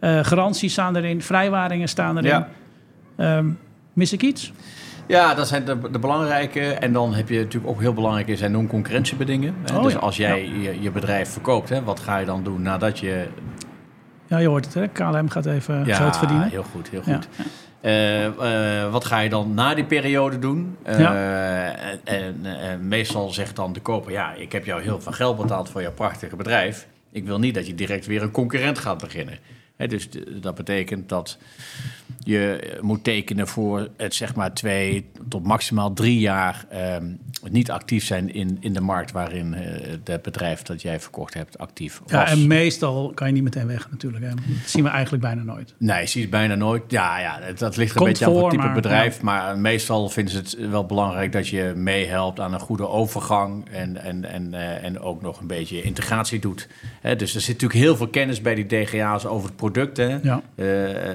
Eh, 0.00 0.24
garanties 0.24 0.72
staan 0.72 0.96
erin, 0.96 1.22
vrijwaringen 1.22 1.88
staan 1.88 2.18
erin. 2.18 2.30
Ja. 2.30 2.48
Ehm, 3.16 3.50
mis 3.92 4.12
ik 4.12 4.22
iets? 4.22 4.52
ja, 5.06 5.34
dat 5.34 5.48
zijn 5.48 5.64
de, 5.64 5.90
de 5.90 5.98
belangrijke. 5.98 6.60
En 6.60 6.92
dan 6.92 7.14
heb 7.14 7.28
je 7.28 7.38
natuurlijk 7.38 7.72
ook 7.72 7.80
heel 7.80 7.92
belangrijk 7.92 8.38
zijn 8.38 8.52
non-concurrentiebedingen. 8.52 9.54
Oh, 9.74 9.82
dus 9.82 9.92
ja. 9.92 9.98
als 9.98 10.16
jij 10.16 10.48
je, 10.48 10.80
je 10.80 10.90
bedrijf 10.90 11.28
verkoopt, 11.28 11.68
hè, 11.68 11.82
wat 11.82 12.00
ga 12.00 12.18
je 12.18 12.26
dan 12.26 12.42
doen 12.42 12.62
nadat 12.62 12.98
je 12.98 13.26
Ja, 14.26 14.38
je 14.38 14.48
hoort 14.48 14.64
het, 14.64 14.74
hè? 14.74 14.88
KLM 14.88 15.28
gaat 15.28 15.46
even 15.46 15.86
geld 15.86 16.16
verdienen. 16.16 16.48
heel 16.48 16.64
goed, 16.72 16.88
heel 16.88 17.02
goed. 17.02 17.28
Eh, 17.80 18.24
eh, 18.24 18.92
wat 18.92 19.04
ga 19.04 19.18
je 19.18 19.28
dan 19.28 19.54
na 19.54 19.74
die 19.74 19.84
periode 19.84 20.38
doen? 20.38 20.76
Eh, 20.82 21.66
en, 21.90 22.00
en, 22.04 22.44
en 22.44 22.88
meestal 22.88 23.30
zegt 23.30 23.56
dan 23.56 23.72
de 23.72 23.80
koper... 23.80 24.12
ja, 24.12 24.32
ik 24.32 24.52
heb 24.52 24.64
jou 24.64 24.82
heel 24.82 25.00
veel 25.00 25.12
geld 25.12 25.36
betaald 25.36 25.70
voor 25.70 25.82
jouw 25.82 25.92
prachtige 25.92 26.36
bedrijf. 26.36 26.86
Ik 27.12 27.24
wil 27.24 27.38
niet 27.38 27.54
dat 27.54 27.66
je 27.66 27.74
direct 27.74 28.06
weer 28.06 28.22
een 28.22 28.30
concurrent 28.30 28.78
gaat 28.78 28.98
beginnen. 28.98 29.38
Dus 29.86 30.08
dat 30.40 30.54
betekent 30.54 31.08
dat 31.08 31.38
je 32.18 32.76
moet 32.80 33.04
tekenen 33.04 33.48
voor 33.48 33.88
het 33.96 34.14
zeg 34.14 34.34
maar 34.34 34.54
twee 34.54 35.10
tot 35.28 35.46
maximaal 35.46 35.92
drie 35.92 36.18
jaar... 36.18 36.64
ehm, 36.68 37.06
niet 37.50 37.70
actief 37.70 38.04
zijn 38.04 38.34
in, 38.34 38.56
in 38.60 38.72
de 38.72 38.80
markt 38.80 39.12
waarin 39.12 39.54
eh, 39.54 39.96
het 40.04 40.22
bedrijf 40.22 40.62
dat 40.62 40.82
jij 40.82 41.00
verkocht 41.00 41.34
hebt 41.34 41.58
actief 41.58 42.00
was. 42.02 42.10
Ja, 42.10 42.28
en 42.28 42.46
meestal 42.46 43.12
kan 43.14 43.26
je 43.26 43.32
niet 43.32 43.42
meteen 43.42 43.66
weg 43.66 43.90
natuurlijk. 43.90 44.24
Hè. 44.24 44.30
Dat 44.30 44.44
zien 44.66 44.82
we 44.82 44.88
eigenlijk 44.88 45.22
bijna 45.22 45.42
nooit. 45.42 45.74
Nee, 45.78 46.00
je 46.00 46.06
ziet 46.06 46.22
het 46.22 46.30
bijna 46.30 46.54
nooit. 46.54 46.82
Ja, 46.88 47.18
ja 47.18 47.40
dat, 47.40 47.58
dat 47.58 47.76
ligt 47.76 47.92
Komt 47.92 48.06
een 48.06 48.12
beetje 48.12 48.26
aan 48.26 48.42
het 48.42 48.50
type 48.50 48.62
maar- 48.62 48.74
bedrijf. 48.74 49.22
Maar 49.22 49.58
meestal 49.58 50.08
vinden 50.08 50.32
ze 50.32 50.38
het 50.38 50.70
wel 50.70 50.86
belangrijk 50.86 51.32
dat 51.32 51.48
je 51.48 51.72
meehelpt 51.76 52.40
aan 52.40 52.52
een 52.52 52.60
goede 52.60 52.88
overgang. 52.88 53.68
En, 53.70 53.96
en, 53.96 54.24
en, 54.24 54.54
eh, 54.54 54.84
en 54.84 55.00
ook 55.00 55.22
nog 55.22 55.40
een 55.40 55.46
beetje 55.46 55.82
integratie 55.82 56.38
doet. 56.38 56.68
Dus 57.02 57.34
er 57.34 57.40
zit 57.40 57.52
natuurlijk 57.60 57.80
heel 57.80 57.96
veel 57.96 58.08
kennis 58.08 58.40
bij 58.40 58.54
die 58.54 58.66
DGA's 58.66 59.24
over 59.24 59.46
het 59.46 59.56
product. 59.56 59.67
Ja. 60.22 60.42
Eh, 60.54 60.66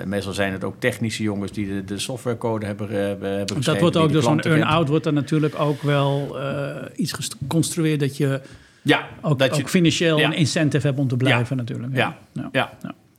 meestal 0.05 0.33
zijn 0.33 0.51
het 0.51 0.63
ook 0.63 0.75
technische 0.79 1.23
jongens 1.23 1.51
die 1.51 1.67
de, 1.67 1.83
de 1.83 1.99
softwarecode 1.99 2.65
hebben, 2.65 2.89
eh, 2.89 2.95
hebben, 2.95 3.61
dat 3.61 3.79
wordt 3.79 3.97
ook 3.97 4.11
door 4.11 4.21
zo'n 4.21 4.41
earn-out 4.41 4.87
wordt 4.87 5.05
er 5.05 5.13
natuurlijk 5.13 5.59
ook 5.59 5.81
wel 5.81 6.39
eh, 6.39 6.75
iets 6.95 7.11
geconstrueerd 7.11 7.99
dat 7.99 8.17
je 8.17 8.41
Ja, 8.81 9.07
ook, 9.21 9.39
dat 9.39 9.55
je, 9.55 9.67
financieel 9.67 10.17
ja. 10.17 10.25
een 10.25 10.33
incentive 10.33 10.87
hebt 10.87 10.99
om 10.99 11.07
te 11.07 11.17
blijven 11.17 11.57
natuurlijk. 11.57 11.95
Ja. 11.95 12.17
Ja. 12.51 12.71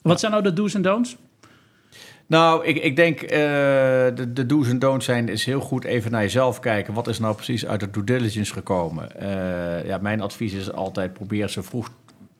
Wat 0.02 0.20
zijn 0.20 0.32
nou 0.32 0.44
de 0.44 0.52
do's 0.52 0.74
en 0.74 0.82
don'ts? 0.82 1.16
Nou, 2.26 2.64
ik, 2.64 2.76
ik 2.76 2.96
denk 2.96 3.20
eh, 3.20 3.30
de, 4.14 4.32
de 4.32 4.46
do's 4.46 4.68
en 4.68 4.78
don'ts 4.78 5.04
zijn 5.04 5.28
is 5.28 5.44
heel 5.44 5.60
goed 5.60 5.84
even 5.84 6.10
naar 6.10 6.22
jezelf 6.22 6.60
kijken. 6.60 6.94
Wat 6.94 7.08
is 7.08 7.18
nou 7.18 7.34
precies 7.34 7.66
uit 7.66 7.80
de 7.80 7.90
due 7.90 8.04
diligence 8.04 8.52
gekomen? 8.52 9.08
Ja, 9.86 9.98
mijn 9.98 10.20
advies 10.20 10.52
is 10.52 10.72
altijd 10.72 11.12
probeer 11.12 11.48
zo 11.48 11.62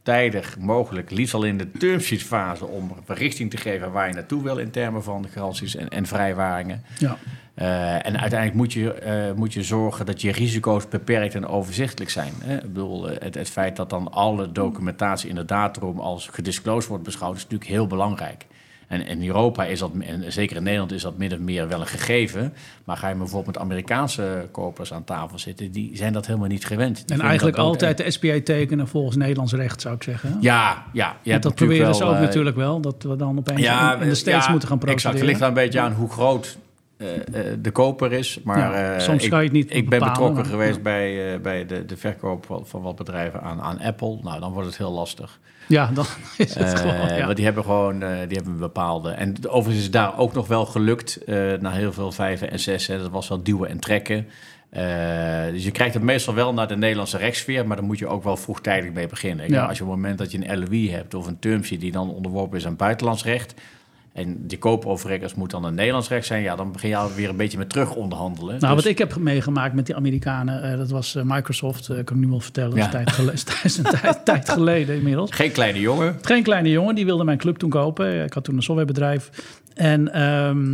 vroegtijdig 0.05 0.59
mogelijk, 0.59 1.11
liefst 1.11 1.35
al 1.35 1.45
in 1.45 1.59
de 1.59 1.71
termsheet 1.71 2.23
fase, 2.23 2.67
om 2.67 2.93
richting 3.07 3.51
te 3.51 3.57
geven 3.57 3.93
waar 3.93 4.09
je 4.09 4.15
naartoe 4.15 4.43
wil 4.43 4.59
in 4.59 4.71
termen 4.71 5.03
van 5.03 5.27
garanties 5.29 5.77
en, 5.77 5.89
en 5.89 6.07
vrijwaringen. 6.07 6.83
Ja. 6.99 7.19
Eh, 7.55 7.95
en 7.95 8.21
uiteindelijk 8.21 8.55
moet 8.55 8.73
je, 8.73 8.93
eh, 8.93 9.33
moet 9.33 9.53
je 9.53 9.63
zorgen 9.63 10.07
dat 10.07 10.21
je 10.21 10.33
risico's 10.33 10.89
beperkt 10.89 11.35
en 11.35 11.47
overzichtelijk 11.47 12.11
zijn. 12.11 12.33
Hè? 12.45 12.57
Ik 12.57 12.73
bedoel, 12.73 13.11
eh, 13.11 13.23
het, 13.23 13.35
het 13.35 13.51
feit 13.51 13.77
dat 13.77 13.91
dan 13.91 14.13
alle 14.13 14.53
documentatie 14.53 15.29
in 15.29 15.35
de 15.35 15.45
dataroom 15.45 15.99
als 15.99 16.29
gedisclosed 16.29 16.89
wordt 16.89 17.05
beschouwd, 17.05 17.37
is 17.37 17.43
natuurlijk 17.43 17.71
heel 17.71 17.87
belangrijk. 17.87 18.47
En 19.01 19.07
in 19.07 19.27
Europa 19.27 19.65
is 19.65 19.79
dat, 19.79 19.91
en 20.01 20.33
zeker 20.33 20.57
in 20.57 20.63
Nederland, 20.63 20.93
is 20.93 21.03
dat 21.03 21.19
min 21.19 21.33
of 21.33 21.39
meer 21.39 21.69
wel 21.69 21.81
een 21.81 21.87
gegeven. 21.87 22.53
Maar 22.85 22.97
ga 22.97 23.09
je 23.09 23.15
bijvoorbeeld 23.15 23.47
met 23.47 23.59
Amerikaanse 23.59 24.49
kopers 24.53 24.93
aan 24.93 25.05
tafel 25.05 25.39
zitten, 25.39 25.73
die 25.73 25.97
zijn 25.97 26.13
dat 26.13 26.27
helemaal 26.27 26.49
niet 26.49 26.67
gewend. 26.67 27.09
Die 27.09 27.17
En 27.17 27.23
eigenlijk 27.23 27.57
altijd 27.57 27.97
de 27.97 28.11
SPA 28.11 28.41
tekenen 28.45 28.89
volgens 28.89 29.17
Nederlands 29.17 29.53
recht, 29.53 29.81
zou 29.81 29.95
ik 29.95 30.03
zeggen. 30.03 30.37
Ja, 30.41 30.85
ja. 30.93 31.17
Je 31.23 31.39
dat 31.39 31.55
proberen 31.55 31.95
ze 31.95 32.05
ook 32.05 32.15
eh, 32.15 32.21
natuurlijk 32.21 32.57
wel. 32.57 32.81
Dat 32.81 33.03
we 33.03 33.17
dan 33.17 33.39
opeens 33.39 33.61
in, 33.61 34.01
in 34.01 34.09
de 34.09 34.15
States 34.15 34.45
ja, 34.45 34.51
moeten 34.51 34.69
gaan 34.69 34.81
Exact, 34.81 35.03
procederen. 35.03 35.19
het 35.19 35.27
ligt 35.27 35.41
er 35.41 35.47
een 35.47 35.55
beetje 35.55 35.81
aan 35.81 35.93
hoe 35.93 36.11
groot 36.11 36.59
eh, 36.97 37.15
eh, 37.17 37.59
de 37.61 37.71
koper 37.71 38.13
is. 38.13 38.41
Maar 38.45 38.59
Ja, 38.59 38.95
eh, 38.95 39.01
soms 39.01 39.29
kan 39.29 39.39
je 39.39 39.45
het 39.45 39.53
niet 39.53 39.75
Ik 39.75 39.89
ben 39.89 39.99
betrokken 39.99 40.35
maar- 40.35 40.45
geweest 40.45 40.77
ja. 40.77 40.83
bij, 40.83 41.41
bij 41.41 41.67
de, 41.67 41.85
de 41.85 41.97
verkoop 41.97 42.47
van, 42.47 42.67
van 42.67 42.83
wat 42.83 42.97
bedrijven 42.97 43.41
aan, 43.43 43.61
aan 43.61 43.81
Apple. 43.81 44.19
Nou, 44.23 44.41
dan 44.41 44.53
wordt 44.53 44.67
het 44.69 44.77
heel 44.79 44.93
lastig. 44.93 45.41
Ja, 45.69 45.91
dan 45.95 46.05
is 46.39 46.55
het 46.55 46.79
gewoon... 46.81 47.15
Ja. 47.17 47.25
Want 47.25 47.37
die 47.37 47.45
hebben 47.45 47.65
gewoon 47.65 47.99
die 47.99 48.09
hebben 48.37 48.53
een 48.53 48.59
bepaalde. 48.59 49.11
En 49.11 49.49
overigens 49.49 49.85
is 49.85 49.91
daar 49.91 50.19
ook 50.19 50.33
nog 50.33 50.47
wel 50.47 50.67
gelukt 50.67 51.21
na 51.61 51.71
heel 51.71 51.93
veel 51.93 52.13
vijven 52.13 52.51
en 52.51 52.59
zessen. 52.61 52.99
Dat 52.99 53.11
was 53.11 53.29
wel 53.29 53.43
duwen 53.43 53.69
en 53.69 53.79
trekken. 53.81 54.27
Dus 55.53 55.65
je 55.65 55.71
krijgt 55.73 55.95
het 55.95 56.03
meestal 56.03 56.35
wel 56.35 56.55
naar 56.55 56.69
de 56.69 56.77
Nederlandse 56.77 57.17
rechtssfeer, 57.19 57.67
maar 57.67 57.77
dan 57.77 57.87
moet 57.87 57.99
je 57.99 58.07
ook 58.07 58.23
wel 58.25 58.37
vroegtijdig 58.37 58.93
mee 58.93 59.07
beginnen. 59.07 59.49
Ja. 59.49 59.65
Als 59.67 59.79
je 59.79 59.85
op 59.85 59.91
het 59.91 59.99
moment 59.99 60.19
dat 60.19 60.31
je 60.33 60.39
een 60.49 60.59
LOI 60.59 60.91
hebt 60.91 61.15
of 61.15 61.27
een 61.27 61.39
termsheet 61.39 61.81
die 61.81 61.93
dan 61.93 62.11
onderworpen 62.11 62.59
is 62.59 62.67
aan 62.67 62.77
buitenlands 62.77 63.25
recht, 63.25 63.55
En 64.15 64.47
die 64.47 64.59
koopoverrekkers 64.59 65.35
moet 65.35 65.51
dan 65.51 65.65
een 65.65 65.75
Nederlands 65.75 66.09
recht 66.09 66.27
zijn. 66.27 66.43
Ja, 66.43 66.57
dan 66.57 66.73
begin 66.73 66.89
je 66.89 66.97
alweer 66.97 67.29
een 67.29 67.37
beetje 67.37 67.59
met 67.59 67.69
terug 67.71 67.95
onderhandelen. 67.95 68.57
Nou, 68.61 68.75
Dus- 68.75 68.83
wat 68.83 68.93
ik 68.93 68.99
heb 68.99 69.17
meegemaakt 69.17 69.75
met 69.75 69.87
die 69.87 69.97
Amerikanen, 69.97 70.63
eh, 70.63 70.77
dat 70.79 70.91
was 70.91 71.15
eh, 71.15 71.23
Microsoft, 71.27 71.89
eh, 71.89 71.95
kan 72.05 72.17
ik 72.17 72.23
nu 72.23 72.29
wel 72.29 72.41
vertellen. 72.41 72.71
Dat 72.71 72.79
is, 72.79 72.85
Ja. 72.85 72.91
tijd 72.91 73.61
is 73.65 73.79
een 73.79 73.85
tijd, 73.85 74.25
tijd 74.25 74.49
geleden 74.49 74.97
inmiddels. 74.97 75.31
Geen 75.31 75.53
kleine 75.53 75.81
jongen. 75.81 76.17
Geen 76.23 76.43
kleine 76.43 76.71
jongen, 76.71 76.95
die 76.95 77.05
wilde 77.05 77.25
mijn 77.25 77.39
club 77.39 77.57
toen 77.57 77.71
kopen. 77.71 78.25
Ik 78.25 78.33
had 78.33 78.45
toen 78.45 78.57
een 78.57 78.63
softwarebedrijf. 78.63 79.31
En 79.75 80.13
ehm, 80.13 80.71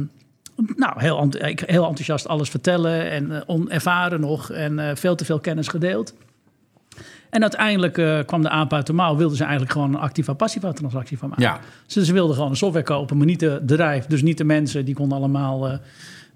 nou, 0.76 0.92
heel, 0.96 1.28
ik- 1.38 1.60
heel 1.66 1.86
enthousiast 1.86 2.28
alles 2.28 2.48
vertellen 2.48 3.10
en 3.10 3.42
onervaren 3.48 4.20
nog. 4.20 4.50
En 4.50 4.96
veel 4.96 5.14
te 5.14 5.24
veel 5.24 5.40
kennis 5.40 5.68
gedeeld. 5.68 6.14
En 7.30 7.42
uiteindelijk 7.42 7.98
eh, 7.98 8.18
kwam 8.26 8.42
de 8.42 8.48
aap 8.48 8.72
uit 8.72 8.86
de 8.86 8.92
mouw. 8.92 9.16
Wilden 9.16 9.36
ze 9.36 9.42
eigenlijk 9.42 9.72
gewoon 9.72 9.94
een 9.94 10.00
activa-passiva 10.00 10.72
transactie 10.72 11.18
van 11.18 11.28
maken. 11.28 11.44
Ja, 11.44 11.60
Dus 11.86 12.06
ze 12.06 12.12
wilden 12.12 12.34
gewoon 12.34 12.50
een 12.50 12.56
software 12.56 12.84
kopen, 12.84 13.16
maar 13.16 13.26
niet 13.26 13.40
het 13.40 13.66
bedrijf. 13.66 14.06
Dus 14.06 14.22
niet 14.22 14.38
de 14.38 14.44
mensen, 14.44 14.84
die 14.84 14.94
konden 14.94 15.18
allemaal 15.18 15.68
eh, 15.68 15.78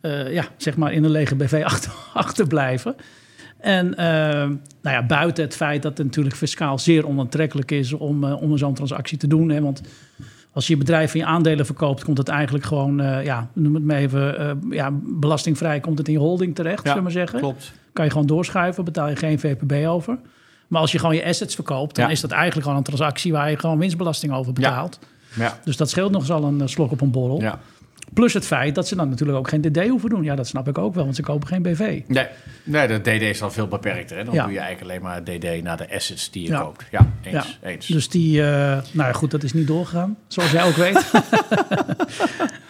eh, 0.01 0.33
ja, 0.33 0.45
zeg 0.57 0.77
maar 0.77 0.93
in 0.93 1.05
een 1.05 1.11
lege 1.11 1.35
BV 1.37 1.63
achter, 1.67 1.93
achterblijven. 2.15 2.95
En 3.59 3.95
nou 4.83 4.97
ja, 4.97 5.07
buiten 5.07 5.45
het 5.45 5.57
feit 5.57 5.83
dat 5.83 5.99
het 5.99 6.07
natuurlijk 6.07 6.37
fiscaal 6.37 6.79
zeer 6.79 7.07
onaantrekkelijk 7.07 7.71
is 7.71 7.93
om, 7.93 8.25
om 8.25 8.59
zo'n 8.59 8.75
transactie 8.75 9.19
te 9.19 9.27
doen. 9.27 9.49
Hè, 9.49 9.61
want 9.61 9.81
als 10.53 10.67
je 10.67 10.73
je 10.73 10.79
bedrijf 10.79 11.15
in 11.15 11.21
je 11.21 11.27
aandelen 11.27 11.67
verkoopt, 11.67 12.05
komt 12.05 12.19
het 12.19 12.29
eigenlijk 12.29 12.65
gewoon, 12.65 12.97
ja, 13.23 13.49
noem 13.53 13.75
het 13.75 13.85
maar 13.85 13.97
even, 13.97 14.61
ja, 14.71 14.91
belastingvrij 15.03 15.81
komt 15.81 15.99
het 15.99 16.07
in 16.07 16.13
je 16.13 16.19
holding 16.19 16.55
terecht, 16.55 16.81
zullen 16.81 16.97
we 16.97 17.03
maar 17.03 17.11
zeggen. 17.11 17.39
klopt. 17.39 17.73
Kan 17.93 18.05
je 18.05 18.11
gewoon 18.11 18.27
doorschuiven, 18.27 18.85
betaal 18.85 19.09
je 19.09 19.17
geen 19.17 19.39
VPB 19.39 19.87
over. 19.87 20.19
Maar 20.69 20.81
als 20.81 20.93
je 20.93 20.99
gewoon 20.99 21.15
je 21.15 21.25
assets 21.25 21.55
verkoopt, 21.55 21.95
dan 21.97 22.05
Ja. 22.05 22.11
is 22.11 22.21
dat 22.21 22.31
eigenlijk 22.31 22.63
gewoon 22.63 22.79
een 22.79 22.85
transactie 22.85 23.33
waar 23.33 23.51
je 23.51 23.59
gewoon 23.59 23.79
winstbelasting 23.79 24.33
over 24.33 24.53
betaalt. 24.53 24.99
Ja, 25.37 25.59
Dus 25.65 25.77
dat 25.77 25.91
scheelt 25.91 26.11
nog 26.11 26.21
eens 26.21 26.31
al 26.31 26.45
een 26.45 26.61
eh, 26.61 26.67
slok 26.67 26.91
op 26.91 27.01
een 27.01 27.11
borrel. 27.11 27.41
ja. 27.41 27.59
Plus 28.13 28.33
het 28.33 28.47
feit 28.47 28.75
dat 28.75 28.89
ze 28.89 28.97
dan 28.97 29.09
natuurlijk 29.09 29.39
ook 29.39 29.49
geen 29.49 29.61
DD 29.61 29.89
hoeven 29.89 30.11
doen. 30.11 30.23
Ja, 30.23 30.35
dat 30.35 30.47
snap 30.47 30.69
ik 30.69 30.79
ook 30.79 30.95
wel, 30.95 31.05
want 31.05 31.17
ze 31.17 31.23
kopen 31.23 31.49
geen 31.49 31.63
BV. 31.63 32.01
Nee, 32.07 32.27
nee, 32.65 32.87
de 32.89 33.01
DD 33.01 33.07
is 33.23 33.43
al 33.43 33.51
veel 33.51 33.69
beperkter. 33.69 34.17
Hè? 34.17 34.25
Dan 34.25 34.35
Ja. 34.35 34.45
doe 34.45 34.53
je 34.53 34.59
eigenlijk 34.59 34.91
alleen 34.91 35.03
maar 35.13 35.25
DD 35.25 35.63
naar 35.63 35.77
de 35.77 35.95
assets 35.95 36.31
die 36.31 36.43
je 36.43 36.49
Ja. 36.49 36.61
koopt. 36.61 36.85
Ja, 36.91 37.07
eens. 37.23 37.59
Ja, 37.63 37.69
eens. 37.69 37.87
Dus 37.87 38.09
die, 38.09 38.41
eh, 38.43 38.47
nou 38.47 38.83
ja, 39.09 39.13
goed, 39.13 39.31
dat 39.31 39.43
is 39.43 39.53
niet 39.53 39.67
doorgegaan, 39.67 40.17
zoals 40.29 40.51
jij 40.51 40.65
ook 40.65 40.75
weet. 40.77 41.05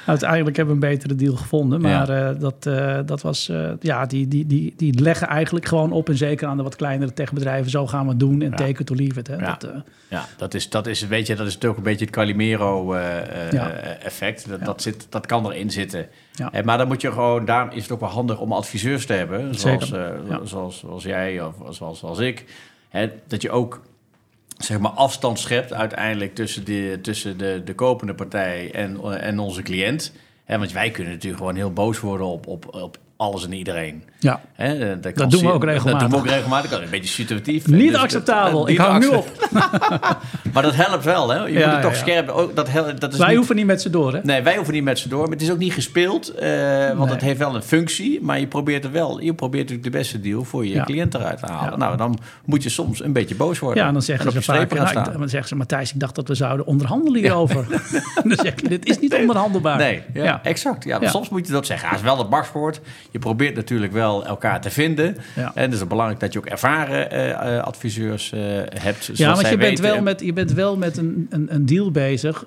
Uiteindelijk 0.07 0.57
hebben 0.57 0.81
we 0.81 0.87
een 0.87 0.93
betere 0.93 1.14
deal 1.14 1.37
gevonden. 1.37 1.81
Maar 1.81 2.09
eh, 2.09 2.40
dat, 2.40 2.67
eh, 2.67 2.99
dat 3.07 3.23
was, 3.23 3.49
eh, 3.49 3.71
ja, 3.81 4.07
die, 4.07 4.29
die, 4.29 4.47
die, 4.47 4.75
die 4.77 5.01
leggen 5.01 5.29
eigenlijk 5.29 5.67
gewoon 5.67 5.93
op. 5.93 6.09
En 6.09 6.17
zeker 6.17 6.49
aan 6.49 6.57
de 6.57 6.62
wat 6.62 6.77
kleinere 6.77 7.12
techbedrijven, 7.12 7.71
zo 7.71 7.87
gaan 7.87 8.05
we 8.05 8.11
het 8.11 8.21
doen. 8.21 8.43
En 8.43 8.51
Ja. 8.51 8.57
take 8.57 8.81
it 8.81 8.90
or 8.90 8.97
leave 8.97 9.19
it. 9.19 9.27
Hè. 9.27 9.35
Ja. 9.37 9.57
Dat, 9.59 9.71
Ja, 10.09 10.25
dat 10.37 10.55
is, 10.55 10.71
dat 10.71 10.87
is, 10.87 11.07
weet 11.07 11.27
je, 11.27 11.35
dat 11.35 11.47
is 11.47 11.53
natuurlijk 11.53 11.79
een 11.81 11.87
beetje 11.90 12.05
het. 12.05 12.14
Calimero-effect. 12.14 14.49
dat, 14.49 14.64
dat, 14.64 14.83
zit, 14.83 15.07
dat 15.11 15.27
kan 15.27 15.47
erin 15.47 15.71
zitten. 15.71 16.07
Maar 16.64 16.79
dan 16.79 16.87
moet 16.87 17.01
je 17.01 17.12
gewoon, 17.12 17.45
daarom 17.45 17.71
is 17.71 17.83
het 17.83 17.93
ook 17.93 18.01
wel 18.01 18.09
handig 18.09 18.40
om 18.40 18.53
adviseurs 18.53 19.07
te 19.07 19.12
hebben. 19.12 19.55
Zoals, 19.55 19.93
zoals, 20.45 20.79
zoals 20.79 21.03
jij 21.03 21.43
of 21.43 21.55
zoals, 21.71 21.99
zoals 21.99 22.19
ik. 22.19 22.45
Hè, 22.88 23.11
dat 23.27 23.43
je 23.43 23.51
ook 23.51 23.81
zeg 24.64 24.79
maar 24.79 24.90
afstand 24.90 25.38
schept 25.38 25.72
uiteindelijk 25.72 26.35
tussen 26.35 26.64
de, 26.64 26.98
tussen 27.03 27.38
de, 27.38 27.62
de 27.64 27.74
kopende 27.74 28.14
partij 28.14 28.70
en, 28.72 29.00
eh, 29.03 29.27
en 29.27 29.38
onze 29.38 29.62
cliënt. 29.62 30.12
Want 30.46 30.72
wij 30.72 30.90
kunnen 30.90 31.12
natuurlijk 31.12 31.40
gewoon 31.40 31.57
heel 31.57 31.72
boos 31.72 32.00
worden 32.00 32.27
op, 32.27 32.46
op, 32.46 32.74
op 32.74 32.98
alles 33.16 33.44
en 33.44 33.53
iedereen. 33.53 34.03
ja. 34.18 34.40
Eh, 34.57 34.70
dat, 35.14 35.31
doen 35.31 35.40
we 35.42 35.53
ook 35.53 35.64
regelmatig. 35.64 36.00
Dat 36.00 36.00
doen 36.00 36.11
we 36.11 36.16
ook 36.29 36.33
regelmatig. 36.35 36.70
Dat 36.70 36.79
is 36.79 36.85
een 36.85 36.90
beetje 36.90 37.09
situatief. 37.09 37.66
Niet 37.66 37.92
Dus 37.92 38.00
acceptabel. 38.00 38.59
dat- 38.59 38.68
ik 38.68 38.79
niet 38.79 38.87
hang 38.87 38.98
nu 39.11 39.16
op. 39.16 39.29
Maar 40.53 40.62
dat 40.62 40.74
helpt 40.74 41.05
wel, 41.05 41.29
hè? 41.31 41.44
Je 41.44 41.53
Ja, 41.59 41.64
moet 41.64 41.72
het 41.74 41.83
toch 41.83 41.92
ja. 41.92 41.98
scherp... 41.98 42.29
Ook, 42.29 42.57
dat, 42.57 42.68
hel- 42.68 42.98
dat 42.98 43.12
is 43.12 43.18
Wij 43.18 43.29
niet- 43.29 43.37
hoeven 43.37 43.57
niet 43.57 43.66
met 43.66 43.83
ze 43.83 43.90
door, 43.90 44.12
hè? 44.12 44.20
Nee, 44.22 44.42
wij 44.42 44.55
hoeven 44.57 44.74
niet 44.74 44.83
met 44.85 44.98
ze 44.98 45.09
door. 45.09 45.22
Maar 45.22 45.31
het 45.31 45.42
is 45.42 45.50
ook 45.50 45.59
niet 45.59 45.72
gespeeld, 45.72 46.29
eh, 46.35 46.48
want 46.87 46.98
Nee. 46.98 47.09
het 47.09 47.20
heeft 47.20 47.38
wel 47.38 47.55
een 47.55 47.62
functie. 47.62 48.22
Maar 48.22 48.40
je 48.40 48.46
probeert 48.46 48.85
er 48.85 48.92
wel... 48.92 49.20
Je 49.20 49.35
probeert 49.35 49.62
natuurlijk 49.68 49.92
de 49.92 49.98
beste 49.98 50.20
deal 50.20 50.44
voor 50.44 50.66
je 50.66 50.74
Ja. 50.74 50.85
cliënt 50.85 51.14
eruit 51.14 51.38
te 51.38 51.53
halen. 51.53 51.79
Nou, 51.79 51.96
dan 51.96 52.18
moet 52.44 52.62
je 52.62 52.68
soms 52.68 53.03
een 53.05 53.12
beetje 53.12 53.35
boos 53.35 53.59
worden. 53.59 53.81
Ja, 53.83 53.87
en 53.88 53.92
dan 53.94 54.03
zeggen 54.03 54.27
op 54.27 54.33
ze 54.33 54.38
je 54.38 54.44
vaak, 54.44 54.57
gaan 54.72 54.94
nou, 54.94 55.11
ik- 55.11 55.18
dan 55.18 55.29
zeggen 55.29 55.48
ze, 55.48 55.57
Matthijs, 55.57 55.92
ik 55.94 56.00
dacht 56.00 56.14
dat 56.14 56.29
we 56.29 56.35
zouden 56.35 56.66
onderhandelen 56.66 57.20
hierover. 57.20 57.66
dan 58.24 58.38
zeg 58.42 58.55
ik, 58.55 58.68
dit 58.68 58.87
is 58.87 58.98
niet 58.98 59.14
onderhandelbaar. 59.14 59.77
Nee, 59.77 60.03
ja, 60.14 60.40
exact. 60.42 60.85
Ja. 60.85 61.09
Soms 61.09 61.29
moet 61.29 61.46
je 61.46 61.53
dat 61.53 61.66
zeggen. 61.66 61.88
Ja, 61.88 61.94
is 61.94 62.03
wel 62.03 62.18
het 62.18 62.31
marswoord. 62.31 62.81
Je 63.14 63.20
probeert 63.20 63.55
natuurlijk 63.55 63.92
wel 63.92 64.27
elkaar 64.27 64.61
te 64.61 64.70
vinden. 64.70 65.16
Ja. 65.37 65.53
En 65.55 65.62
het 65.62 65.72
is 65.72 65.87
belangrijk 65.87 66.20
dat 66.20 66.33
je 66.33 66.38
ook 66.38 66.46
ervaren 66.46 67.11
eh, 67.11 67.31
eh, 67.31 67.62
adviseurs 67.62 68.33
eh, 68.33 68.40
hebt. 68.79 69.11
Ja, 69.12 69.35
want 69.35 69.48
je 69.48 69.57
bent, 69.57 69.79
wel 69.79 70.03
met, 70.03 70.20
je 70.20 70.33
bent 70.33 70.53
wel 70.53 70.77
met 70.77 70.96
een, 70.96 71.27
een, 71.31 71.55
een 71.55 71.66
deal 71.66 71.90
bezig. 71.90 72.46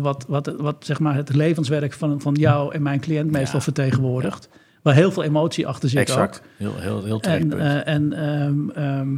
wat, 0.00 0.24
wat, 0.28 0.54
wat 0.58 0.76
zeg 0.80 0.98
maar 1.00 1.14
het 1.14 1.34
levenswerk 1.34 1.92
van, 1.92 2.20
van 2.20 2.34
jou 2.34 2.74
en 2.74 2.82
mijn 2.82 3.00
cliënt 3.00 3.30
meestal 3.30 3.58
Ja. 3.58 3.64
vertegenwoordigt. 3.64 4.48
Waar 4.82 4.94
heel 4.94 5.12
veel 5.12 5.22
emotie 5.22 5.66
achter 5.66 5.88
zit 5.88 6.00
Exact. 6.00 6.36
ook. 6.36 6.46
Heel, 6.56 6.80
heel, 6.80 7.04
heel 7.04 7.20
terecht 7.20 7.54
En, 7.54 7.84
en, 7.86 8.12
ehm, 8.76 9.08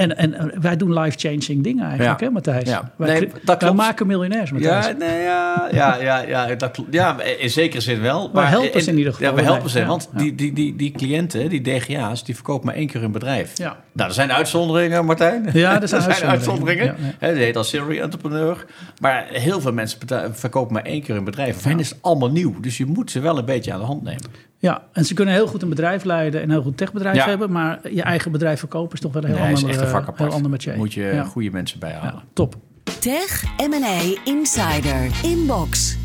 en, 0.00 0.16
en 0.16 0.52
wij 0.60 0.76
doen 0.76 0.98
life-changing 1.00 1.62
dingen 1.64 1.86
eigenlijk, 1.86 2.20
Ja. 2.20 2.26
hè 2.26 2.32
Matthijs? 2.32 2.68
Ja. 2.68 2.92
Wij, 2.96 3.08
Nee, 3.08 3.18
cre- 3.28 3.38
dat 3.38 3.46
wij 3.46 3.56
klopt. 3.56 3.74
maken 3.76 4.06
miljonairs, 4.06 4.50
Matthijs. 4.50 4.86
Ja, 4.86 4.92
nee, 4.92 5.22
ja, 5.22 5.68
ja, 5.72 5.96
ja, 6.00 6.20
ja, 6.20 6.54
dat 6.54 6.70
klopt. 6.70 6.92
Ja, 6.92 7.22
in 7.22 7.50
zekere 7.50 7.80
zin 7.82 8.00
wel. 8.00 8.30
We 8.32 8.40
helpen 8.40 8.82
ze 8.82 8.90
in 8.90 8.98
ieder 8.98 9.12
geval 9.14 9.28
Ja, 9.30 9.34
we 9.34 9.42
helpen 9.42 9.70
ze. 9.70 9.84
Want 9.86 10.08
die, 10.16 10.34
die, 10.34 10.52
die, 10.52 10.76
die 10.76 10.90
cliënten, 10.92 11.48
die 11.48 11.60
DGA's, 11.62 12.24
die 12.24 12.34
verkopen 12.34 12.66
maar 12.66 12.74
één 12.74 12.86
keer 12.86 13.00
hun 13.00 13.12
bedrijf. 13.12 13.58
Ja. 13.58 13.76
Nou, 14.00 14.12
er 14.12 14.18
zijn 14.18 14.32
uitzonderingen, 14.32 15.04
Martijn. 15.04 15.48
Ja, 15.52 15.80
er 15.82 15.88
zijn 15.88 16.02
uitzonderingen. 16.02 16.28
uitzonderingen. 16.28 16.84
Ja, 16.86 16.94
nee. 16.98 17.12
Hè, 17.18 17.34
Die 17.34 17.42
heet 17.42 17.56
als 17.56 17.68
serial 17.68 18.02
entrepreneur. 18.04 18.64
Maar 19.00 19.26
heel 19.30 19.60
veel 19.60 19.72
mensen 19.72 19.98
verkopen 20.32 20.72
maar 20.72 20.82
één 20.84 21.02
keer 21.02 21.14
hun 21.14 21.24
bedrijf. 21.24 21.60
Voor 21.60 21.70
hen 21.70 21.80
is 21.80 21.88
het 21.90 21.98
allemaal 22.02 22.30
nieuw. 22.30 22.60
Dus 22.60 22.76
je 22.76 22.86
moet 22.86 23.10
ze 23.10 23.20
wel 23.20 23.38
een 23.38 23.44
beetje 23.44 23.72
aan 23.72 23.78
de 23.80 23.86
hand 23.86 24.02
nemen. 24.02 24.22
Ja, 24.58 24.82
en 24.92 25.04
ze 25.04 25.14
kunnen 25.14 25.34
heel 25.34 25.46
goed 25.46 25.62
een 25.62 25.68
bedrijf 25.68 26.04
leiden 26.04 26.40
en 26.40 26.46
een 26.46 26.52
heel 26.52 26.62
goed 26.62 26.76
techbedrijf 26.76 27.16
Ja. 27.16 27.26
hebben. 27.28 27.52
Maar 27.52 27.78
je 27.92 28.02
eigen 28.02 28.32
bedrijf 28.32 28.58
verkopen 28.58 28.94
is 28.94 29.00
toch 29.00 29.12
wel 29.12 29.24
een 29.24 29.28
heel 29.30 29.38
Nee, 29.38 29.52
is 29.52 29.58
ander, 29.60 29.70
echt 29.70 29.80
een 29.80 29.88
vak 29.90 30.02
eh, 30.02 30.08
apart. 30.08 30.22
heel 30.22 30.32
ander 30.32 30.50
métier. 30.50 30.76
Moet 30.76 30.92
je 30.94 31.02
ja. 31.02 31.24
goede 31.24 31.50
mensen 31.50 31.78
bijhalen. 31.78 32.12
Ja, 32.14 32.22
top. 32.32 32.54
Tech 33.00 33.44
M&A 33.68 33.98
Insider 34.24 35.10
Inbox. 35.22 35.96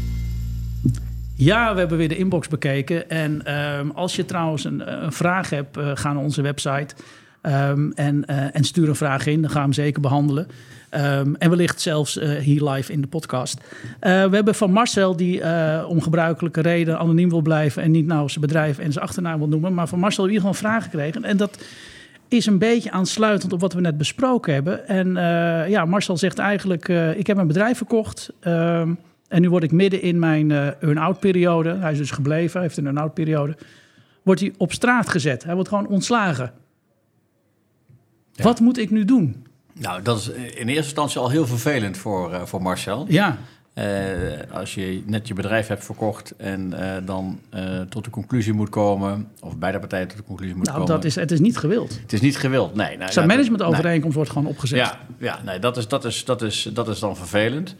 Ja, 1.35 1.73
we 1.73 1.79
hebben 1.79 1.97
weer 1.97 2.09
de 2.09 2.17
inbox 2.17 2.47
bekeken. 2.47 3.09
En 3.09 3.45
ehm, 3.45 3.89
als 3.89 4.15
je 4.15 4.25
trouwens 4.25 4.63
een, 4.63 5.03
een 5.03 5.11
vraag 5.11 5.49
hebt, 5.49 5.77
eh, 5.77 5.91
ga 5.93 6.13
naar 6.13 6.23
onze 6.23 6.41
website. 6.41 6.95
Ehm, 7.45 7.91
en, 7.91 8.25
eh, 8.25 8.55
en 8.55 8.63
stuur 8.63 8.89
een 8.89 8.95
vraag 8.95 9.25
in. 9.25 9.41
Dan 9.41 9.49
gaan 9.49 9.59
we 9.59 9.75
hem 9.75 9.85
zeker 9.85 10.01
behandelen. 10.01 10.47
Ehm, 10.89 11.33
en 11.33 11.49
wellicht 11.49 11.81
zelfs 11.81 12.17
eh, 12.17 12.29
hier 12.29 12.69
live 12.69 12.91
in 12.91 13.01
de 13.01 13.07
podcast. 13.07 13.59
Eh, 13.99 14.25
we 14.25 14.35
hebben 14.35 14.55
van 14.55 14.71
Marcel, 14.71 15.15
die 15.15 15.41
om 15.87 16.01
gebruikelijke 16.01 16.61
reden 16.61 16.99
anoniem 16.99 17.29
wil 17.29 17.41
blijven. 17.41 17.83
en 17.83 17.91
niet 17.91 18.05
nou 18.05 18.29
zijn 18.29 18.41
bedrijf 18.41 18.79
en 18.79 18.91
zijn 18.91 19.05
achternaam 19.05 19.37
wil 19.37 19.47
noemen. 19.47 19.73
Maar 19.73 19.87
van 19.87 19.99
Marcel 19.99 20.23
hebben 20.23 20.41
we 20.41 20.47
hier 20.47 20.53
gewoon 20.53 20.71
vragen 20.71 20.91
gekregen. 20.91 21.23
En 21.23 21.37
dat 21.37 21.63
is 22.27 22.45
een 22.45 22.57
beetje 22.57 22.91
aansluitend 22.91 23.53
op 23.53 23.59
wat 23.61 23.73
we 23.73 23.81
net 23.81 23.97
besproken 23.97 24.53
hebben. 24.53 24.87
En 24.87 25.13
ja, 25.69 25.85
Marcel 25.85 26.17
zegt 26.17 26.39
eigenlijk: 26.39 26.87
Ik 27.15 27.27
heb 27.27 27.37
een 27.37 27.47
bedrijf 27.47 27.77
verkocht. 27.77 28.29
ehm, 28.39 28.93
en 29.27 29.41
nu 29.41 29.49
word 29.49 29.63
ik 29.63 29.71
midden 29.71 30.01
in 30.01 30.19
mijn 30.19 30.51
earn-out 30.51 31.19
periode. 31.19 31.75
Hij 31.75 31.91
is 31.91 31.97
dus 31.97 32.11
gebleven, 32.11 32.61
heeft 32.61 32.77
een 32.77 32.85
earn-out 32.85 33.13
periode. 33.13 33.55
Wordt 34.23 34.41
hij 34.41 34.53
op 34.57 34.71
straat 34.71 35.09
gezet. 35.09 35.43
Hij 35.43 35.53
wordt 35.53 35.69
gewoon 35.69 35.87
ontslagen. 35.87 36.51
Ja. 38.35 38.43
Wat 38.43 38.59
moet 38.59 38.77
ik 38.77 38.89
nu 38.89 39.05
doen? 39.05 39.45
Nou, 39.73 40.01
dat 40.01 40.17
is 40.17 40.29
in 40.29 40.67
eerste 40.67 40.73
instantie 40.83 41.19
al 41.19 41.29
heel 41.29 41.47
vervelend 41.47 41.97
voor, 41.97 42.33
eh, 42.33 42.41
voor 42.45 42.61
Marcel. 42.61 43.05
Ja, 43.09 43.37
Eh, 43.75 43.83
als 44.51 44.75
je 44.75 45.03
net 45.05 45.27
je 45.27 45.33
bedrijf 45.33 45.67
hebt 45.67 45.85
verkocht 45.85 46.33
en 46.37 46.73
eh, 46.73 47.05
dan 47.05 47.39
eh, 47.49 47.79
tot 47.89 48.03
de 48.03 48.09
conclusie 48.09 48.53
moet 48.53 48.69
komen, 48.69 49.27
of 49.41 49.57
beide 49.57 49.79
partijen 49.79 50.07
tot 50.07 50.17
de 50.17 50.23
conclusie 50.23 50.55
moeten 50.55 50.73
nou, 50.73 50.85
komen. 50.85 51.01
dat 51.01 51.11
is, 51.11 51.15
het 51.15 51.31
is 51.31 51.39
niet 51.39 51.57
gewild. 51.57 51.99
Het 52.01 52.13
is 52.13 52.21
niet 52.21 52.37
gewild, 52.37 52.75
nee. 52.75 52.97
nee 52.97 53.11
Zijn 53.11 53.27
managementovereenkomst 53.27 54.15
wordt 54.15 54.31
gewoon 54.31 54.47
opgezet. 54.47 54.79
Ja, 54.79 54.99
ja 55.17 55.39
nee, 55.45 55.59
dat, 55.59 55.77
is, 55.77 55.87
dat, 55.87 56.05
is, 56.05 56.25
dat, 56.25 56.41
is, 56.41 56.69
dat 56.73 56.87
is 56.87 56.99
dan 56.99 57.15
vervelend. 57.17 57.75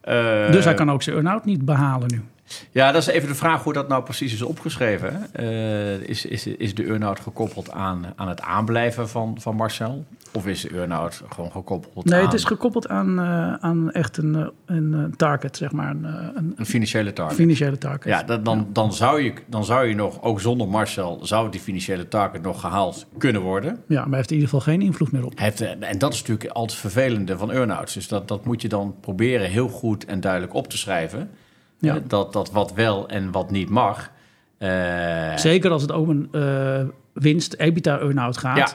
Eh, 0.00 0.52
Dus 0.52 0.64
hij 0.64 0.74
kan 0.74 0.90
ook 0.90 1.02
zijn 1.02 1.16
earn-out 1.16 1.44
niet 1.44 1.64
behalen 1.64 2.08
nu. 2.10 2.22
Ja, 2.70 2.92
dat 2.92 3.02
is 3.02 3.08
even 3.08 3.28
de 3.28 3.34
vraag 3.34 3.62
hoe 3.62 3.72
dat 3.72 3.88
nou 3.88 4.02
precies 4.02 4.32
is 4.32 4.42
opgeschreven. 4.42 5.34
Eh, 5.34 6.00
is, 6.00 6.24
is, 6.24 6.46
is 6.46 6.74
de 6.74 6.84
earn-out 6.84 7.20
gekoppeld 7.20 7.70
aan, 7.70 8.06
aan 8.16 8.28
het 8.28 8.40
aanblijven 8.40 9.08
van, 9.08 9.36
van 9.40 9.56
Marcel? 9.56 10.04
Of 10.34 10.46
is 10.46 10.60
de 10.60 10.68
earn-out 10.68 11.22
gewoon 11.28 11.50
gekoppeld 11.50 12.04
Nee, 12.04 12.18
aan 12.18 12.24
het 12.24 12.34
is 12.34 12.44
gekoppeld 12.44 12.88
aan, 12.88 13.18
eh, 13.18 13.54
aan 13.54 13.90
echt 13.90 14.16
een, 14.16 14.34
eh, 14.34 14.46
een 14.66 15.14
target, 15.16 15.56
zeg 15.56 15.72
maar. 15.72 15.90
Een, 15.90 16.04
een 16.04 16.54
een 16.56 16.66
financiële 16.66 17.12
target? 17.12 17.36
financiële 17.36 17.78
target. 17.78 18.04
Ja, 18.04 18.22
dat, 18.22 18.44
dan, 18.44 18.68
Dan, 18.72 18.92
zou 18.92 19.22
je, 19.22 19.32
dan 19.46 19.64
zou 19.64 19.86
je 19.86 19.94
nog, 19.94 20.22
ook 20.22 20.40
zonder 20.40 20.68
Marcel, 20.68 21.18
zou 21.22 21.50
die 21.50 21.60
financiële 21.60 22.08
target 22.08 22.42
nog 22.42 22.60
gehaald 22.60 23.06
kunnen 23.18 23.42
worden. 23.42 23.78
Ja, 23.86 24.00
maar 24.00 24.08
hij 24.08 24.16
heeft 24.16 24.30
in 24.30 24.36
ieder 24.36 24.50
geval 24.50 24.72
geen 24.72 24.82
invloed 24.82 25.12
meer 25.12 25.24
op. 25.24 25.38
Hij 25.38 25.44
heeft, 25.44 25.60
en 25.80 25.98
dat 25.98 26.12
is 26.12 26.20
natuurlijk 26.20 26.50
altijd 26.50 26.78
vervelende 26.78 27.38
van 27.38 27.50
earn-outs. 27.52 27.94
Dus 27.94 28.08
dat, 28.08 28.28
dat 28.28 28.44
moet 28.44 28.62
je 28.62 28.68
dan 28.68 28.94
proberen 29.00 29.50
heel 29.50 29.68
goed 29.68 30.04
en 30.04 30.20
duidelijk 30.20 30.54
op 30.54 30.68
te 30.68 30.78
schrijven. 30.78 31.30
Ja. 31.82 31.98
Dat, 32.06 32.32
dat 32.32 32.50
wat 32.50 32.72
wel 32.72 33.08
en 33.08 33.30
wat 33.30 33.50
niet 33.50 33.68
mag. 33.68 34.10
Eh, 34.58 35.36
Zeker 35.36 35.70
als 35.70 35.82
het 35.82 35.90
om 35.90 36.10
een 36.10 36.28
eh, 36.32 36.88
winst, 37.12 37.54
EBITDA 37.54 37.98
earn-out 37.98 38.36
gaat. 38.38 38.56
Ja. 38.56 38.68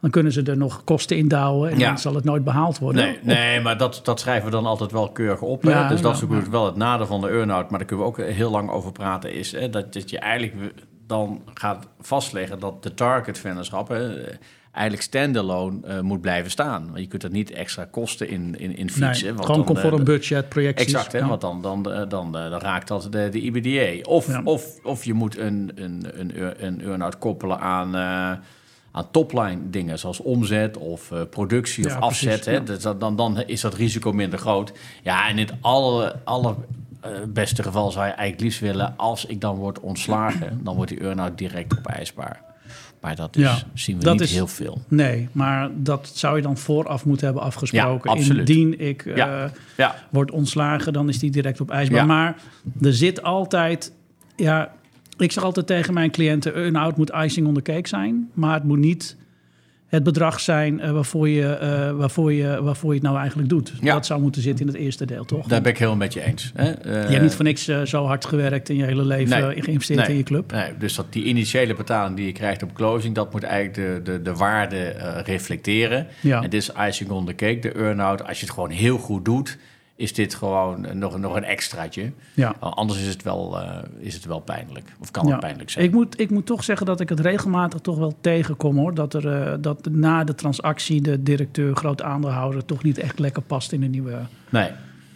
Dan 0.00 0.10
kunnen 0.10 0.32
ze 0.32 0.42
er 0.42 0.56
nog 0.56 0.84
kosten 0.84 1.16
in 1.16 1.28
douwen 1.28 1.70
en 1.70 1.78
Ja. 1.78 1.86
dan 1.88 1.98
zal 1.98 2.14
het 2.14 2.24
nooit 2.24 2.44
behaald 2.44 2.78
worden. 2.78 3.04
Nee, 3.04 3.18
nee 3.22 3.60
maar 3.60 3.76
dat, 3.78 4.00
dat 4.02 4.20
schrijven 4.20 4.44
we 4.44 4.50
dan 4.50 4.66
altijd 4.66 4.92
wel 4.92 5.12
keurig 5.12 5.40
op. 5.42 5.62
Hè? 5.62 5.88
Dus 5.88 6.00
dat 6.00 6.14
is 6.14 6.20
natuurlijk 6.20 6.50
wel 6.50 6.66
het 6.66 6.76
nadeel 6.76 7.06
van 7.06 7.20
de 7.20 7.28
earn-out. 7.28 7.70
Maar 7.70 7.78
daar 7.78 7.88
kunnen 7.88 8.06
we 8.06 8.10
ook 8.12 8.26
heel 8.26 8.50
lang 8.50 8.70
over 8.70 8.92
praten. 8.92 9.32
Is 9.32 9.52
hè, 9.52 9.70
dat, 9.70 9.92
dat 9.92 10.10
je 10.10 10.18
eigenlijk 10.18 10.72
dan 11.06 11.42
gaat 11.54 11.88
vastleggen 12.00 12.58
dat 12.58 12.82
de 12.82 12.94
target 12.94 13.38
vennootschap 13.38 13.96
eigenlijk 14.76 15.02
standalone 15.06 15.78
eh, 15.86 16.00
moet 16.00 16.20
blijven 16.20 16.50
staan. 16.50 16.86
Want 16.86 16.98
je 17.00 17.06
kunt 17.06 17.22
er 17.22 17.30
niet 17.30 17.50
extra 17.50 17.84
kosten 17.90 18.28
in, 18.28 18.54
in, 18.58 18.76
in 18.76 18.84
Nee, 18.96 19.08
fietsen. 19.08 19.28
want 19.34 19.46
gewoon 19.46 19.64
dan, 19.64 19.74
conform 19.74 19.98
eh, 19.98 20.04
budget, 20.04 20.48
projecties. 20.48 20.86
Exact, 20.86 21.12
hè? 21.12 21.18
Ja. 21.18 21.26
want 21.28 21.40
dan, 21.40 21.62
dan, 21.62 21.82
dan, 21.82 22.08
dan, 22.08 22.32
dan 22.32 22.60
raakt 22.60 22.88
dat 22.88 23.08
de, 23.10 23.28
de 23.28 23.40
IBDA. 23.40 24.08
Of, 24.10 24.26
Ja. 24.28 24.40
of, 24.44 24.64
of 24.84 25.04
je 25.04 25.12
moet 25.14 25.38
een, 25.38 25.70
een, 25.74 26.04
een, 26.20 26.64
een 26.66 26.80
earn-out 26.82 27.18
koppelen 27.18 27.60
aan, 27.60 27.94
eh, 27.94 28.00
aan 28.90 29.10
topline 29.10 29.70
dingen, 29.70 29.98
zoals 29.98 30.20
omzet 30.20 30.76
of 30.76 31.10
eh, 31.12 31.20
productie 31.30 31.86
of 31.86 31.96
afzet. 32.00 32.28
precies, 32.28 32.44
hè? 32.46 32.52
ja. 32.52 32.58
Dus 32.60 32.82
dat- 32.82 33.00
dan, 33.00 33.16
dan 33.16 33.42
is 33.46 33.60
dat 33.60 33.74
risico 33.74 34.12
minder 34.12 34.38
groot. 34.38 34.72
Ja, 35.02 35.28
en 35.28 35.38
in 35.38 35.46
het 35.46 35.54
alle, 35.60 36.16
alle 36.24 36.54
eh, 37.00 37.10
beste 37.28 37.62
geval 37.62 37.90
zou 37.90 38.04
je 38.04 38.10
eigenlijk 38.12 38.40
liefst 38.40 38.60
willen... 38.60 38.94
als 38.96 39.24
ik 39.26 39.40
dan 39.40 39.56
word 39.56 39.80
ontslagen, 39.80 40.60
dan 40.62 40.74
wordt 40.76 40.90
die 40.90 41.00
earn-out 41.00 41.38
direct 41.38 41.78
opeisbaar. 41.78 42.42
Maar 43.06 43.16
dat 43.16 43.36
is, 43.36 43.42
Ja, 43.42 43.58
zien 43.74 43.98
we 43.98 44.04
dat 44.04 44.12
niet 44.12 44.22
is- 44.22 44.32
heel 44.32 44.46
veel. 44.46 44.82
Nee, 44.88 45.28
maar 45.32 45.70
dat 45.74 46.10
zou 46.14 46.36
je 46.36 46.42
dan 46.42 46.56
vooraf 46.56 47.04
moeten 47.04 47.26
hebben 47.26 47.42
afgesproken. 47.44 48.18
Ja. 48.18 48.34
Indien 48.34 48.80
ik 48.80 49.06
eh, 49.06 49.16
Ja. 49.16 49.50
Ja, 49.76 49.94
word 50.10 50.30
ontslagen, 50.30 50.92
dan 50.92 51.08
is 51.08 51.18
die 51.18 51.30
direct 51.30 51.60
op 51.60 51.70
ijsbaar. 51.70 52.06
Maar 52.06 52.36
er 52.82 52.92
zit 52.94 53.22
altijd... 53.22 53.92
Ja, 54.36 54.72
ik 55.18 55.32
zeg 55.32 55.42
altijd 55.44 55.66
tegen 55.66 55.94
mijn 55.94 56.10
cliënten... 56.10 56.54
earn-out 56.54 56.96
moet 56.96 57.12
icing 57.14 57.46
on 57.46 57.54
the 57.54 57.62
cake 57.62 57.88
zijn. 57.88 58.30
Maar 58.34 58.54
het 58.54 58.64
moet 58.64 58.78
niet 58.78 59.16
het 59.86 60.02
bedrag 60.02 60.40
zijn 60.40 60.80
eh, 60.80 60.90
waarvoor, 60.92 61.28
je, 61.28 61.46
eh, 61.46 61.90
waarvoor, 61.92 62.32
je, 62.32 62.62
waarvoor 62.62 62.88
je 62.90 62.94
het 62.98 63.06
nou 63.06 63.18
eigenlijk 63.18 63.48
doet. 63.48 63.72
Ja. 63.80 63.94
Dat 63.94 64.06
zou 64.06 64.20
moeten 64.20 64.42
zitten 64.42 64.66
in 64.66 64.72
het 64.72 64.80
eerste 64.82 65.04
deel, 65.04 65.24
toch? 65.24 65.46
daar 65.46 65.60
ben 65.60 65.70
ik 65.72 65.78
helemaal 65.78 65.98
met 65.98 66.12
je 66.12 66.22
eens. 66.22 66.52
Hè? 66.54 66.70
Eh, 66.70 66.92
je 66.92 67.08
hebt 67.10 67.22
niet 67.22 67.34
voor 67.34 67.44
niks 67.44 67.68
eh, 67.68 67.82
zo 67.82 68.04
hard 68.06 68.24
gewerkt 68.24 68.68
in 68.68 68.76
je 68.76 68.84
hele 68.84 69.04
leven... 69.04 69.40
Nee. 69.40 69.54
eh, 69.54 69.62
geïnvesteerd 69.62 70.00
Nee. 70.00 70.08
in 70.10 70.16
je 70.16 70.22
club. 70.22 70.52
Nee, 70.52 70.70
dus 70.78 70.94
dat 70.94 71.12
die 71.12 71.24
initiële 71.24 71.74
betaling 71.74 72.16
die 72.16 72.26
je 72.26 72.32
krijgt 72.32 72.62
op 72.62 72.72
closing, 72.72 73.14
dat 73.14 73.32
moet 73.32 73.42
eigenlijk 73.42 74.04
de, 74.04 74.12
de, 74.12 74.22
de 74.22 74.34
waarde 74.34 74.76
eh, 74.76 75.22
reflecteren. 75.24 76.06
Ja. 76.20 76.42
En 76.42 76.50
dit 76.50 76.60
is 76.62 76.70
icing 76.88 77.10
on 77.10 77.26
the 77.26 77.34
cake, 77.34 77.58
de 77.58 77.72
earn-out. 77.72 78.26
Als 78.26 78.38
je 78.40 78.44
het 78.46 78.54
gewoon 78.54 78.70
heel 78.70 78.98
goed 78.98 79.24
doet, 79.24 79.58
is 79.96 80.12
dit 80.14 80.34
gewoon 80.34 80.86
nog, 80.98 81.18
nog 81.18 81.36
een 81.36 81.44
extraatje. 81.44 82.12
Ja. 82.34 82.54
Anders 82.60 83.00
is 83.00 83.06
het, 83.06 83.22
wel, 83.22 83.60
eh, 83.60 83.78
is 83.98 84.14
het 84.14 84.24
wel 84.24 84.40
pijnlijk. 84.40 84.92
Of 85.00 85.10
kan 85.10 85.30
het 85.30 85.40
pijnlijk 85.40 85.70
zijn. 85.70 85.84
Ik 85.84 85.92
moet, 85.92 86.20
ik 86.20 86.30
moet 86.30 86.46
toch 86.46 86.64
zeggen 86.64 86.86
dat 86.86 87.00
ik 87.00 87.08
het 87.08 87.20
regelmatig 87.20 87.80
toch 87.80 87.98
wel 87.98 88.14
tegenkom 88.20 88.76
hoor. 88.76 88.94
Dat, 88.94 89.14
er, 89.14 89.28
eh, 89.42 89.54
dat 89.60 89.88
na 89.90 90.24
de 90.24 90.34
transactie 90.34 91.00
de 91.00 91.22
directeur, 91.22 91.76
groot 91.76 92.02
aandeelhouder, 92.02 92.64
toch 92.64 92.82
niet 92.82 92.98
echt 92.98 93.18
lekker 93.18 93.42
past 93.42 93.72
in 93.72 93.80
de 93.80 93.86
nieuwe, 93.86 94.18
Nee, 94.48 94.70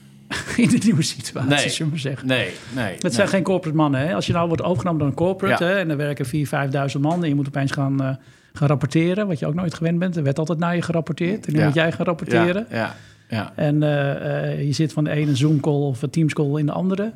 in 0.57 0.69
de 0.69 0.81
nieuwe 0.85 1.03
situatie, 1.03 1.49
Nee. 1.51 1.59
zullen 1.59 1.77
we 1.79 1.89
maar 1.91 1.99
zeggen. 1.99 2.27
nee, 2.29 2.51
nee. 2.75 2.97
Het 2.99 3.15
zijn 3.15 3.29
geen 3.29 3.43
corporate 3.43 3.77
mannen. 3.77 4.01
Hè? 4.01 4.15
Als 4.15 4.27
je 4.27 4.33
nou 4.33 4.47
wordt 4.49 4.63
overgenomen 4.63 4.99
door 4.99 5.09
een 5.09 5.15
corporate 5.15 5.65
Ja. 5.65 5.71
hè, 5.71 5.77
en 5.79 5.91
er 5.91 5.97
werken 5.97 6.27
4.000, 6.27 6.31
5.000 6.49 7.01
man 7.01 7.23
en 7.23 7.29
je 7.29 7.35
moet 7.35 7.47
opeens 7.47 7.71
gaan, 7.73 8.03
eh, 8.03 8.15
gaan 8.53 8.69
rapporteren, 8.69 9.27
wat 9.27 9.39
je 9.39 9.47
ook 9.47 9.55
nooit 9.55 9.75
gewend 9.75 9.99
bent. 9.99 10.17
Er 10.17 10.23
werd 10.23 10.39
altijd 10.39 10.59
naar 10.59 10.75
je 10.75 10.83
gerapporteerd 10.83 11.47
en 11.47 11.53
nu 11.53 11.59
Ja. 11.59 11.65
moet 11.65 11.75
jij 11.75 11.93
gaan 11.93 12.07
rapporteren. 12.07 12.67
Ja, 12.71 12.97
ja. 13.31 13.53
En 13.57 13.83
eh, 13.83 14.53
eh, 14.53 14.67
je 14.67 14.73
zit 14.73 14.93
van 14.93 15.05
de 15.05 15.11
ene 15.11 15.37
Zoom-call 15.37 15.73
of 15.73 16.05
Teams-call 16.11 16.59
in 16.59 16.67
de 16.67 16.73
andere. 16.73 17.13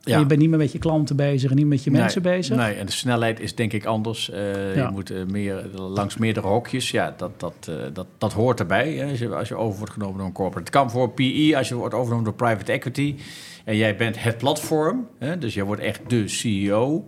Ja. 0.00 0.14
En 0.14 0.20
je 0.20 0.26
bent 0.26 0.40
niet 0.40 0.48
meer 0.48 0.58
met 0.58 0.72
je 0.72 0.78
klanten 0.78 1.16
bezig 1.16 1.50
en 1.50 1.56
niet 1.56 1.66
met 1.66 1.84
je 1.84 1.90
Nee, 1.90 2.00
mensen 2.00 2.22
bezig. 2.22 2.56
Nee, 2.56 2.74
en 2.74 2.86
de 2.86 2.92
snelheid 2.92 3.40
is 3.40 3.54
denk 3.54 3.72
ik 3.72 3.84
anders. 3.84 4.30
Eh, 4.30 4.76
Ja. 4.76 4.86
Je 4.86 4.90
moet 4.92 5.30
meer 5.30 5.64
langs 5.74 6.16
meerdere 6.16 6.46
hokjes. 6.46 6.90
Ja, 6.90 7.14
dat, 7.16 7.40
dat, 7.40 7.70
dat, 7.92 8.06
dat 8.18 8.32
hoort 8.32 8.60
erbij. 8.60 8.92
Hè, 8.92 9.10
als, 9.10 9.18
je, 9.18 9.34
als 9.34 9.48
je 9.48 9.54
over 9.56 9.78
wordt 9.78 9.92
genomen 9.92 10.16
door 10.16 10.26
een 10.26 10.32
corporate. 10.32 10.64
Het 10.64 10.70
kan 10.70 10.90
voor 10.90 11.10
PE 11.10 11.54
als 11.56 11.68
je 11.68 11.74
wordt 11.74 11.94
overgenomen 11.94 12.24
door 12.24 12.46
private 12.46 12.72
equity. 12.72 13.16
En 13.64 13.76
jij 13.76 13.96
bent 13.96 14.22
het 14.22 14.38
platform. 14.38 15.06
Hè, 15.18 15.38
dus 15.38 15.54
jij 15.54 15.64
wordt 15.64 15.82
echt 15.82 16.00
de 16.08 16.28
CEO. 16.28 17.06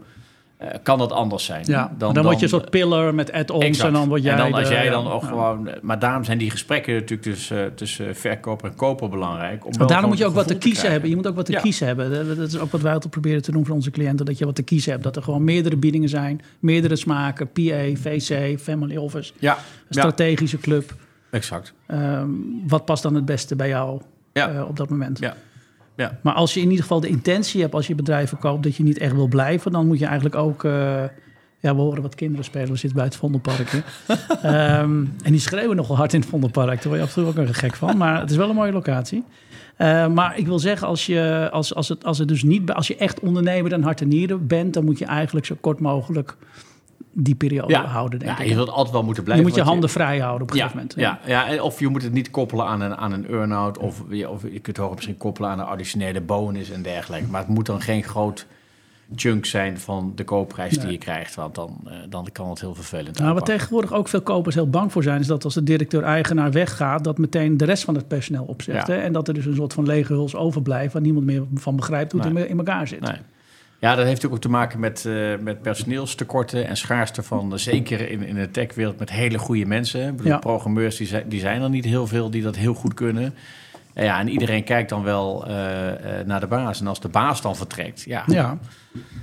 Eh, 0.59 0.69
kan 0.83 0.99
dat 0.99 1.13
anders 1.13 1.45
zijn. 1.45 1.65
Ja, 1.67 1.93
dan, 1.99 2.15
dan, 2.15 2.25
word 2.25 2.37
je 2.37 2.43
een 2.43 2.49
soort 2.49 2.71
pillar 2.71 3.15
met 3.15 3.33
add-ons 3.33 3.79
en 3.79 3.93
dan 3.93 4.09
word 4.09 4.23
jij 4.23 4.33
En 4.33 4.39
dan 4.39 4.53
als 4.55 4.69
de- 4.69 4.75
jij 4.75 4.85
ja, 4.85 4.91
dan 4.91 5.09
ook 5.09 5.23
ja. 5.23 5.29
gewoon... 5.29 5.69
Maar 5.83 5.99
daarom 5.99 6.25
zijn 6.25 6.39
die 6.39 6.51
gesprekken 6.51 6.95
natuurlijk 6.95 7.23
tussen, 7.23 7.75
tussen 7.75 8.17
verkoper 8.17 8.69
en 8.71 8.75
koper 8.77 9.09
belangrijk. 9.09 9.67
Om 9.67 9.87
daarom 9.87 10.09
moet 10.09 10.19
je 10.19 10.27
ook 10.27 10.35
wat 10.35 10.49
te 10.49 10.59
kiezen 10.59 10.91
hebben. 10.91 11.11
Je 11.11 11.17
moet 11.17 11.27
ook 11.27 11.35
wat 11.37 11.47
te 11.47 11.59
kiezen 11.63 11.87
hebben. 11.87 12.37
Dat- 12.37 12.49
is 12.49 12.59
ook 12.59 12.71
wat 12.71 12.81
wij 12.81 12.93
altijd 12.93 13.11
proberen 13.13 13.43
te 13.43 13.53
doen 13.53 13.67
voor 13.67 13.75
onze 13.75 13.91
cliënten. 13.91 14.27
Dat 14.27 14.39
je 14.39 14.45
wat 14.45 14.55
te 14.55 14.63
kiezen 14.63 14.91
hebt. 14.93 15.05
Dat 15.05 15.17
er 15.17 15.23
gewoon 15.23 15.45
meerdere 15.45 15.77
biedingen 15.77 16.09
zijn. 16.09 16.41
Meerdere 16.59 16.97
smaken. 16.97 17.47
PA, 17.53 17.85
VC, 17.95 18.59
Family 18.61 18.97
Office. 18.97 19.33
Ja, 19.39 19.59
strategische 19.89 20.59
club. 20.59 20.95
exact. 21.31 21.73
Ehm, 21.87 22.29
wat 22.67 22.85
past 22.85 23.03
dan 23.03 23.15
het 23.15 23.25
beste 23.25 23.57
bij 23.57 23.69
jou 23.69 24.01
eh, 24.33 24.65
op 24.69 24.77
dat 24.77 24.89
moment? 24.89 25.19
Ja. 25.19 25.35
Ja. 25.99 26.19
Maar 26.23 26.35
als 26.35 26.55
je 26.55 26.61
in 26.61 26.67
ieder 26.67 26.83
geval 26.83 27.01
de 27.01 27.09
intentie 27.09 27.61
hebt 27.61 27.75
als 27.75 27.87
je 27.87 27.95
bedrijf 27.95 28.29
verkoopt... 28.29 28.63
dat 28.63 28.77
je 28.77 28.83
niet 28.83 28.99
echt 28.99 29.15
wil 29.15 29.29
blijven... 29.29 29.73
dan 29.73 29.87
moet 29.87 29.99
je 29.99 30.05
eigenlijk 30.07 30.35
ook... 30.35 30.65
eh, 30.65 31.03
ja, 31.61 31.75
we 31.75 31.81
horen 31.81 32.03
wat 32.03 32.15
kinderen 32.15 32.45
spelen. 32.45 32.69
We 32.69 32.77
zitten 32.77 32.95
bij 32.99 33.05
het 33.05 33.17
Vondelpark. 33.17 33.71
hè. 33.71 33.81
Ehm, 34.43 35.05
en 35.23 35.33
die 35.33 35.41
schreeuwen 35.41 35.77
nogal 35.77 35.97
hard 35.97 36.13
in 36.13 36.21
het 36.21 36.29
Vondelpark. 36.29 36.83
Daar 36.83 36.83
word 36.83 36.97
je 36.97 37.03
absoluut 37.03 37.29
ook 37.29 37.37
een 37.37 37.55
gek 37.55 37.75
van. 37.75 37.97
Maar 37.97 38.21
het 38.21 38.31
is 38.31 38.37
wel 38.37 38.49
een 38.49 38.55
mooie 38.55 38.73
locatie. 38.73 39.25
Eh, 39.77 40.09
maar 40.09 40.39
ik 40.39 40.47
wil 40.47 40.59
zeggen, 40.59 40.87
als 40.87 41.07
je, 41.07 41.49
als, 41.53 41.75
als 41.75 41.89
het, 41.89 42.05
als 42.05 42.19
het 42.19 42.29
dus 42.29 42.43
niet, 42.43 42.73
als 42.73 42.87
je 42.87 42.97
echt 42.97 43.21
ondernemer 43.21 43.73
en 43.73 43.83
hart 43.83 44.01
en 44.01 44.09
nieren 44.09 44.47
bent, 44.47 44.75
dan 44.75 44.85
moet 44.85 44.99
je 44.99 45.05
eigenlijk 45.05 45.47
zo 45.47 45.57
kort 45.61 45.81
mogelijk 45.81 46.37
die 47.13 47.35
periode 47.35 47.77
houden. 47.77 48.19
Denk 48.19 48.31
ja, 48.39 48.43
ik. 48.45 48.49
je 48.49 48.55
wilt 48.55 48.69
altijd 48.71 48.91
wel 48.93 49.03
moeten 49.03 49.23
je 49.23 49.29
blijven. 49.29 49.47
moet 49.49 49.57
je 49.57 49.63
handen 49.63 49.91
vrij 49.91 50.19
houden 50.19 50.43
op 50.43 50.51
een 50.51 50.57
Ja, 50.57 50.69
gegeven 50.69 50.89
moment. 50.97 51.25
ja, 51.27 51.47
ja, 51.55 51.63
of 51.63 51.81
je 51.81 51.89
moet 51.89 52.03
het 52.03 52.13
niet 52.13 52.31
koppelen 52.31 52.67
aan 52.67 52.81
een, 52.81 52.97
aan 52.97 53.13
een 53.13 53.29
earn-out. 53.29 53.79
Of, 53.79 54.03
je- 54.09 54.29
of 54.31 54.43
je 54.43 54.61
kunt 54.61 54.77
het 54.77 54.87
ook 54.87 54.95
misschien 54.95 55.17
koppelen 55.17 55.51
aan 55.51 55.59
een 55.59 55.67
additionele 55.67 56.21
bonus 56.21 56.71
en 56.71 56.83
dergelijke. 56.83 57.31
Maar 57.31 57.41
het 57.41 57.49
moet 57.51 57.67
dan 57.67 57.81
geen 57.81 58.03
groot 58.05 58.47
chunk 59.17 59.47
zijn 59.47 59.79
van 59.79 60.13
de 60.15 60.25
koopprijs 60.25 60.79
die 60.79 60.91
je 60.91 60.99
krijgt. 60.99 61.35
Want 61.35 61.55
dan, 61.55 61.77
eh, 61.87 61.93
dan 62.09 62.27
kan 62.33 62.49
het 62.51 62.61
heel 62.61 62.75
vervelend 62.75 63.19
Nou, 63.19 63.35
wat 63.35 63.47
tegenwoordig 63.47 63.93
ook 63.93 64.09
veel 64.09 64.21
kopers 64.23 64.55
heel 64.55 64.71
bang 64.71 64.93
voor 64.93 65.03
zijn, 65.03 65.21
is 65.21 65.27
dat 65.27 65.45
als 65.45 65.55
de 65.55 65.63
directeur-eigenaar 65.63 66.51
weggaat, 66.53 67.05
dat 67.05 67.19
meteen 67.19 67.57
de 67.57 67.65
rest 67.65 67.85
van 67.85 67.95
het 67.95 68.09
personeel 68.09 68.45
opzegt. 68.45 68.87
Ja. 68.87 68.95
Hè? 68.95 69.01
En 69.01 69.13
dat 69.13 69.29
er 69.29 69.35
dus 69.35 69.47
een 69.47 69.55
soort 69.55 69.73
van 69.73 69.87
lege 69.87 70.13
huls 70.13 70.35
overblijft, 70.37 70.93
waar 70.93 71.03
niemand 71.03 71.27
meer 71.27 71.43
van 71.55 71.77
begrijpt 71.77 72.13
hoe 72.13 72.21
het 72.21 72.33
Nee. 72.33 72.49
in 72.49 72.59
elkaar 72.59 72.89
zit. 72.89 73.01
Nee. 73.01 73.17
Ja, 73.81 73.89
dat 73.95 74.05
heeft 74.07 74.23
natuurlijk 74.23 74.35
ook 74.35 74.41
te 74.51 74.57
maken 74.59 74.81
met, 74.81 75.05
eh, 75.07 75.39
met 75.41 75.63
personeelstekorten 75.63 76.67
en 76.69 76.77
schaarste 76.77 77.23
van, 77.23 77.53
eh, 77.53 77.59
zeker 77.59 78.11
in, 78.11 78.23
in 78.23 78.35
de 78.35 78.51
techwereld, 78.51 78.99
met 78.99 79.11
hele 79.11 79.39
goede 79.39 79.67
mensen. 79.67 80.09
Ik 80.09 80.17
bedoel, 80.17 80.33
Ja. 80.33 80.39
programmeurs, 80.39 80.97
die 80.97 81.07
zijn, 81.07 81.29
die 81.29 81.41
zijn 81.41 81.63
er 81.63 81.71
niet 81.71 81.85
heel 81.85 82.07
veel 82.07 82.31
die 82.31 82.43
dat 82.43 82.57
heel 82.57 82.75
goed 82.75 82.95
kunnen. 82.95 83.35
Ja, 84.05 84.21
en 84.21 84.29
iedereen 84.29 84.65
kijkt 84.65 84.89
dan 84.89 85.03
wel 85.03 85.47
eh, 85.47 85.89
eh, 85.89 86.27
naar 86.27 86.41
de 86.41 86.47
baas. 86.47 86.81
En 86.81 86.87
als 86.87 87.01
de 87.01 87.09
baas 87.09 87.43
dan 87.43 87.57
vertrekt, 87.57 88.03
ja, 88.07 88.23
Ja, 88.27 88.59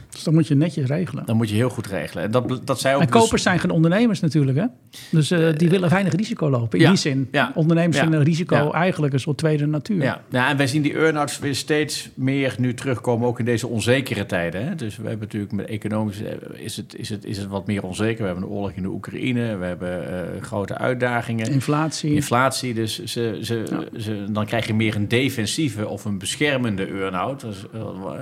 dus 0.10 0.24
dan 0.24 0.34
moet 0.34 0.48
je 0.48 0.56
netjes 0.56 0.86
regelen. 0.86 1.26
dan 1.26 1.38
moet 1.38 1.50
je 1.50 1.56
heel 1.56 1.70
goed 1.70 1.88
regelen. 1.88 2.24
En 2.24 2.32
dat, 2.32 2.60
dat 2.64 2.80
zij 2.80 2.96
ook 2.96 3.02
En 3.02 3.08
dus- 3.08 3.22
kopers 3.22 3.44
zijn 3.44 3.60
geen 3.60 3.70
ondernemers 3.70 4.20
natuurlijk, 4.20 4.58
hè? 4.58 4.66
Dus 5.12 5.32
eh, 5.32 5.56
die 5.56 5.70
willen 5.70 5.90
weinig 5.90 6.14
risico 6.14 6.50
lopen. 6.50 6.78
In 6.80 6.84
ja, 6.84 6.90
die 6.90 7.00
zin, 7.00 7.28
ja, 7.32 7.52
ondernemers 7.56 8.00
vinden 8.00 8.24
risico 8.24 8.72
eigenlijk 8.72 9.14
een 9.14 9.20
soort 9.20 9.38
tweede 9.38 9.66
natuur. 9.66 10.04
Ja, 10.04 10.22
ja, 10.30 10.50
en 10.50 10.58
wij 10.58 10.68
zien 10.68 10.82
die 10.82 10.94
earn-outs 10.94 11.40
weer 11.40 11.56
steeds 11.56 12.10
meer 12.14 12.56
nu 12.58 12.74
terugkomen, 12.74 13.28
ook 13.28 13.40
in 13.40 13.46
deze 13.46 13.68
onzekere 13.68 14.26
tijden. 14.26 14.68
Hè? 14.68 14.76
Dus 14.76 14.98
we 14.98 15.08
hebben 15.08 15.26
natuurlijk 15.26 15.52
met 15.54 15.66
economisch 15.68 16.22
is 16.54 16.78
het, 16.78 16.96
is, 16.96 17.10
het, 17.10 17.26
is 17.26 17.38
het 17.38 17.48
wat 17.48 17.68
meer 17.68 17.84
onzeker. 17.84 18.22
We 18.22 18.26
hebben 18.26 18.44
een 18.44 18.50
oorlog 18.50 18.72
in 18.72 18.82
de 18.82 18.90
Oekraïne, 18.90 19.58
we 19.58 19.66
hebben 19.66 20.04
grote 20.42 20.78
uitdagingen. 20.78 21.52
Inflatie. 21.52 22.14
Inflatie, 22.14 22.74
dus 22.74 23.04
ze, 23.04 23.40
ze, 23.42 23.88
ze, 23.98 24.26
dan 24.30 24.46
krijg 24.46 24.65
je 24.66 24.74
meer 24.74 24.96
een 24.96 25.08
defensieve 25.08 25.88
of 25.88 26.06
een 26.06 26.18
beschermende 26.18 26.86
earn-out. 26.86 27.42
Dus, 27.42 27.66
wa- 27.72 28.18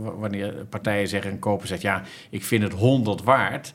wa- 0.00 0.14
wanneer 0.18 0.52
partijen 0.68 1.08
zeggen, 1.08 1.30
een 1.30 1.38
koper 1.38 1.66
zegt, 1.66 1.82
ja, 1.82 2.02
ik 2.30 2.44
vind 2.44 2.62
het 2.62 2.72
100 2.72 3.22
waard, 3.22 3.72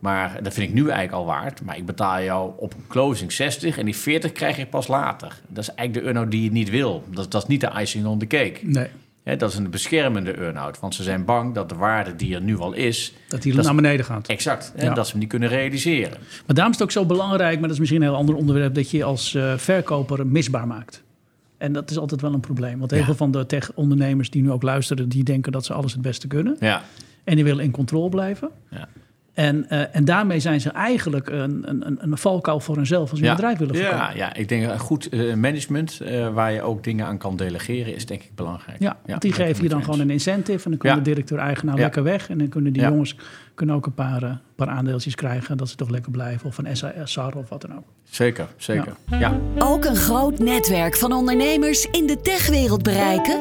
maar 0.00 0.42
dat 0.42 0.54
vind 0.54 0.68
ik 0.68 0.74
nu 0.74 0.80
eigenlijk 0.82 1.12
al 1.12 1.24
waard. 1.26 1.62
Maar 1.62 1.76
ik 1.76 1.86
betaal 1.86 2.22
jou 2.22 2.52
op 2.56 2.74
closing 2.88 3.32
60 3.32 3.78
en 3.78 3.84
die 3.84 3.96
40 3.96 4.32
krijg 4.32 4.56
je 4.56 4.66
pas 4.66 4.86
later. 4.88 5.40
Dat 5.48 5.62
is 5.62 5.74
eigenlijk 5.74 5.92
de 6.00 6.06
earn-out 6.12 6.30
die 6.30 6.42
je 6.42 6.50
niet 6.50 6.70
wil. 6.70 7.04
Dat, 7.10 7.30
dat 7.30 7.42
is 7.42 7.48
niet 7.48 7.60
de 7.60 7.70
icing 7.80 8.06
on 8.06 8.18
the 8.18 8.26
cake. 8.26 8.58
Nee, 8.62 9.36
dat 9.36 9.50
is 9.50 9.56
een 9.56 9.70
beschermende 9.70 10.32
earn-out, 10.32 10.80
want 10.80 10.94
ze 10.94 11.02
zijn 11.02 11.24
bang 11.24 11.54
dat 11.54 11.68
de 11.68 11.74
waarde 11.74 12.16
die 12.16 12.34
er 12.34 12.40
nu 12.40 12.58
al 12.58 12.72
is, 12.72 13.14
dat 13.28 13.42
die 13.42 13.54
Dat 13.54 13.64
naar 13.64 13.74
beneden 13.74 14.04
gaat. 14.04 14.28
exact, 14.28 14.72
Ja. 14.76 14.94
dat 14.94 15.04
ze 15.06 15.10
hem 15.10 15.20
niet 15.20 15.28
kunnen 15.28 15.48
realiseren. 15.48 16.18
Maar 16.46 16.54
daarom 16.54 16.72
is 16.72 16.78
het 16.78 16.82
ook 16.82 16.90
zo 16.92 17.04
belangrijk, 17.04 17.52
maar 17.52 17.62
dat 17.62 17.70
is 17.72 17.78
misschien 17.78 18.02
een 18.02 18.08
heel 18.08 18.16
ander 18.16 18.34
onderwerp, 18.34 18.74
dat 18.74 18.90
je 18.90 19.04
als 19.04 19.34
eh, 19.34 19.56
verkoper 19.56 20.26
misbaar 20.26 20.66
maakt. 20.66 21.02
En 21.58 21.72
dat 21.72 21.90
is 21.90 21.98
altijd 21.98 22.20
wel 22.20 22.32
een 22.34 22.40
probleem. 22.40 22.78
Want 22.78 22.90
heel 22.90 23.04
veel 23.04 23.14
van 23.14 23.30
de 23.30 23.46
tech-ondernemers 23.46 24.30
die 24.30 24.42
nu 24.42 24.50
ook 24.50 24.62
luisteren, 24.62 25.08
die 25.08 25.24
denken 25.24 25.52
dat 25.52 25.64
ze 25.64 25.72
alles 25.72 25.92
het 25.92 26.02
beste 26.02 26.26
kunnen. 26.26 26.56
Ja, 26.60 26.82
En 27.24 27.34
die 27.34 27.44
willen 27.44 27.64
in 27.64 27.70
controle 27.70 28.08
blijven. 28.08 28.48
ja. 28.70 28.88
En, 29.38 29.68
eh, 29.68 29.96
en 29.96 30.04
daarmee 30.04 30.40
zijn 30.40 30.60
ze 30.60 30.70
eigenlijk 30.70 31.28
een, 31.28 31.62
een, 31.66 31.98
een 32.00 32.18
valkuil 32.18 32.60
voor 32.60 32.76
hunzelf 32.76 33.10
als 33.10 33.18
ze 33.18 33.26
een 33.26 33.34
bedrijf 33.34 33.58
willen 33.58 33.74
verkopen. 33.74 33.98
Ja, 33.98 34.12
ja, 34.14 34.34
ik 34.34 34.48
denk 34.48 34.70
een 34.70 34.78
goed 34.78 35.12
uh, 35.12 35.34
management 35.34 36.00
uh, 36.02 36.28
waar 36.28 36.52
je 36.52 36.62
ook 36.62 36.84
dingen 36.84 37.06
aan 37.06 37.18
kan 37.18 37.36
delegeren 37.36 37.94
is 37.94 38.06
denk 38.06 38.22
ik 38.22 38.30
belangrijk. 38.34 38.76
Ja, 38.80 38.96
want 39.06 39.22
die 39.22 39.32
geven 39.32 39.62
je 39.62 39.68
dan 39.68 39.84
gewoon 39.84 40.00
een 40.00 40.10
incentive 40.10 40.64
en 40.64 40.70
dan 40.70 40.78
kunnen 40.78 41.04
de 41.04 41.10
directeur-eigenaar 41.10 41.76
lekker 41.76 42.02
weg. 42.02 42.28
En 42.28 42.38
dan 42.38 42.48
kunnen 42.48 42.72
die 42.72 42.82
jongens 42.82 43.16
kunnen 43.54 43.74
ook 43.74 43.86
een 43.86 43.94
paar, 43.94 44.40
paar 44.54 44.68
aandeeltjes 44.68 45.14
krijgen 45.14 45.56
dat 45.56 45.68
ze 45.68 45.76
toch 45.76 45.90
lekker 45.90 46.10
blijven. 46.10 46.46
Of 46.46 46.58
een 46.58 46.76
SAR 47.04 47.36
of 47.36 47.48
wat 47.48 47.60
dan 47.60 47.76
ook. 47.76 47.84
Zeker, 48.04 48.46
zeker. 48.56 48.92
Ja. 49.10 49.40
Ook 49.58 49.84
een 49.84 49.96
groot 49.96 50.38
netwerk 50.38 50.96
van 50.96 51.12
ondernemers 51.12 51.84
in 51.84 52.06
de 52.06 52.20
techwereld 52.20 52.82
bereiken? 52.82 53.40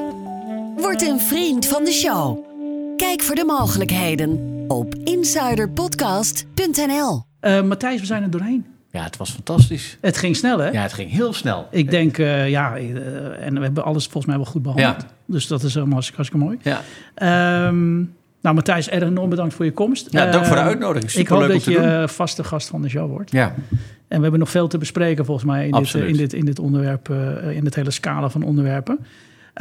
Word 0.76 1.02
een 1.02 1.20
vriend 1.20 1.66
van 1.66 1.84
de 1.84 1.92
show. 1.92 2.38
Kijk 2.98 3.22
voor 3.22 3.36
de 3.36 3.46
mogelijkheden 3.46 4.57
op 4.68 4.96
insiderpodcast.nl. 5.04 7.24
Uh, 7.42 7.62
Matthijs, 7.62 8.00
we 8.00 8.06
zijn 8.06 8.24
er 8.24 8.30
doorheen. 8.30 8.66
Ja, 8.92 9.04
het 9.04 9.18
was 9.18 9.32
fantastisch. 9.32 9.98
Het 10.02 10.18
ging 10.18 10.36
snel, 10.36 10.60
hè? 10.60 10.70
Ja, 10.70 10.82
het 10.82 10.94
ging 10.94 11.12
heel 11.12 11.34
snel. 11.34 11.68
Ik 11.72 11.90
denk, 11.90 12.18
uh, 12.18 12.50
ja, 12.50 12.80
uh, 12.80 13.46
en 13.46 13.54
we 13.54 13.62
hebben 13.62 13.84
alles 13.84 14.04
volgens 14.04 14.26
mij 14.26 14.36
wel 14.36 14.46
goed 14.46 14.62
behandeld. 14.62 15.02
Ja. 15.02 15.08
Dus 15.26 15.48
dat 15.48 15.64
is 15.64 15.74
helemaal 15.74 15.96
hartstikke 15.96 16.38
mooi. 16.38 16.58
Ja. 16.62 16.82
Um, 17.68 18.16
nou, 18.42 18.56
Matthijs, 18.56 18.90
erg 18.90 19.04
enorm 19.04 19.30
bedankt 19.30 19.54
voor 19.54 19.66
je 19.66 19.74
komst. 19.74 20.08
Ja, 20.12 20.32
dank 20.32 20.46
voor 20.46 20.56
de 20.56 20.62
uitnodiging. 20.62 21.12
Super 21.12 21.36
ik 21.36 21.42
hoop 21.42 21.52
dat 21.52 21.64
je 21.64 22.04
vaste 22.08 22.44
gast 22.44 22.68
van 22.68 22.82
de 22.82 22.90
show 22.90 23.10
wordt. 23.10 23.32
Ja. 23.32 23.54
En 24.08 24.18
we 24.18 24.22
hebben 24.22 24.40
nog 24.40 24.50
veel 24.50 24.68
te 24.68 24.78
bespreken 24.78 25.26
volgens 25.26 25.46
mij 25.46 25.68
in, 25.68 25.72
dit, 25.72 25.94
in, 25.94 26.18
dit, 26.18 26.34
in 26.34 26.46
dit 26.46 26.60
onderwerp, 26.60 27.10
in 27.52 27.66
het 27.66 27.76
hele 27.76 27.92
scala 27.92 28.30
van 28.30 28.44
onderwerpen. 28.44 29.00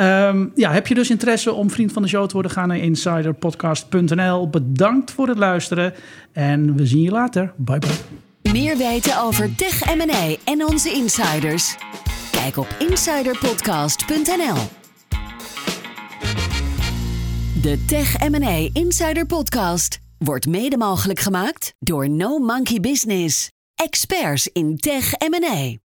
Um, 0.01 0.53
ja, 0.55 0.73
heb 0.73 0.87
je 0.87 0.95
dus 0.95 1.11
interesse 1.11 1.53
om 1.53 1.71
vriend 1.71 1.93
van 1.93 2.03
de 2.03 2.09
show 2.09 2.27
te 2.27 2.33
worden? 2.33 2.51
Ga 2.51 2.67
naar 2.67 2.79
insiderpodcast.nl. 2.79 4.51
Bedankt 4.51 5.11
voor 5.11 5.29
het 5.29 5.39
luisteren 5.39 5.95
en 6.33 6.77
we 6.77 6.87
zien 6.87 7.03
je 7.03 7.11
later. 7.11 7.53
Bye 7.57 7.79
bye. 7.79 8.53
Meer 8.53 8.77
weten 8.77 9.21
over 9.21 9.55
Tech 9.55 9.95
M&A 9.97 10.35
en 10.45 10.65
onze 10.65 10.91
insiders? 10.93 11.77
Kijk 12.31 12.57
op 12.57 12.77
insiderpodcast.nl. 12.79 14.57
De 17.63 17.85
Tech 17.87 18.29
M&A 18.29 18.69
Insider 18.73 19.27
Podcast 19.27 19.99
wordt 20.19 20.47
mede 20.47 20.77
mogelijk 20.77 21.21
gemaakt 21.21 21.73
door 21.79 22.11
No 22.11 22.39
Monkey 22.39 22.81
Business. 22.81 23.51
Experts 23.75 24.49
in 24.53 24.77
tech 24.77 25.13
M&A. 25.19 25.77